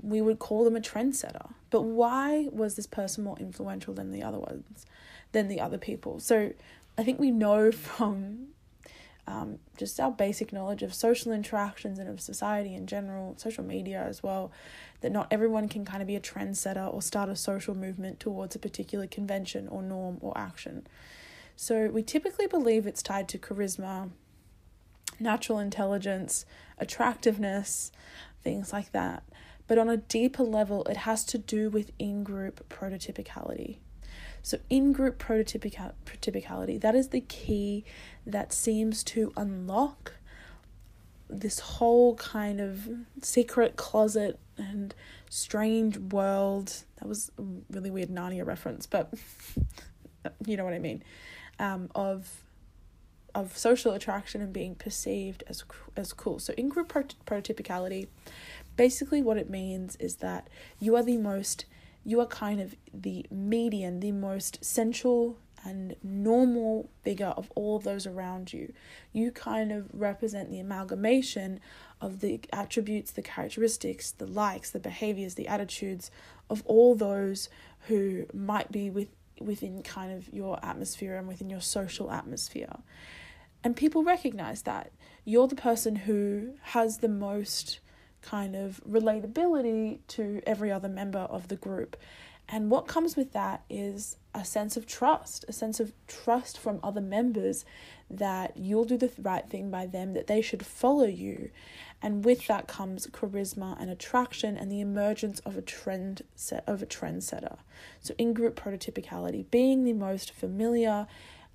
we 0.00 0.20
would 0.20 0.38
call 0.38 0.64
them 0.64 0.76
a 0.76 0.80
trendsetter. 0.80 1.52
But 1.70 1.82
why 1.82 2.48
was 2.50 2.76
this 2.76 2.86
person 2.86 3.24
more 3.24 3.38
influential 3.38 3.94
than 3.94 4.10
the 4.10 4.22
other 4.22 4.38
ones, 4.38 4.86
than 5.32 5.48
the 5.48 5.60
other 5.60 5.78
people? 5.78 6.20
So 6.20 6.52
I 6.98 7.04
think 7.04 7.18
we 7.18 7.30
know 7.30 7.70
from 7.72 8.48
um, 9.26 9.58
just 9.76 10.00
our 10.00 10.10
basic 10.10 10.52
knowledge 10.52 10.82
of 10.82 10.92
social 10.92 11.32
interactions 11.32 11.98
and 11.98 12.08
of 12.08 12.20
society 12.20 12.74
in 12.74 12.86
general, 12.86 13.34
social 13.36 13.64
media 13.64 14.02
as 14.02 14.22
well, 14.22 14.50
that 15.00 15.12
not 15.12 15.28
everyone 15.30 15.68
can 15.68 15.84
kind 15.84 16.02
of 16.02 16.08
be 16.08 16.16
a 16.16 16.20
trendsetter 16.20 16.92
or 16.92 17.00
start 17.00 17.28
a 17.28 17.36
social 17.36 17.74
movement 17.74 18.18
towards 18.18 18.56
a 18.56 18.58
particular 18.58 19.06
convention 19.06 19.68
or 19.68 19.82
norm 19.82 20.18
or 20.20 20.36
action. 20.36 20.86
So 21.54 21.88
we 21.88 22.02
typically 22.02 22.46
believe 22.46 22.86
it's 22.86 23.02
tied 23.02 23.28
to 23.28 23.38
charisma, 23.38 24.10
natural 25.20 25.58
intelligence, 25.58 26.44
attractiveness, 26.78 27.92
things 28.42 28.72
like 28.72 28.92
that 28.92 29.22
but 29.70 29.78
on 29.78 29.88
a 29.88 29.98
deeper 29.98 30.42
level, 30.42 30.82
it 30.86 30.96
has 30.96 31.24
to 31.26 31.38
do 31.38 31.70
with 31.70 31.92
in 31.96 32.24
group 32.24 32.68
prototypicality. 32.68 33.76
So, 34.42 34.58
in 34.68 34.90
group 34.90 35.22
prototypicality, 35.22 36.80
that 36.80 36.96
is 36.96 37.10
the 37.10 37.20
key 37.20 37.84
that 38.26 38.52
seems 38.52 39.04
to 39.04 39.32
unlock 39.36 40.14
this 41.28 41.60
whole 41.60 42.16
kind 42.16 42.60
of 42.60 42.88
secret 43.22 43.76
closet 43.76 44.40
and 44.58 44.92
strange 45.28 45.96
world. 45.98 46.82
That 46.96 47.06
was 47.06 47.30
a 47.38 47.44
really 47.70 47.92
weird 47.92 48.08
Narnia 48.08 48.44
reference, 48.44 48.86
but 48.86 49.14
you 50.46 50.56
know 50.56 50.64
what 50.64 50.74
I 50.74 50.80
mean. 50.80 51.04
Um, 51.60 51.92
of 51.94 52.42
of 53.34 53.56
social 53.56 53.92
attraction 53.92 54.40
and 54.40 54.52
being 54.52 54.74
perceived 54.74 55.44
as 55.46 55.64
as 55.96 56.12
cool. 56.12 56.38
So 56.38 56.52
in 56.56 56.68
group 56.68 56.88
prototypicality 56.88 58.08
Basically, 58.76 59.22
what 59.22 59.36
it 59.36 59.50
means 59.50 59.96
is 59.96 60.16
that 60.16 60.48
you 60.78 60.96
are 60.96 61.02
the 61.02 61.16
most, 61.16 61.66
you 62.04 62.20
are 62.20 62.26
kind 62.26 62.60
of 62.60 62.74
the 62.92 63.26
median, 63.30 64.00
the 64.00 64.12
most 64.12 64.64
central 64.64 65.38
and 65.64 65.94
normal 66.02 66.88
figure 67.02 67.34
of 67.36 67.50
all 67.54 67.76
of 67.76 67.84
those 67.84 68.06
around 68.06 68.52
you. 68.52 68.72
You 69.12 69.30
kind 69.30 69.70
of 69.72 69.88
represent 69.92 70.50
the 70.50 70.58
amalgamation 70.58 71.60
of 72.00 72.20
the 72.20 72.40
attributes, 72.52 73.10
the 73.10 73.22
characteristics, 73.22 74.10
the 74.12 74.26
likes, 74.26 74.70
the 74.70 74.80
behaviors, 74.80 75.34
the 75.34 75.48
attitudes 75.48 76.10
of 76.48 76.62
all 76.64 76.94
those 76.94 77.48
who 77.88 78.26
might 78.32 78.72
be 78.72 78.88
with, 78.88 79.08
within 79.38 79.82
kind 79.82 80.12
of 80.12 80.32
your 80.32 80.58
atmosphere 80.64 81.16
and 81.16 81.28
within 81.28 81.50
your 81.50 81.60
social 81.60 82.10
atmosphere. 82.10 82.78
And 83.62 83.76
people 83.76 84.02
recognize 84.02 84.62
that. 84.62 84.92
You're 85.24 85.48
the 85.48 85.56
person 85.56 85.96
who 85.96 86.54
has 86.62 86.98
the 86.98 87.08
most 87.08 87.80
kind 88.22 88.54
of 88.54 88.80
relatability 88.88 89.98
to 90.08 90.42
every 90.46 90.70
other 90.70 90.88
member 90.88 91.20
of 91.20 91.48
the 91.48 91.56
group. 91.56 91.96
And 92.52 92.68
what 92.68 92.88
comes 92.88 93.16
with 93.16 93.32
that 93.32 93.62
is 93.70 94.16
a 94.34 94.44
sense 94.44 94.76
of 94.76 94.86
trust, 94.86 95.44
a 95.48 95.52
sense 95.52 95.78
of 95.78 95.92
trust 96.08 96.58
from 96.58 96.80
other 96.82 97.00
members 97.00 97.64
that 98.10 98.56
you'll 98.56 98.84
do 98.84 98.96
the 98.96 99.12
right 99.22 99.48
thing 99.48 99.70
by 99.70 99.86
them, 99.86 100.14
that 100.14 100.26
they 100.26 100.42
should 100.42 100.66
follow 100.66 101.06
you. 101.06 101.50
And 102.02 102.24
with 102.24 102.48
that 102.48 102.66
comes 102.66 103.06
charisma 103.06 103.80
and 103.80 103.88
attraction 103.88 104.56
and 104.56 104.70
the 104.70 104.80
emergence 104.80 105.38
of 105.40 105.56
a 105.56 105.62
trend 105.62 106.22
set 106.34 106.64
of 106.66 106.82
a 106.82 106.86
trendsetter. 106.86 107.58
So 108.00 108.14
in 108.18 108.34
group 108.34 108.60
prototypicality, 108.60 109.48
being 109.50 109.84
the 109.84 109.92
most 109.92 110.32
familiar 110.32 111.06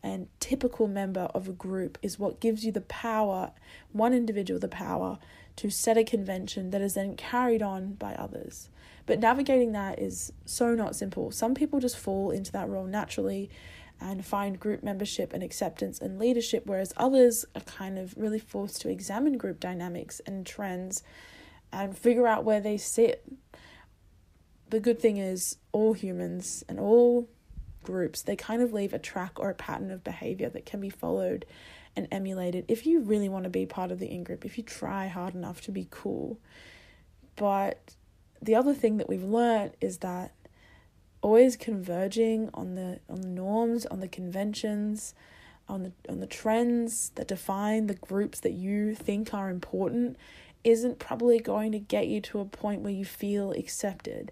and 0.01 0.27
typical 0.39 0.87
member 0.87 1.27
of 1.33 1.49
a 1.49 1.53
group 1.53 1.97
is 2.01 2.19
what 2.19 2.39
gives 2.39 2.63
you 2.63 2.71
the 2.71 2.81
power, 2.81 3.51
one 3.91 4.13
individual 4.13 4.59
the 4.59 4.67
power 4.69 5.17
to 5.57 5.69
set 5.69 5.97
a 5.97 6.03
convention 6.03 6.71
that 6.71 6.81
is 6.81 6.95
then 6.95 7.15
carried 7.15 7.61
on 7.61 7.93
by 7.93 8.13
others. 8.15 8.69
But 9.05 9.19
navigating 9.19 9.71
that 9.73 9.99
is 9.99 10.33
so 10.45 10.73
not 10.75 10.95
simple. 10.95 11.31
Some 11.31 11.53
people 11.53 11.79
just 11.79 11.97
fall 11.97 12.31
into 12.31 12.51
that 12.53 12.69
role 12.69 12.85
naturally 12.85 13.49
and 14.01 14.25
find 14.25 14.59
group 14.59 14.83
membership 14.83 15.33
and 15.33 15.43
acceptance 15.43 15.99
and 15.99 16.19
leadership, 16.19 16.63
whereas 16.65 16.93
others 16.97 17.45
are 17.55 17.61
kind 17.61 17.97
of 17.97 18.15
really 18.17 18.39
forced 18.39 18.81
to 18.81 18.89
examine 18.89 19.37
group 19.37 19.59
dynamics 19.59 20.19
and 20.25 20.45
trends 20.45 21.01
and 21.71 21.97
figure 21.97 22.27
out 22.27 22.43
where 22.43 22.59
they 22.59 22.77
sit. 22.77 23.23
The 24.69 24.79
good 24.79 24.99
thing 24.99 25.17
is, 25.17 25.57
all 25.71 25.93
humans 25.93 26.63
and 26.67 26.79
all 26.79 27.29
groups, 27.83 28.21
they 28.21 28.35
kind 28.35 28.61
of 28.61 28.73
leave 28.73 28.93
a 28.93 28.99
track 28.99 29.39
or 29.39 29.49
a 29.49 29.55
pattern 29.55 29.91
of 29.91 30.03
behavior 30.03 30.49
that 30.49 30.65
can 30.65 30.81
be 30.81 30.89
followed 30.89 31.45
and 31.95 32.07
emulate 32.11 32.55
it 32.55 32.65
if 32.67 32.85
you 32.85 32.99
really 33.01 33.29
want 33.29 33.43
to 33.43 33.49
be 33.49 33.65
part 33.65 33.91
of 33.91 33.99
the 33.99 34.11
in 34.11 34.23
group, 34.23 34.45
if 34.45 34.57
you 34.57 34.63
try 34.63 35.07
hard 35.07 35.33
enough 35.33 35.61
to 35.61 35.71
be 35.71 35.87
cool. 35.89 36.39
But 37.35 37.95
the 38.41 38.55
other 38.55 38.73
thing 38.73 38.97
that 38.97 39.09
we've 39.09 39.23
learned 39.23 39.75
is 39.81 39.99
that 39.99 40.33
always 41.21 41.55
converging 41.55 42.49
on 42.53 42.75
the 42.75 42.99
on 43.09 43.21
the 43.21 43.27
norms, 43.27 43.85
on 43.87 43.99
the 43.99 44.07
conventions, 44.07 45.15
on 45.67 45.83
the 45.83 45.91
on 46.07 46.19
the 46.19 46.27
trends 46.27 47.11
that 47.15 47.27
define 47.27 47.87
the 47.87 47.95
groups 47.95 48.39
that 48.41 48.53
you 48.53 48.93
think 48.93 49.33
are 49.33 49.49
important 49.49 50.17
isn't 50.63 50.99
probably 50.99 51.39
going 51.39 51.71
to 51.71 51.79
get 51.79 52.07
you 52.07 52.19
to 52.19 52.39
a 52.39 52.45
point 52.45 52.81
where 52.81 52.93
you 52.93 53.05
feel 53.05 53.51
accepted 53.51 54.31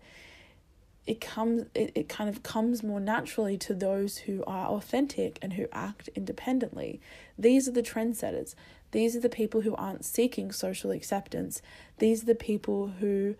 it 1.06 1.20
comes 1.20 1.66
it, 1.76 1.91
it 1.95 2.10
kind 2.10 2.30
of 2.30 2.43
comes 2.43 2.82
more 2.82 2.99
naturally 2.99 3.58
to 3.58 3.74
those 3.74 4.20
who 4.20 4.43
are 4.45 4.68
authentic 4.68 5.38
and 5.41 5.54
who 5.54 5.68
act 5.72 6.10
independently. 6.16 7.01
These 7.38 7.68
are 7.68 7.72
the 7.72 7.84
trendsetters. 7.84 8.56
These 8.91 9.16
are 9.16 9.20
the 9.20 9.30
people 9.30 9.62
who 9.62 9.76
aren't 9.76 10.06
seeking 10.06 10.51
social 10.51 10.91
acceptance. 10.91 11.62
These 11.97 12.24
are 12.24 12.28
the 12.28 12.36
people 12.36 12.88
who 12.99 13.36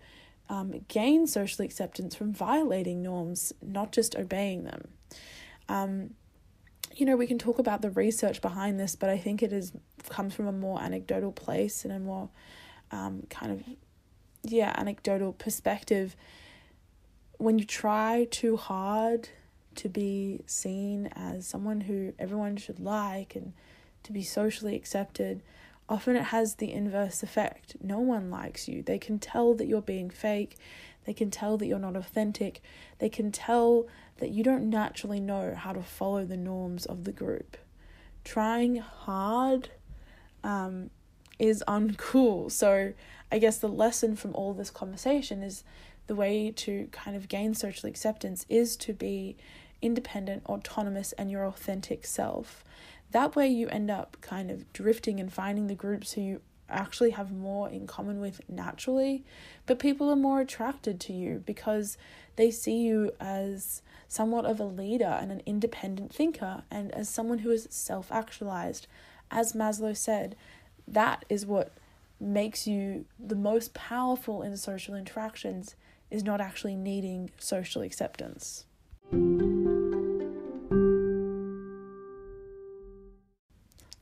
um, 0.48 0.84
gain 0.88 1.26
social 1.26 1.64
acceptance 1.64 2.14
from 2.14 2.32
violating 2.32 3.02
norms 3.02 3.52
not 3.62 3.92
just 3.92 4.14
obeying 4.14 4.64
them. 4.64 4.88
Um, 5.68 6.10
you 6.96 7.06
know 7.06 7.16
we 7.16 7.26
can 7.26 7.38
talk 7.38 7.58
about 7.58 7.82
the 7.82 7.90
research 7.90 8.40
behind 8.40 8.78
this 8.78 8.94
but 8.94 9.10
i 9.10 9.18
think 9.18 9.42
it 9.42 9.52
is 9.52 9.72
comes 10.08 10.34
from 10.34 10.46
a 10.46 10.52
more 10.52 10.80
anecdotal 10.80 11.32
place 11.32 11.84
and 11.84 11.92
a 11.92 11.98
more 11.98 12.28
um, 12.92 13.24
kind 13.30 13.50
of 13.50 13.62
yeah 14.44 14.72
anecdotal 14.76 15.32
perspective 15.32 16.14
when 17.38 17.58
you 17.58 17.64
try 17.64 18.26
too 18.30 18.56
hard 18.56 19.28
to 19.76 19.88
be 19.88 20.40
seen 20.46 21.08
as 21.14 21.46
someone 21.46 21.82
who 21.82 22.12
everyone 22.18 22.56
should 22.56 22.78
like 22.78 23.34
and 23.34 23.52
to 24.04 24.12
be 24.12 24.22
socially 24.22 24.76
accepted, 24.76 25.42
often 25.88 26.16
it 26.16 26.24
has 26.24 26.56
the 26.56 26.72
inverse 26.72 27.22
effect. 27.22 27.76
No 27.82 27.98
one 27.98 28.30
likes 28.30 28.68
you. 28.68 28.82
They 28.82 28.98
can 28.98 29.18
tell 29.18 29.54
that 29.54 29.66
you're 29.66 29.82
being 29.82 30.10
fake. 30.10 30.56
They 31.04 31.12
can 31.12 31.30
tell 31.30 31.56
that 31.58 31.66
you're 31.66 31.78
not 31.78 31.96
authentic. 31.96 32.62
They 32.98 33.08
can 33.08 33.32
tell 33.32 33.86
that 34.18 34.30
you 34.30 34.42
don't 34.42 34.70
naturally 34.70 35.20
know 35.20 35.54
how 35.54 35.72
to 35.72 35.82
follow 35.82 36.24
the 36.24 36.36
norms 36.36 36.86
of 36.86 37.04
the 37.04 37.12
group. 37.12 37.56
Trying 38.24 38.76
hard 38.76 39.70
um, 40.42 40.90
is 41.38 41.62
uncool. 41.66 42.50
So, 42.50 42.94
I 43.32 43.38
guess 43.38 43.58
the 43.58 43.68
lesson 43.68 44.14
from 44.14 44.34
all 44.34 44.54
this 44.54 44.70
conversation 44.70 45.42
is 45.42 45.64
the 46.06 46.14
way 46.14 46.50
to 46.50 46.88
kind 46.92 47.16
of 47.16 47.28
gain 47.28 47.54
social 47.54 47.88
acceptance 47.88 48.44
is 48.48 48.76
to 48.76 48.92
be 48.92 49.36
independent, 49.80 50.44
autonomous, 50.46 51.12
and 51.12 51.30
your 51.30 51.44
authentic 51.44 52.06
self. 52.06 52.64
That 53.10 53.36
way, 53.36 53.48
you 53.48 53.68
end 53.68 53.90
up 53.90 54.16
kind 54.20 54.50
of 54.50 54.72
drifting 54.72 55.20
and 55.20 55.32
finding 55.32 55.66
the 55.66 55.74
groups 55.74 56.12
who 56.12 56.20
you 56.20 56.40
actually 56.68 57.10
have 57.10 57.30
more 57.30 57.68
in 57.68 57.86
common 57.86 58.20
with 58.20 58.40
naturally, 58.48 59.24
but 59.66 59.78
people 59.78 60.10
are 60.10 60.16
more 60.16 60.40
attracted 60.40 60.98
to 60.98 61.12
you 61.12 61.42
because 61.44 61.96
they 62.36 62.50
see 62.50 62.78
you 62.78 63.12
as 63.20 63.82
somewhat 64.08 64.44
of 64.46 64.58
a 64.58 64.64
leader 64.64 65.18
and 65.20 65.30
an 65.30 65.42
independent 65.46 66.12
thinker 66.12 66.62
and 66.70 66.92
as 66.92 67.08
someone 67.08 67.38
who 67.38 67.50
is 67.50 67.68
self 67.70 68.10
actualized. 68.10 68.86
As 69.30 69.52
Maslow 69.52 69.96
said, 69.96 70.36
that 70.86 71.24
is 71.28 71.46
what 71.46 71.72
makes 72.20 72.66
you 72.66 73.04
the 73.18 73.34
most 73.34 73.74
powerful 73.74 74.42
in 74.42 74.56
social 74.56 74.94
interactions 74.94 75.74
is 76.14 76.22
not 76.22 76.40
actually 76.40 76.76
needing 76.76 77.30
social 77.38 77.82
acceptance. 77.82 78.64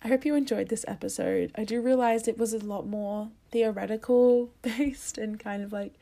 I 0.04 0.08
hope 0.08 0.26
you 0.26 0.34
enjoyed 0.34 0.68
this 0.68 0.84
episode. 0.86 1.52
I 1.54 1.64
do 1.64 1.80
realize 1.80 2.28
it 2.28 2.36
was 2.36 2.52
a 2.52 2.58
lot 2.58 2.86
more 2.86 3.30
theoretical 3.50 4.50
based 4.62 5.16
and 5.16 5.40
kind 5.40 5.62
of 5.62 5.72
like 5.72 5.94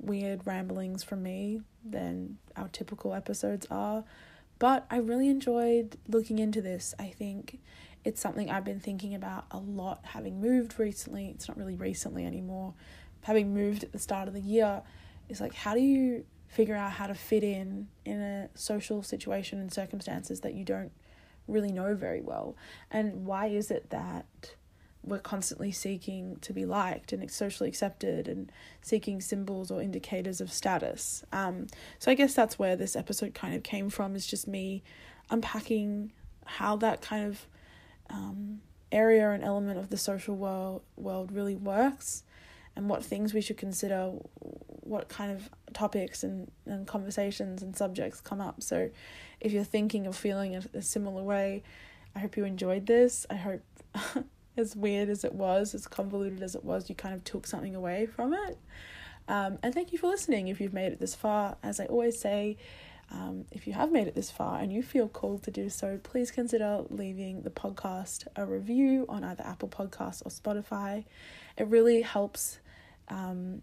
weird 0.00 0.44
ramblings 0.44 1.04
from 1.04 1.22
me 1.22 1.60
than 1.84 2.38
our 2.56 2.68
typical 2.68 3.14
episodes 3.14 3.66
are. 3.70 4.02
But 4.58 4.86
I 4.90 4.96
really 4.96 5.28
enjoyed 5.28 5.96
looking 6.08 6.40
into 6.40 6.60
this. 6.60 6.94
I 6.98 7.08
think 7.08 7.60
it's 8.04 8.20
something 8.20 8.50
I've 8.50 8.64
been 8.64 8.80
thinking 8.80 9.14
about 9.14 9.44
a 9.52 9.58
lot 9.58 10.00
having 10.02 10.40
moved 10.40 10.80
recently. 10.80 11.28
It's 11.28 11.46
not 11.46 11.56
really 11.56 11.76
recently 11.76 12.26
anymore. 12.26 12.74
Having 13.22 13.54
moved 13.54 13.84
at 13.84 13.92
the 13.92 13.98
start 13.98 14.26
of 14.26 14.34
the 14.34 14.40
year, 14.40 14.82
is 15.28 15.40
like 15.40 15.54
how 15.54 15.74
do 15.74 15.80
you 15.80 16.24
figure 16.48 16.76
out 16.76 16.92
how 16.92 17.06
to 17.06 17.14
fit 17.14 17.42
in 17.42 17.88
in 18.04 18.20
a 18.20 18.48
social 18.54 19.02
situation 19.02 19.58
and 19.58 19.72
circumstances 19.72 20.40
that 20.40 20.54
you 20.54 20.64
don't 20.64 20.92
really 21.48 21.72
know 21.72 21.94
very 21.94 22.20
well? 22.20 22.56
And 22.90 23.26
why 23.26 23.46
is 23.46 23.70
it 23.70 23.90
that 23.90 24.54
we're 25.02 25.18
constantly 25.18 25.70
seeking 25.70 26.36
to 26.36 26.52
be 26.52 26.64
liked 26.64 27.12
and 27.12 27.30
socially 27.30 27.68
accepted 27.68 28.26
and 28.26 28.50
seeking 28.80 29.20
symbols 29.20 29.70
or 29.70 29.82
indicators 29.82 30.40
of 30.40 30.52
status? 30.52 31.24
Um 31.32 31.66
so 31.98 32.10
i 32.10 32.14
guess 32.14 32.34
that's 32.34 32.58
where 32.58 32.76
this 32.76 32.96
episode 32.96 33.34
kind 33.34 33.54
of 33.54 33.62
came 33.62 33.90
from 33.90 34.14
is 34.14 34.26
just 34.26 34.46
me 34.46 34.82
unpacking 35.30 36.12
how 36.46 36.76
that 36.76 37.00
kind 37.00 37.26
of 37.26 37.46
um 38.10 38.60
area 38.92 39.30
and 39.30 39.42
element 39.42 39.78
of 39.78 39.90
the 39.90 39.96
social 39.96 40.36
world 40.36 40.82
world 40.96 41.32
really 41.32 41.56
works 41.56 42.22
and 42.76 42.88
what 42.88 43.04
things 43.04 43.32
we 43.32 43.40
should 43.40 43.56
consider 43.56 44.12
what 44.80 45.08
kind 45.08 45.32
of 45.32 45.48
topics 45.72 46.22
and, 46.22 46.50
and 46.66 46.86
conversations 46.86 47.62
and 47.62 47.76
subjects 47.76 48.20
come 48.20 48.40
up. 48.40 48.62
So, 48.62 48.90
if 49.40 49.52
you're 49.52 49.64
thinking 49.64 50.06
of 50.06 50.16
feeling 50.16 50.56
a, 50.56 50.62
a 50.74 50.82
similar 50.82 51.22
way, 51.22 51.62
I 52.14 52.20
hope 52.20 52.36
you 52.36 52.44
enjoyed 52.44 52.86
this. 52.86 53.26
I 53.30 53.34
hope, 53.34 53.62
as 54.56 54.76
weird 54.76 55.08
as 55.08 55.24
it 55.24 55.34
was, 55.34 55.74
as 55.74 55.86
convoluted 55.86 56.42
as 56.42 56.54
it 56.54 56.64
was, 56.64 56.88
you 56.88 56.94
kind 56.94 57.14
of 57.14 57.24
took 57.24 57.46
something 57.46 57.74
away 57.74 58.06
from 58.06 58.34
it. 58.34 58.58
Um, 59.26 59.58
and 59.62 59.74
thank 59.74 59.92
you 59.92 59.98
for 59.98 60.06
listening 60.08 60.48
if 60.48 60.60
you've 60.60 60.74
made 60.74 60.92
it 60.92 61.00
this 61.00 61.14
far. 61.14 61.56
As 61.62 61.80
I 61.80 61.86
always 61.86 62.18
say, 62.18 62.58
um, 63.10 63.44
if 63.50 63.66
you 63.66 63.72
have 63.72 63.90
made 63.90 64.06
it 64.06 64.14
this 64.14 64.30
far 64.30 64.60
and 64.60 64.72
you 64.72 64.82
feel 64.82 65.08
called 65.08 65.42
to 65.44 65.50
do 65.50 65.68
so, 65.68 65.98
please 66.02 66.30
consider 66.30 66.84
leaving 66.88 67.42
the 67.42 67.50
podcast 67.50 68.26
a 68.36 68.44
review 68.44 69.06
on 69.08 69.24
either 69.24 69.44
Apple 69.44 69.68
Podcasts 69.68 70.22
or 70.24 70.30
Spotify. 70.30 71.04
It 71.56 71.66
really 71.68 72.02
helps 72.02 72.58
um, 73.08 73.62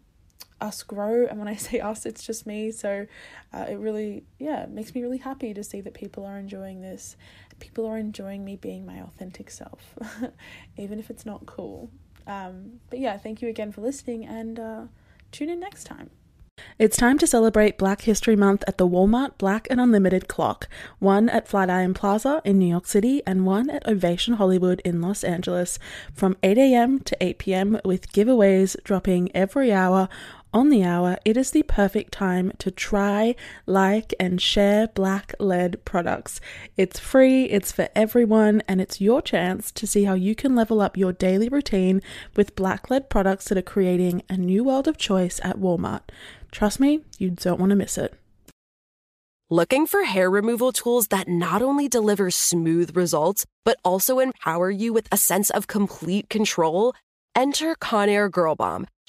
us 0.59 0.83
grow. 0.83 1.25
And 1.25 1.39
when 1.39 1.47
i 1.47 1.55
say 1.67 1.79
us 1.79 2.05
it's 2.05 2.23
just 2.23 2.45
me. 2.45 2.71
So 2.71 3.07
uh, 3.53 3.65
it 3.69 3.75
really 3.75 4.23
yeah 4.39 4.65
makes 4.69 4.93
me 4.95 5.01
really 5.01 5.17
happy 5.17 5.53
to 5.53 5.63
see 5.63 5.81
that 5.81 5.93
people 5.93 6.25
are 6.25 6.37
enjoying 6.37 6.81
this. 6.81 7.15
People 7.59 7.85
are 7.85 7.97
enjoying 7.97 8.43
me 8.43 8.55
being 8.55 8.85
my 8.85 9.01
authentic 9.01 9.51
self 9.51 9.95
even 10.77 10.99
if 10.99 11.09
it's 11.09 11.25
not 11.25 11.45
cool. 11.45 11.89
Um, 12.27 12.79
but 12.89 12.99
yeah 12.99 13.17
thank 13.17 13.41
you 13.41 13.49
again 13.49 13.71
for 13.71 13.81
listening 13.81 14.25
and 14.25 14.59
uh, 14.59 14.81
tune 15.31 15.49
in 15.49 15.59
next 15.59 15.85
time 15.85 16.11
it's 16.79 16.97
time 16.97 17.17
to 17.19 17.27
celebrate 17.27 17.77
Black 17.77 18.01
History 18.01 18.35
Month 18.35 18.63
at 18.67 18.77
the 18.77 18.87
Walmart 18.87 19.37
Black 19.37 19.67
and 19.69 19.79
Unlimited 19.79 20.27
Clock, 20.27 20.67
one 20.99 21.29
at 21.29 21.47
Flatiron 21.47 21.93
Plaza 21.93 22.41
in 22.43 22.59
New 22.59 22.65
York 22.65 22.87
City 22.87 23.21
and 23.25 23.45
one 23.45 23.69
at 23.69 23.87
Ovation 23.87 24.35
Hollywood 24.35 24.81
in 24.85 25.01
Los 25.01 25.23
Angeles 25.23 25.79
from 26.13 26.37
8 26.43 26.57
a.m. 26.57 26.99
to 27.01 27.17
8 27.21 27.37
p.m. 27.37 27.79
with 27.85 28.11
giveaways 28.11 28.75
dropping 28.83 29.29
every 29.35 29.71
hour 29.71 30.09
on 30.53 30.69
the 30.69 30.83
hour, 30.83 31.17
it 31.23 31.37
is 31.37 31.51
the 31.51 31.63
perfect 31.63 32.11
time 32.11 32.51
to 32.59 32.71
try, 32.71 33.35
like, 33.65 34.13
and 34.19 34.41
share 34.41 34.87
black 34.87 35.33
lead 35.39 35.83
products. 35.85 36.41
It's 36.75 36.99
free, 36.99 37.45
it's 37.45 37.71
for 37.71 37.87
everyone, 37.95 38.61
and 38.67 38.81
it's 38.81 38.99
your 38.99 39.21
chance 39.21 39.71
to 39.71 39.87
see 39.87 40.03
how 40.03 40.13
you 40.13 40.35
can 40.35 40.55
level 40.55 40.81
up 40.81 40.97
your 40.97 41.13
daily 41.13 41.47
routine 41.47 42.01
with 42.35 42.55
black 42.55 42.89
lead 42.89 43.09
products 43.09 43.45
that 43.45 43.57
are 43.57 43.61
creating 43.61 44.23
a 44.29 44.35
new 44.35 44.63
world 44.63 44.87
of 44.87 44.97
choice 44.97 45.39
at 45.43 45.57
Walmart. 45.57 46.01
Trust 46.51 46.79
me, 46.79 47.01
you 47.17 47.29
don't 47.29 47.59
want 47.59 47.69
to 47.69 47.75
miss 47.75 47.97
it. 47.97 48.13
Looking 49.49 49.85
for 49.85 50.03
hair 50.03 50.29
removal 50.29 50.71
tools 50.71 51.07
that 51.07 51.27
not 51.27 51.61
only 51.61 51.87
deliver 51.87 52.31
smooth 52.31 52.95
results, 52.95 53.45
but 53.65 53.77
also 53.83 54.19
empower 54.19 54.69
you 54.69 54.93
with 54.93 55.07
a 55.11 55.17
sense 55.17 55.49
of 55.49 55.67
complete 55.67 56.29
control? 56.29 56.93
Enter 57.35 57.75
Conair 57.75 58.29
Girl 58.29 58.55
Bomb, 58.55 58.87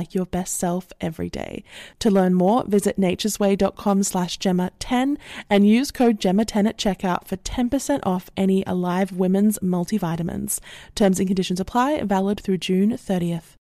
like 0.00 0.14
your 0.14 0.26
best 0.26 0.56
self 0.56 0.92
every 1.00 1.28
day. 1.28 1.62
To 1.98 2.10
learn 2.10 2.32
more, 2.34 2.64
visit 2.66 2.98
naturesway.com 2.98 4.02
slash 4.02 4.38
Jemma10 4.38 5.18
and 5.50 5.68
use 5.68 5.90
code 5.90 6.18
Jemma10 6.18 6.68
at 6.68 6.78
checkout 6.78 7.26
for 7.26 7.36
10% 7.36 8.00
off 8.04 8.30
any 8.36 8.64
Alive 8.66 9.12
Women's 9.12 9.58
multivitamins. 9.58 10.58
Terms 10.94 11.18
and 11.18 11.28
conditions 11.28 11.60
apply, 11.60 12.02
valid 12.02 12.40
through 12.40 12.58
June 12.58 12.92
30th. 12.92 13.59